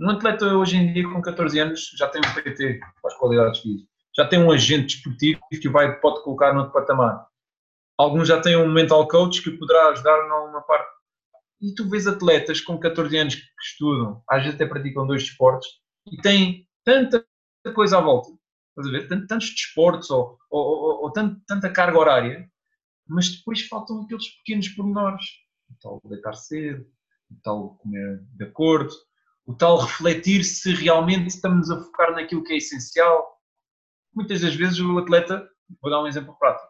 Um 0.00 0.10
atleta 0.10 0.46
hoje 0.54 0.76
em 0.76 0.92
dia 0.92 1.02
com 1.02 1.20
14 1.20 1.58
anos 1.58 1.90
já 1.96 2.08
tem 2.08 2.20
um 2.20 2.34
PT 2.34 2.78
para 2.78 3.12
as 3.12 3.18
qualidades 3.18 3.60
físicas. 3.60 3.88
Já 4.16 4.28
tem 4.28 4.38
um 4.38 4.52
agente 4.52 4.94
desportivo 4.94 5.40
que 5.50 5.68
vai, 5.68 5.98
pode 6.00 6.22
colocar 6.22 6.52
no 6.52 6.70
patamar. 6.70 7.26
Alguns 7.96 8.28
já 8.28 8.40
têm 8.40 8.56
um 8.56 8.72
mental 8.72 9.08
coach 9.08 9.42
que 9.42 9.50
poderá 9.50 9.88
ajudar 9.88 10.28
numa 10.28 10.62
parte. 10.62 10.88
E 11.60 11.74
tu 11.74 11.88
vês 11.88 12.06
atletas 12.06 12.60
com 12.60 12.78
14 12.78 13.16
anos 13.16 13.34
que 13.34 13.42
estudam, 13.60 14.22
às 14.28 14.42
vezes 14.42 14.54
até 14.54 14.66
praticam 14.66 15.06
dois 15.06 15.22
esportes 15.22 15.68
e 16.06 16.16
têm 16.18 16.68
tanta 16.84 17.24
coisa 17.74 17.98
à 17.98 18.00
volta. 18.00 18.30
Estás 18.70 18.86
a 18.86 18.90
ver? 18.90 19.26
Tantos 19.26 19.50
desportos 19.50 20.10
ou, 20.10 20.38
ou, 20.48 20.64
ou, 20.64 21.02
ou 21.02 21.12
tanta 21.12 21.70
carga 21.70 21.98
horária, 21.98 22.48
mas 23.08 23.30
depois 23.30 23.66
faltam 23.66 24.02
aqueles 24.02 24.28
pequenos 24.36 24.68
pormenores 24.68 25.24
o 25.70 25.74
tal 25.80 26.00
deitar 26.04 26.34
cedo, 26.34 26.86
o 27.30 27.34
tal 27.42 27.70
comer 27.76 28.22
de 28.34 28.44
acordo, 28.44 28.90
o 29.48 29.54
tal 29.54 29.78
refletir 29.78 30.44
se 30.44 30.74
realmente 30.74 31.28
estamos 31.28 31.70
a 31.70 31.82
focar 31.82 32.12
naquilo 32.12 32.44
que 32.44 32.52
é 32.52 32.58
essencial. 32.58 33.40
Muitas 34.14 34.42
das 34.42 34.54
vezes 34.54 34.78
o 34.78 34.98
atleta, 34.98 35.48
vou 35.80 35.90
dar 35.90 36.02
um 36.02 36.06
exemplo 36.06 36.36
prático, 36.38 36.68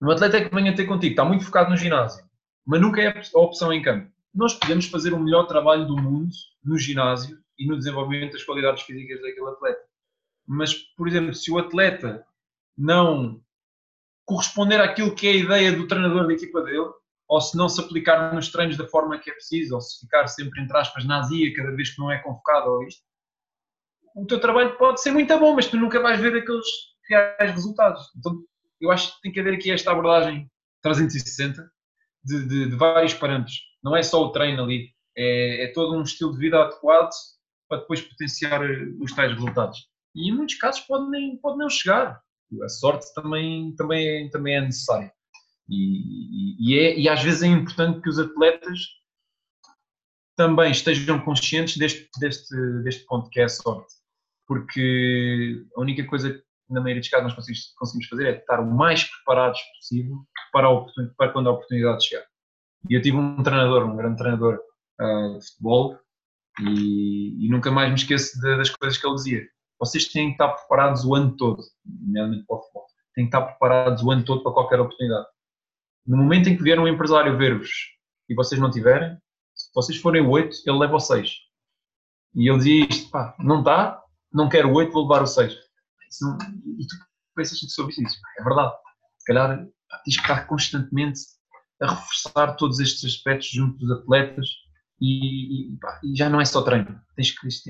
um 0.00 0.10
atleta 0.10 0.42
que 0.42 0.54
venha 0.54 0.74
ter 0.74 0.86
contigo 0.86 1.12
está 1.12 1.26
muito 1.26 1.44
focado 1.44 1.68
no 1.68 1.76
ginásio, 1.76 2.24
mas 2.64 2.80
nunca 2.80 3.02
é 3.02 3.08
a 3.08 3.38
opção 3.38 3.70
em 3.70 3.82
campo. 3.82 4.10
Nós 4.34 4.54
podemos 4.54 4.86
fazer 4.86 5.12
o 5.12 5.20
melhor 5.20 5.44
trabalho 5.46 5.86
do 5.86 5.96
mundo 5.98 6.30
no 6.64 6.78
ginásio 6.78 7.38
e 7.58 7.66
no 7.66 7.76
desenvolvimento 7.76 8.32
das 8.32 8.44
qualidades 8.44 8.82
físicas 8.84 9.20
daquele 9.20 9.48
atleta. 9.48 9.82
Mas, 10.46 10.72
por 10.72 11.08
exemplo, 11.08 11.34
se 11.34 11.50
o 11.50 11.58
atleta 11.58 12.24
não 12.76 13.42
corresponder 14.24 14.80
àquilo 14.80 15.14
que 15.14 15.26
é 15.26 15.32
a 15.32 15.36
ideia 15.36 15.72
do 15.72 15.86
treinador 15.86 16.26
da 16.26 16.32
equipa 16.32 16.62
dele, 16.62 16.88
ou 17.28 17.40
se 17.40 17.56
não 17.56 17.68
se 17.68 17.80
aplicar 17.80 18.34
nos 18.34 18.50
treinos 18.50 18.76
da 18.76 18.88
forma 18.88 19.18
que 19.18 19.30
é 19.30 19.34
preciso, 19.34 19.74
ou 19.74 19.80
se 19.80 20.00
ficar 20.00 20.26
sempre, 20.28 20.62
entre 20.62 20.76
aspas, 20.76 21.04
na 21.04 21.18
azia 21.18 21.54
cada 21.54 21.70
vez 21.72 21.90
que 21.90 22.00
não 22.00 22.10
é 22.10 22.18
convocado 22.18 22.70
ou 22.70 22.82
isto, 22.84 23.02
o 24.16 24.26
teu 24.26 24.40
trabalho 24.40 24.76
pode 24.78 25.00
ser 25.00 25.12
muito 25.12 25.38
bom, 25.38 25.54
mas 25.54 25.66
tu 25.66 25.76
nunca 25.76 26.00
vais 26.00 26.18
ver 26.18 26.34
aqueles 26.34 26.66
reais 27.08 27.52
resultados. 27.52 28.02
Então, 28.16 28.42
eu 28.80 28.90
acho 28.90 29.14
que 29.14 29.22
tem 29.22 29.32
que 29.32 29.40
haver 29.40 29.54
aqui 29.54 29.70
esta 29.70 29.92
abordagem 29.92 30.50
360 30.82 31.70
de, 32.24 32.48
de, 32.48 32.70
de 32.70 32.76
vários 32.76 33.14
parâmetros. 33.14 33.56
Não 33.82 33.96
é 33.96 34.02
só 34.02 34.22
o 34.22 34.32
treino 34.32 34.62
ali, 34.62 34.88
é, 35.16 35.64
é, 35.64 35.72
todo 35.72 35.96
um 35.96 36.02
estilo 36.02 36.32
de 36.32 36.38
vida 36.38 36.60
adequado 36.60 37.10
para 37.68 37.80
depois 37.80 38.00
potenciar 38.00 38.60
os 39.00 39.12
tais 39.12 39.32
resultados. 39.32 39.86
E 40.14 40.30
em 40.30 40.34
muitos 40.34 40.56
casos 40.56 40.80
pode 40.80 41.08
nem, 41.10 41.36
pode 41.36 41.58
não 41.58 41.68
chegar. 41.68 42.20
A 42.62 42.68
sorte 42.68 43.12
também, 43.14 43.74
também, 43.76 44.26
é, 44.26 44.30
também 44.30 44.56
é 44.56 44.60
necessária. 44.62 45.12
E, 45.68 46.56
e, 46.58 46.78
é, 46.78 46.98
e 46.98 47.08
às 47.08 47.22
vezes 47.22 47.42
é 47.42 47.46
importante 47.46 48.00
que 48.00 48.08
os 48.08 48.18
atletas 48.18 48.80
também 50.36 50.70
estejam 50.70 51.20
conscientes 51.20 51.76
deste, 51.76 52.08
deste, 52.18 52.54
deste 52.84 53.04
ponto 53.06 53.28
que 53.28 53.40
é 53.40 53.44
a 53.44 53.48
sorte. 53.48 53.92
Porque 54.46 55.66
a 55.76 55.80
única 55.80 56.06
coisa 56.06 56.32
que 56.32 56.42
na 56.70 56.80
maioria 56.80 57.00
dos 57.00 57.08
casos 57.08 57.36
nós 57.36 57.74
conseguimos, 57.76 58.08
fazer 58.08 58.26
é 58.26 58.38
estar 58.38 58.60
o 58.60 58.70
mais 58.70 59.04
preparados 59.04 59.60
possível 59.78 60.16
para, 60.52 60.68
para 61.16 61.32
quando 61.32 61.48
a 61.48 61.52
oportunidade 61.52 62.06
chegar. 62.06 62.24
E 62.88 62.94
eu 62.94 63.02
tive 63.02 63.16
um 63.16 63.42
treinador, 63.42 63.84
um 63.84 63.96
grande 63.96 64.16
treinador 64.16 64.60
uh, 65.00 65.38
de 65.38 65.46
futebol, 65.46 65.98
e, 66.60 67.46
e, 67.46 67.48
nunca 67.48 67.70
mais 67.70 67.88
me 67.88 67.94
esqueço 67.94 68.40
de, 68.40 68.56
das 68.56 68.70
coisas 68.70 68.98
que 68.98 69.06
ele 69.06 69.14
dizia. 69.14 69.48
Vocês 69.78 70.08
têm 70.08 70.28
que 70.28 70.32
estar 70.32 70.48
preparados 70.48 71.04
o 71.04 71.14
ano 71.14 71.36
todo, 71.36 71.62
nomeadamente 71.84 72.44
para 72.46 72.56
o 72.56 72.60
futebol. 72.60 72.86
Têm 73.14 73.24
que 73.24 73.36
estar 73.36 73.42
preparados 73.42 74.02
o 74.02 74.10
ano 74.10 74.24
todo 74.24 74.42
para 74.42 74.52
qualquer 74.52 74.80
oportunidade. 74.80 75.26
No 76.08 76.16
momento 76.16 76.48
em 76.48 76.56
que 76.56 76.62
vier 76.62 76.80
um 76.80 76.88
empresário 76.88 77.36
ver-vos 77.36 77.68
e 78.28 78.34
vocês 78.34 78.60
não 78.60 78.70
tiverem, 78.70 79.16
se 79.54 79.70
vocês 79.74 79.98
forem 79.98 80.22
o 80.22 80.30
8, 80.30 80.56
ele 80.66 80.78
leva 80.78 80.96
o 80.96 81.00
6. 81.00 81.30
E 82.34 82.50
ele 82.50 82.86
isto, 82.88 83.10
pá, 83.10 83.34
não 83.38 83.62
dá, 83.62 84.02
não 84.32 84.48
quero 84.48 84.70
o 84.70 84.74
8, 84.74 84.90
vou 84.90 85.02
levar 85.02 85.22
o 85.22 85.26
6. 85.26 85.54
pensas 87.36 87.58
sobre 87.72 87.92
isso? 87.92 88.18
É 88.38 88.42
verdade. 88.42 88.74
Se 89.18 89.26
calhar 89.26 89.58
tens 90.04 90.16
que 90.16 90.22
estar 90.22 90.46
constantemente 90.46 91.20
a 91.82 91.90
reforçar 91.90 92.56
todos 92.56 92.80
estes 92.80 93.04
aspectos 93.04 93.50
junto 93.50 93.78
dos 93.78 94.00
atletas 94.00 94.48
e, 95.00 95.74
e, 95.74 95.76
pá, 95.78 96.00
e 96.02 96.16
já 96.16 96.28
não 96.28 96.40
é 96.40 96.44
só 96.44 96.62
treino. 96.62 96.98
Tens 97.16 97.30
que, 97.30 97.40
tens, 97.42 97.62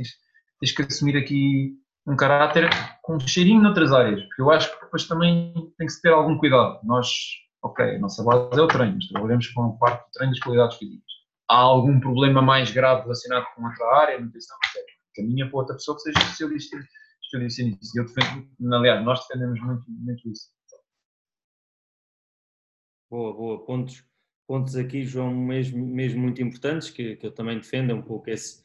tens 0.61 0.73
que 0.73 0.83
assumir 0.83 1.17
aqui 1.17 1.75
um 2.07 2.17
caráter 2.17 2.71
com 3.03 3.17
um 3.17 3.21
cheirinho 3.21 3.61
noutras 3.61 3.93
áreas, 3.93 4.23
porque 4.23 4.43
eu 4.43 4.51
acho 4.51 4.73
que 4.73 4.85
depois 4.85 5.07
também 5.07 5.53
tem 5.77 5.87
que 5.87 5.93
se 5.93 6.01
ter 6.01 6.13
algum 6.13 6.39
cuidado. 6.39 6.81
Nós, 6.85 7.09
ok, 7.63 7.97
a 7.97 7.99
nossa 7.99 8.23
base 8.23 8.59
é 8.59 8.63
o 8.63 8.69
treino, 8.69 8.95
mas 8.95 9.09
trabalhamos 9.09 9.47
com 9.49 9.63
a 9.63 9.73
parte 9.77 10.07
do 10.07 10.13
treino 10.13 10.33
das 10.33 10.43
qualidades 10.43 10.77
físicas. 10.77 11.13
Há 11.51 11.57
algum 11.57 11.99
problema 11.99 12.43
mais 12.43 12.71
grave 12.71 13.03
relacionado 13.03 13.47
com 13.55 13.65
outra 13.65 13.87
área, 13.97 14.21
nutrição, 14.21 14.57
etc. 14.67 14.87
Caminha 15.17 15.49
para 15.49 15.59
outra 15.59 15.75
pessoa 15.75 15.97
que 15.97 16.03
seja 16.03 16.19
especialista, 16.19 16.77
especialista 17.23 17.63
nisso. 17.63 17.99
Eu 17.99 18.05
defendo, 18.05 18.75
aliás, 18.75 19.05
nós 19.05 19.21
defendemos 19.21 19.61
muito, 19.61 19.85
muito 19.89 20.29
isso. 20.29 20.51
Boa, 23.11 23.33
boa. 23.33 23.65
Pontos, 23.65 24.05
pontos 24.47 24.77
aqui, 24.77 25.03
João, 25.05 25.35
mesmo, 25.35 25.85
mesmo 25.87 26.21
muito 26.21 26.43
importantes, 26.43 26.91
que, 26.91 27.17
que 27.17 27.27
eu 27.27 27.33
também 27.33 27.57
defendo, 27.57 27.91
é 27.91 27.95
um 27.95 28.03
pouco 28.03 28.29
esse, 28.29 28.63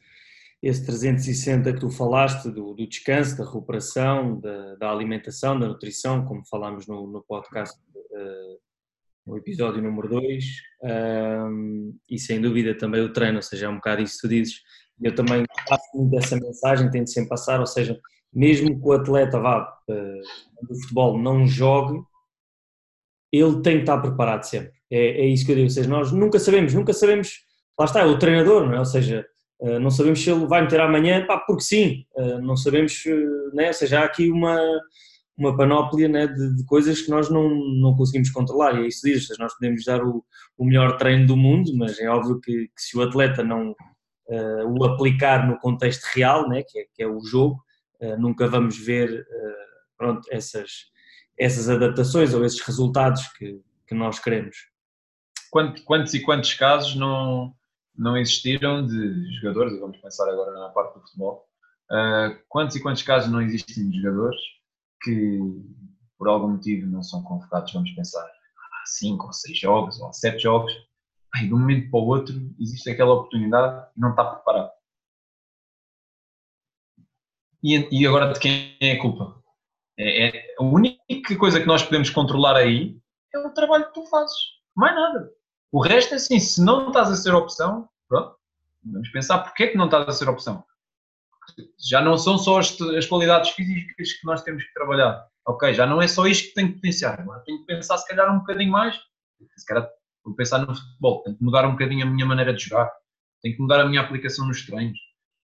esse 0.62 0.84
360 0.84 1.72
que 1.72 1.80
tu 1.80 1.90
falaste, 1.90 2.50
do, 2.50 2.74
do 2.74 2.86
descanso, 2.86 3.38
da 3.38 3.44
recuperação, 3.44 4.38
da, 4.40 4.74
da, 4.76 4.90
alimentação, 4.90 5.58
da 5.58 5.68
nutrição, 5.68 6.26
como 6.26 6.44
falámos 6.44 6.86
no, 6.86 7.06
no 7.06 7.22
podcast, 7.22 7.78
uh, 7.96 8.63
no 9.26 9.36
episódio 9.36 9.82
número 9.82 10.08
2, 10.08 10.44
um, 10.82 11.96
e 12.10 12.18
sem 12.18 12.40
dúvida 12.40 12.76
também 12.76 13.00
o 13.00 13.12
treino, 13.12 13.36
ou 13.36 13.42
seja, 13.42 13.66
é 13.66 13.68
um 13.68 13.76
bocado 13.76 14.02
isso 14.02 14.16
que 14.16 14.20
tu 14.20 14.28
dizes. 14.28 14.60
Eu 15.00 15.14
também 15.14 15.44
passo 15.68 15.84
muito 15.94 16.16
essa 16.18 16.36
mensagem, 16.36 16.90
tento 16.90 17.10
sempre 17.10 17.30
passar, 17.30 17.60
ou 17.60 17.66
seja, 17.66 17.98
mesmo 18.32 18.78
que 18.78 18.86
o 18.86 18.92
atleta 18.92 19.38
vá 19.38 19.62
uh, 19.88 20.66
do 20.66 20.74
futebol 20.80 21.18
não 21.18 21.46
jogue, 21.46 22.00
ele 23.32 23.62
tem 23.62 23.76
que 23.76 23.82
estar 23.82 23.98
preparado 23.98 24.44
sempre. 24.44 24.72
É, 24.90 25.22
é 25.22 25.26
isso 25.26 25.44
que 25.44 25.52
eu 25.52 25.56
digo. 25.56 25.66
Ou 25.66 25.70
seja, 25.70 25.88
nós 25.88 26.12
nunca 26.12 26.38
sabemos, 26.38 26.72
nunca 26.74 26.92
sabemos. 26.92 27.40
Lá 27.78 27.86
está, 27.86 28.00
é 28.00 28.06
o 28.06 28.18
treinador, 28.18 28.66
não 28.66 28.74
é? 28.74 28.78
Ou 28.78 28.84
seja, 28.84 29.26
eh, 29.60 29.78
não 29.78 29.90
sabemos 29.90 30.22
se 30.22 30.30
ele 30.30 30.46
vai 30.46 30.62
meter 30.62 30.80
amanhã, 30.80 31.26
pá, 31.26 31.38
porque 31.38 31.62
sim. 31.62 32.04
Eh, 32.16 32.38
não 32.40 32.56
sabemos, 32.56 33.02
né? 33.52 33.68
ou 33.68 33.74
seja, 33.74 34.00
há 34.00 34.04
aqui 34.04 34.30
uma, 34.30 34.60
uma 35.36 35.56
panóplia 35.56 36.08
né, 36.08 36.26
de, 36.26 36.56
de, 36.56 36.64
coisas 36.64 37.00
que 37.00 37.10
nós 37.10 37.28
não, 37.28 37.48
não 37.48 37.96
conseguimos 37.96 38.30
controlar. 38.30 38.74
E 38.74 38.84
é 38.84 38.88
isso 38.88 39.02
diz, 39.04 39.28
nós 39.38 39.52
podemos 39.54 39.84
dar 39.84 40.02
o, 40.02 40.24
o 40.56 40.64
melhor 40.64 40.96
treino 40.96 41.26
do 41.26 41.36
mundo, 41.36 41.76
mas 41.76 41.98
é 41.98 42.08
óbvio 42.08 42.40
que, 42.40 42.68
que 42.68 42.82
se 42.82 42.96
o 42.96 43.02
atleta 43.02 43.42
não 43.42 43.70
uh, 43.70 44.66
o 44.68 44.84
aplicar 44.84 45.46
no 45.46 45.58
contexto 45.58 46.04
real, 46.14 46.48
né, 46.48 46.62
que, 46.62 46.78
é, 46.78 46.86
que 46.94 47.02
é 47.02 47.06
o 47.06 47.20
jogo, 47.20 47.60
uh, 48.00 48.16
nunca 48.18 48.46
vamos 48.46 48.78
ver 48.78 49.22
uh, 49.22 49.96
pronto, 49.98 50.26
essas, 50.30 50.86
essas 51.38 51.68
adaptações 51.68 52.32
ou 52.32 52.44
esses 52.44 52.60
resultados 52.60 53.26
que, 53.36 53.60
que 53.86 53.94
nós 53.94 54.20
queremos. 54.20 54.56
Quantos 55.84 56.14
e 56.14 56.20
quantos 56.20 56.52
casos 56.54 56.96
não, 56.96 57.54
não 57.96 58.16
existiram 58.16 58.84
de 58.84 59.32
jogadores, 59.36 59.72
e 59.72 59.78
vamos 59.78 59.98
pensar 59.98 60.28
agora 60.28 60.50
na 60.58 60.70
parte 60.70 60.94
do 60.94 61.02
futebol, 61.02 61.46
quantos 62.48 62.74
e 62.74 62.82
quantos 62.82 63.02
casos 63.04 63.30
não 63.30 63.40
existem 63.40 63.88
de 63.88 64.02
jogadores 64.02 64.40
que 65.04 65.38
por 66.18 66.28
algum 66.28 66.52
motivo 66.52 66.86
não 66.86 67.02
são 67.02 67.22
convocados, 67.22 67.72
vamos 67.72 67.90
pensar, 67.92 68.24
há 68.24 68.86
5 68.86 69.26
ou 69.26 69.32
6 69.32 69.58
jogos 69.58 70.00
ou 70.00 70.12
7 70.12 70.38
jogos, 70.42 70.72
e 71.36 71.46
de 71.46 71.54
um 71.54 71.58
momento 71.58 71.90
para 71.90 72.00
o 72.00 72.06
outro 72.06 72.34
existe 72.58 72.90
aquela 72.90 73.12
oportunidade 73.12 73.90
e 73.96 74.00
não 74.00 74.10
está 74.10 74.24
preparado. 74.24 74.70
E, 77.62 77.88
e 77.90 78.06
agora 78.06 78.32
de 78.32 78.38
quem 78.38 78.76
é 78.80 78.92
a 78.92 79.00
culpa? 79.00 79.42
É, 79.98 80.28
é, 80.28 80.54
a 80.58 80.62
única 80.62 81.36
coisa 81.38 81.60
que 81.60 81.66
nós 81.66 81.82
podemos 81.82 82.10
controlar 82.10 82.56
aí 82.56 82.98
é 83.32 83.38
o 83.38 83.50
trabalho 83.50 83.86
que 83.86 83.94
tu 83.94 84.06
fazes. 84.06 84.36
Mais 84.76 84.94
nada. 84.94 85.30
O 85.72 85.80
resto 85.80 86.14
é 86.14 86.16
assim, 86.16 86.38
se 86.38 86.62
não 86.62 86.88
estás 86.88 87.10
a 87.10 87.16
ser 87.16 87.34
opção, 87.34 87.88
pronto, 88.08 88.36
vamos 88.84 89.08
pensar 89.10 89.38
porque 89.38 89.64
é 89.64 89.66
que 89.68 89.76
não 89.76 89.86
estás 89.86 90.08
a 90.08 90.12
ser 90.12 90.28
opção. 90.28 90.64
Já 91.88 92.00
não 92.00 92.16
são 92.16 92.38
só 92.38 92.58
as, 92.58 92.80
as 92.80 93.06
qualidades 93.06 93.50
físicas 93.50 94.12
que 94.12 94.26
nós 94.26 94.42
temos 94.42 94.64
que 94.64 94.72
trabalhar. 94.72 95.26
Ok, 95.46 95.74
já 95.74 95.86
não 95.86 96.00
é 96.00 96.08
só 96.08 96.26
isto 96.26 96.48
que 96.48 96.54
tenho 96.54 96.68
que 96.68 96.74
potenciar. 96.76 97.20
Agora 97.20 97.42
tenho 97.44 97.58
que 97.60 97.66
pensar 97.66 97.98
se 97.98 98.08
calhar 98.08 98.34
um 98.34 98.38
bocadinho 98.38 98.72
mais. 98.72 98.96
Se 99.56 99.66
calhar 99.66 99.88
vou 100.24 100.34
pensar 100.34 100.58
no 100.60 100.74
futebol. 100.74 101.22
Tenho 101.22 101.36
que 101.36 101.44
mudar 101.44 101.66
um 101.66 101.72
bocadinho 101.72 102.06
a 102.06 102.10
minha 102.10 102.26
maneira 102.26 102.54
de 102.54 102.64
jogar. 102.64 102.90
Tenho 103.42 103.56
que 103.56 103.62
mudar 103.62 103.80
a 103.80 103.86
minha 103.86 104.00
aplicação 104.00 104.46
nos 104.46 104.64
treinos. 104.64 104.98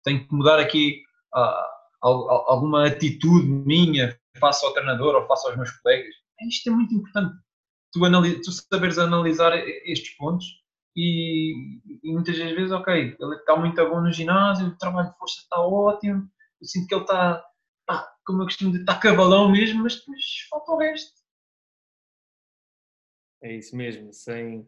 Tenho 0.04 0.26
que 0.26 0.32
mudar 0.32 0.60
aqui 0.60 1.02
uh, 1.34 2.06
alguma 2.46 2.86
atitude 2.86 3.46
minha 3.46 4.16
face 4.38 4.64
ao 4.64 4.72
treinador 4.72 5.16
ou 5.16 5.26
face 5.26 5.48
aos 5.48 5.56
meus 5.56 5.70
colegas. 5.80 6.14
Isto 6.48 6.70
é 6.70 6.72
muito 6.72 6.94
importante. 6.94 7.34
Tu, 7.92 8.00
tu 8.44 8.52
saberes 8.52 8.98
analisar 8.98 9.52
estes 9.56 10.16
pontos 10.16 10.46
e, 11.00 11.54
e, 12.02 12.12
muitas 12.12 12.36
das 12.36 12.50
vezes, 12.50 12.72
ok, 12.72 13.16
ele 13.20 13.34
está 13.36 13.54
muito 13.54 13.88
bom 13.88 14.00
no 14.00 14.12
ginásio, 14.12 14.66
o 14.66 14.76
trabalho 14.76 15.10
de 15.10 15.16
força 15.16 15.40
está 15.40 15.60
ótimo, 15.60 16.28
eu 16.60 16.66
sinto 16.66 16.88
que 16.88 16.94
ele 16.94 17.02
está, 17.02 17.44
como 18.26 18.42
eu 18.42 18.46
costumo 18.46 18.72
dizer, 18.72 18.82
está 18.82 18.96
cavalão 18.96 19.48
mesmo, 19.48 19.84
mas 19.84 19.96
depois 19.96 20.24
falta 20.50 20.72
o 20.72 20.78
resto. 20.78 21.12
É 23.44 23.54
isso 23.54 23.76
mesmo, 23.76 24.12
sem, 24.12 24.66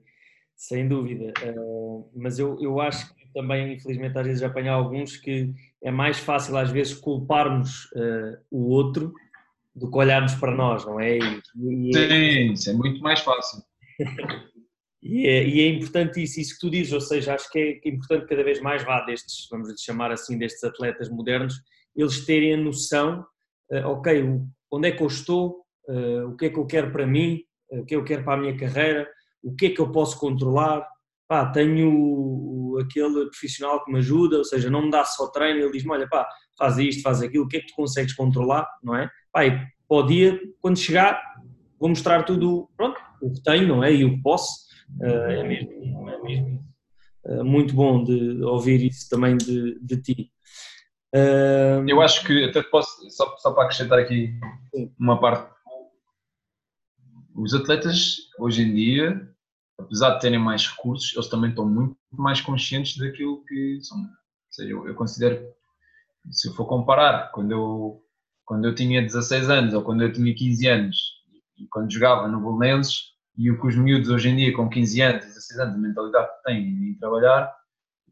sem 0.55 0.87
dúvida. 0.87 1.33
Uh, 1.43 2.09
mas 2.15 2.39
eu, 2.39 2.57
eu 2.61 2.81
acho 2.81 3.13
que 3.17 3.27
também, 3.35 3.75
infelizmente, 3.75 4.17
às 4.17 4.25
vezes 4.25 4.43
apanhar 4.45 4.75
alguns 4.75 5.17
que 5.17 5.53
é 5.83 5.91
mais 5.91 6.21
fácil 6.21 6.57
às 6.57 6.71
vezes 6.71 6.95
culparmos 6.95 7.87
uh, 7.87 8.39
o 8.53 8.69
outro 8.69 9.13
do 9.75 9.91
que 9.91 9.99
olharmos 9.99 10.35
para 10.37 10.55
nós, 10.55 10.87
não 10.87 11.01
é? 11.01 11.19
E, 11.19 11.43
e 11.57 11.91
é 11.91 12.09
Sim, 12.09 12.53
isso 12.53 12.71
é 12.71 12.73
muito 12.73 13.01
mais 13.01 13.19
fácil. 13.19 13.65
e, 15.03 15.27
é, 15.27 15.47
e, 15.47 15.61
é, 15.61 15.69
importante 15.69 16.23
isso, 16.23 16.41
isso 16.41 16.55
que 16.55 16.61
tu 16.61 16.71
dizes, 16.71 16.93
ou 16.93 17.01
seja, 17.01 17.35
acho 17.35 17.51
que 17.51 17.59
é, 17.59 17.73
que 17.75 17.89
é 17.89 17.93
importante 17.93 18.27
cada 18.27 18.45
vez 18.45 18.61
mais 18.61 18.85
vá 18.85 19.01
destes, 19.01 19.49
vamos 19.51 19.73
chamar 19.81 20.13
assim, 20.13 20.37
destes 20.37 20.63
atletas 20.63 21.09
modernos, 21.09 21.55
eles 21.97 22.25
terem 22.27 22.55
a 22.55 22.57
noção, 22.57 23.25
uh, 23.71 23.87
ok, 23.89 24.25
onde 24.71 24.89
é 24.89 24.93
que 24.93 25.03
eu 25.03 25.07
estou, 25.07 25.65
uh, 25.89 26.29
o 26.29 26.37
que 26.37 26.47
é 26.47 26.51
que 26.51 26.59
eu 26.59 26.67
quero 26.67 26.93
para 26.93 27.07
mim, 27.07 27.41
uh, 27.73 27.81
o 27.81 27.85
que 27.85 27.95
é 27.95 27.97
que 27.97 28.03
eu 28.03 28.05
quero 28.05 28.25
para 28.25 28.35
a 28.35 28.37
minha 28.37 28.57
carreira, 28.57 29.09
o 29.43 29.55
que 29.55 29.67
é 29.67 29.71
que 29.71 29.81
eu 29.81 29.91
posso 29.91 30.19
controlar, 30.19 30.87
pá, 31.27 31.47
tenho 31.47 32.77
aquele 32.79 33.27
profissional 33.27 33.83
que 33.85 33.91
me 33.91 33.99
ajuda, 33.99 34.39
ou 34.39 34.45
seja, 34.45 34.69
não 34.69 34.83
me 34.83 34.91
dá 34.91 35.05
só 35.05 35.29
treino, 35.29 35.61
ele 35.61 35.73
diz-me, 35.73 35.93
olha 35.93 36.09
pá, 36.09 36.29
faz 36.59 36.77
isto, 36.77 37.03
faz 37.03 37.23
aquilo, 37.23 37.45
o 37.45 37.49
que 37.49 37.57
é 37.57 37.61
que 37.61 37.69
tu 37.69 37.75
consegues 37.75 38.13
controlar, 38.15 38.69
não 38.83 38.95
é? 38.95 39.11
Pá, 39.33 39.47
e 39.47 39.51
para 39.89 39.97
o 39.97 40.03
dia, 40.03 40.39
quando 40.61 40.79
chegar, 40.79 41.21
vou 41.79 41.89
mostrar 41.89 42.23
tudo, 42.25 42.69
pronto, 42.77 43.01
o 43.21 43.33
que 43.33 43.43
tenho, 43.43 43.67
não 43.67 43.83
é? 43.83 43.93
E 43.93 44.05
o 44.05 44.17
que 44.17 44.23
posso, 44.23 44.70
é 45.01 45.43
mesmo, 45.43 46.09
é 46.11 46.23
mesmo 46.23 46.65
uh, 47.27 47.45
muito 47.45 47.75
bom 47.75 48.03
de 48.05 48.43
ouvir 48.43 48.83
isso 48.87 49.09
também 49.09 49.37
de, 49.37 49.79
de 49.81 50.03
ti. 50.03 50.33
Uh, 51.15 51.89
Eu 51.89 52.01
acho 52.01 52.25
que, 52.25 52.45
até 52.45 52.63
posso, 52.63 53.09
só, 53.11 53.37
só 53.39 53.53
para 53.53 53.65
acrescentar 53.65 53.99
aqui 53.99 54.33
uma 54.99 55.21
parte, 55.21 55.51
os 57.35 57.55
atletas 57.55 58.17
hoje 58.39 58.63
em 58.63 58.75
dia 58.75 59.31
apesar 59.81 60.15
de 60.15 60.21
terem 60.21 60.39
mais 60.39 60.67
recursos, 60.67 61.15
eles 61.15 61.29
também 61.29 61.51
estão 61.51 61.69
muito 61.69 61.97
mais 62.13 62.41
conscientes 62.41 62.97
daquilo 62.97 63.45
que 63.45 63.81
são. 63.83 63.99
Ou 63.99 64.07
seja, 64.51 64.71
eu, 64.71 64.87
eu 64.87 64.95
considero, 64.95 65.43
se 66.31 66.49
eu 66.49 66.55
for 66.55 66.67
comparar, 66.67 67.31
quando 67.33 67.53
eu, 67.53 68.03
quando 68.45 68.67
eu 68.67 68.75
tinha 68.75 69.03
16 69.03 69.49
anos 69.49 69.75
ou 69.75 69.83
quando 69.83 70.03
eu 70.03 70.13
tinha 70.13 70.35
15 70.35 70.67
anos, 70.67 70.97
e 71.59 71.67
quando 71.69 71.93
jogava 71.93 72.29
no 72.29 72.41
Bolonenses, 72.41 73.10
e 73.37 73.51
o 73.51 73.61
que 73.61 73.67
os 73.67 73.77
miúdos 73.77 74.11
hoje 74.11 74.29
em 74.29 74.37
dia, 74.37 74.55
com 74.55 74.69
15 74.69 75.01
anos, 75.01 75.25
16 75.25 75.61
anos, 75.61 75.75
a 75.75 75.79
mentalidade 75.79 76.29
que 76.29 76.43
têm 76.45 76.91
em 76.91 76.99
trabalhar, 76.99 77.53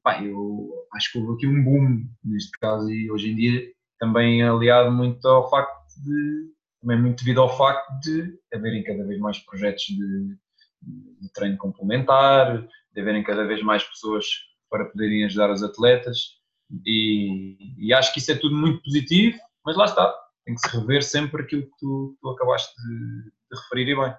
pá, 0.02 0.22
eu 0.22 0.70
acho 0.94 1.12
que 1.12 1.18
houve 1.18 1.34
aqui 1.34 1.46
um 1.46 1.62
boom 1.62 2.04
neste 2.24 2.52
caso, 2.58 2.90
e 2.90 3.10
hoje 3.10 3.30
em 3.30 3.36
dia 3.36 3.72
também 3.98 4.42
aliado 4.42 4.90
muito 4.92 5.26
ao 5.26 5.50
facto 5.50 5.76
de, 6.04 6.52
também 6.80 7.00
muito 7.00 7.18
devido 7.24 7.40
ao 7.40 7.56
facto 7.56 7.88
de 8.00 8.38
haverem 8.54 8.84
cada 8.84 9.04
vez 9.04 9.18
mais 9.18 9.38
projetos 9.40 9.84
de 9.84 10.38
de 10.82 11.32
treino 11.32 11.56
complementar, 11.56 12.66
de 12.92 13.00
haverem 13.00 13.22
cada 13.22 13.46
vez 13.46 13.62
mais 13.62 13.82
pessoas 13.84 14.24
para 14.70 14.84
poderem 14.84 15.24
ajudar 15.24 15.50
os 15.50 15.62
atletas 15.62 16.38
e, 16.84 17.56
e, 17.78 17.92
acho 17.92 18.12
que 18.12 18.18
isso 18.18 18.30
é 18.30 18.36
tudo 18.36 18.54
muito 18.54 18.82
positivo, 18.82 19.38
mas 19.64 19.76
lá 19.76 19.86
está, 19.86 20.14
tem 20.44 20.54
que 20.54 20.60
se 20.60 20.76
rever 20.76 21.02
sempre 21.02 21.42
aquilo 21.42 21.62
que 21.62 21.78
tu, 21.80 22.16
tu 22.20 22.28
acabaste 22.28 22.74
de, 22.82 23.22
de 23.24 23.60
referir 23.62 23.92
e 23.92 23.96
bem. 23.96 24.14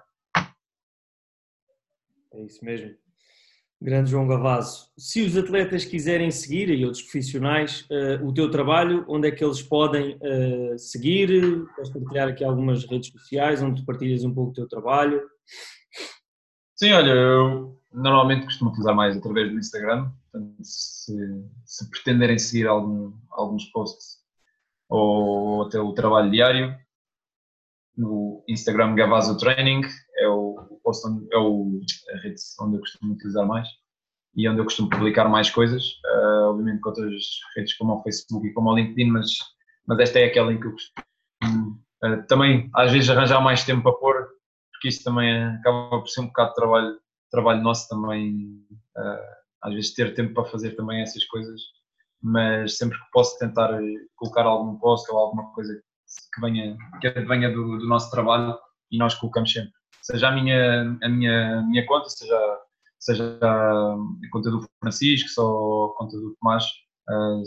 É 2.32 2.42
isso 2.42 2.64
mesmo. 2.64 2.94
Grande 3.82 4.10
João 4.10 4.28
Gavaso. 4.28 4.88
Se 4.98 5.22
os 5.22 5.36
atletas 5.38 5.86
quiserem 5.86 6.30
seguir, 6.30 6.68
e 6.68 6.84
outros 6.84 7.02
profissionais, 7.02 7.86
uh, 7.90 8.26
o 8.26 8.34
teu 8.34 8.50
trabalho, 8.50 9.06
onde 9.08 9.28
é 9.28 9.30
que 9.30 9.42
eles 9.42 9.62
podem 9.62 10.16
uh, 10.16 10.78
seguir? 10.78 11.64
Podes 11.74 11.90
partilhar 11.90 12.28
aqui 12.28 12.44
algumas 12.44 12.84
redes 12.84 13.10
sociais 13.10 13.62
onde 13.62 13.84
partilhas 13.84 14.22
um 14.22 14.34
pouco 14.34 14.50
o 14.50 14.54
teu 14.54 14.68
trabalho? 14.68 15.22
Sim, 16.76 16.92
olha, 16.92 17.10
eu 17.10 17.80
normalmente 17.90 18.44
costumo 18.44 18.70
utilizar 18.70 18.94
mais 18.94 19.16
através 19.16 19.50
do 19.50 19.58
Instagram, 19.58 20.12
portanto, 20.30 20.56
se, 20.62 21.14
se 21.64 21.90
pretenderem 21.90 22.38
seguir 22.38 22.66
algum, 22.66 23.12
alguns 23.30 23.64
posts 23.66 24.20
ou 24.90 25.62
até 25.62 25.80
o 25.80 25.94
trabalho 25.94 26.30
diário, 26.30 26.76
no 27.96 28.44
Instagram 28.48 28.94
Gavazo 28.94 29.38
Training, 29.38 29.82
é 30.20 30.28
o, 30.28 30.80
post 30.84 31.06
onde, 31.06 31.26
é 31.32 31.38
o, 31.38 31.80
a 32.14 32.18
rede 32.18 32.40
onde 32.60 32.76
eu 32.76 32.80
costumo 32.80 33.14
utilizar 33.14 33.46
mais 33.46 33.68
e 34.36 34.48
onde 34.48 34.60
eu 34.60 34.64
costumo 34.64 34.88
publicar 34.88 35.28
mais 35.28 35.50
coisas, 35.50 35.84
uh, 36.06 36.50
obviamente 36.50 36.80
com 36.80 36.90
outras 36.90 37.22
redes 37.56 37.74
como 37.76 37.94
o 37.94 38.02
Facebook 38.02 38.46
e 38.46 38.52
como 38.52 38.70
o 38.70 38.76
LinkedIn, 38.76 39.10
mas, 39.10 39.30
mas 39.86 39.98
esta 39.98 40.20
é 40.20 40.26
aquela 40.26 40.52
em 40.52 40.60
que 40.60 40.66
eu 40.66 40.72
costumo 40.72 41.80
uh, 42.04 42.26
também 42.28 42.70
às 42.74 42.92
vezes 42.92 43.10
arranjar 43.10 43.40
mais 43.40 43.64
tempo 43.64 43.82
para 43.82 43.98
pôr, 43.98 44.28
porque 44.72 44.88
isso 44.88 45.02
também 45.02 45.42
acaba 45.44 46.00
por 46.00 46.08
ser 46.08 46.20
um 46.20 46.26
bocado 46.26 46.50
de 46.50 46.54
trabalho, 46.54 47.00
trabalho 47.30 47.62
nosso 47.62 47.88
também, 47.88 48.64
uh, 48.96 49.34
às 49.62 49.74
vezes 49.74 49.94
ter 49.94 50.14
tempo 50.14 50.34
para 50.34 50.50
fazer 50.50 50.76
também 50.76 51.02
essas 51.02 51.24
coisas, 51.24 51.60
mas 52.22 52.76
sempre 52.76 52.98
que 52.98 53.10
posso 53.12 53.38
tentar 53.38 53.80
colocar 54.16 54.44
algum 54.44 54.78
post 54.78 55.10
ou 55.10 55.18
alguma 55.18 55.52
coisa 55.54 55.74
que 56.34 56.40
venha, 56.40 56.76
que 57.00 57.10
venha 57.10 57.50
do, 57.50 57.78
do 57.78 57.86
nosso 57.88 58.10
trabalho 58.10 58.56
e 58.90 58.98
nós 58.98 59.14
colocamos 59.14 59.52
sempre. 59.52 59.79
Seja 60.02 60.28
a 60.28 60.32
minha, 60.32 60.98
a 61.02 61.08
minha, 61.08 61.62
minha 61.62 61.86
conta, 61.86 62.08
seja, 62.08 62.58
seja 62.98 63.38
a 63.42 63.96
conta 64.32 64.50
do 64.50 64.66
Francisco, 64.80 65.28
só 65.28 65.86
a 65.86 65.98
conta 65.98 66.16
do 66.16 66.34
Tomás, 66.40 66.64
uh, 67.08 67.42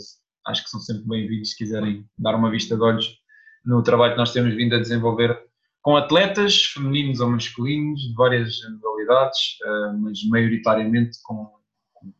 acho 0.46 0.62
que 0.62 0.70
são 0.70 0.78
sempre 0.78 1.04
bem-vindos 1.06 1.50
se 1.50 1.56
quiserem 1.56 2.08
dar 2.16 2.36
uma 2.36 2.50
vista 2.50 2.76
de 2.76 2.82
olhos 2.82 3.18
no 3.64 3.82
trabalho 3.82 4.12
que 4.12 4.18
nós 4.18 4.32
temos 4.32 4.54
vindo 4.54 4.74
a 4.76 4.78
desenvolver 4.78 5.36
com 5.82 5.96
atletas, 5.96 6.62
femininos 6.66 7.20
ou 7.20 7.30
masculinos, 7.30 8.00
de 8.00 8.14
várias 8.14 8.56
modalidades, 8.70 9.58
uh, 9.64 9.98
mas 9.98 10.24
maioritariamente 10.28 11.18
com, 11.24 11.50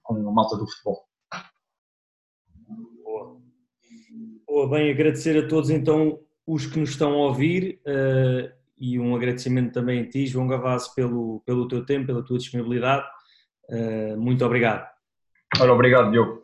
com 0.03 0.29
a 0.29 0.33
malta 0.33 0.57
do 0.57 0.67
futebol. 0.69 1.05
Boa. 3.05 3.41
Boa, 4.49 4.69
bem, 4.69 4.91
agradecer 4.91 5.45
a 5.45 5.47
todos 5.47 5.71
então 5.71 6.19
os 6.45 6.67
que 6.67 6.79
nos 6.79 6.91
estão 6.91 7.13
a 7.13 7.27
ouvir 7.29 7.81
uh, 7.87 8.64
e 8.85 9.01
um 9.01 9.17
agradecimento 9.17 9.73
também 9.73 10.03
a 10.03 10.09
ti, 10.09 10.27
João 10.27 10.47
Gavassi, 10.47 10.95
pelo, 10.95 11.43
pelo 11.47 11.67
teu 11.67 11.87
tempo, 11.87 12.07
pela 12.07 12.23
tua 12.23 12.37
disponibilidade. 12.37 13.07
Uh, 13.71 14.21
muito 14.21 14.45
obrigado. 14.45 14.87
Ora, 15.59 15.73
obrigado, 15.73 16.11
Diogo. 16.11 16.44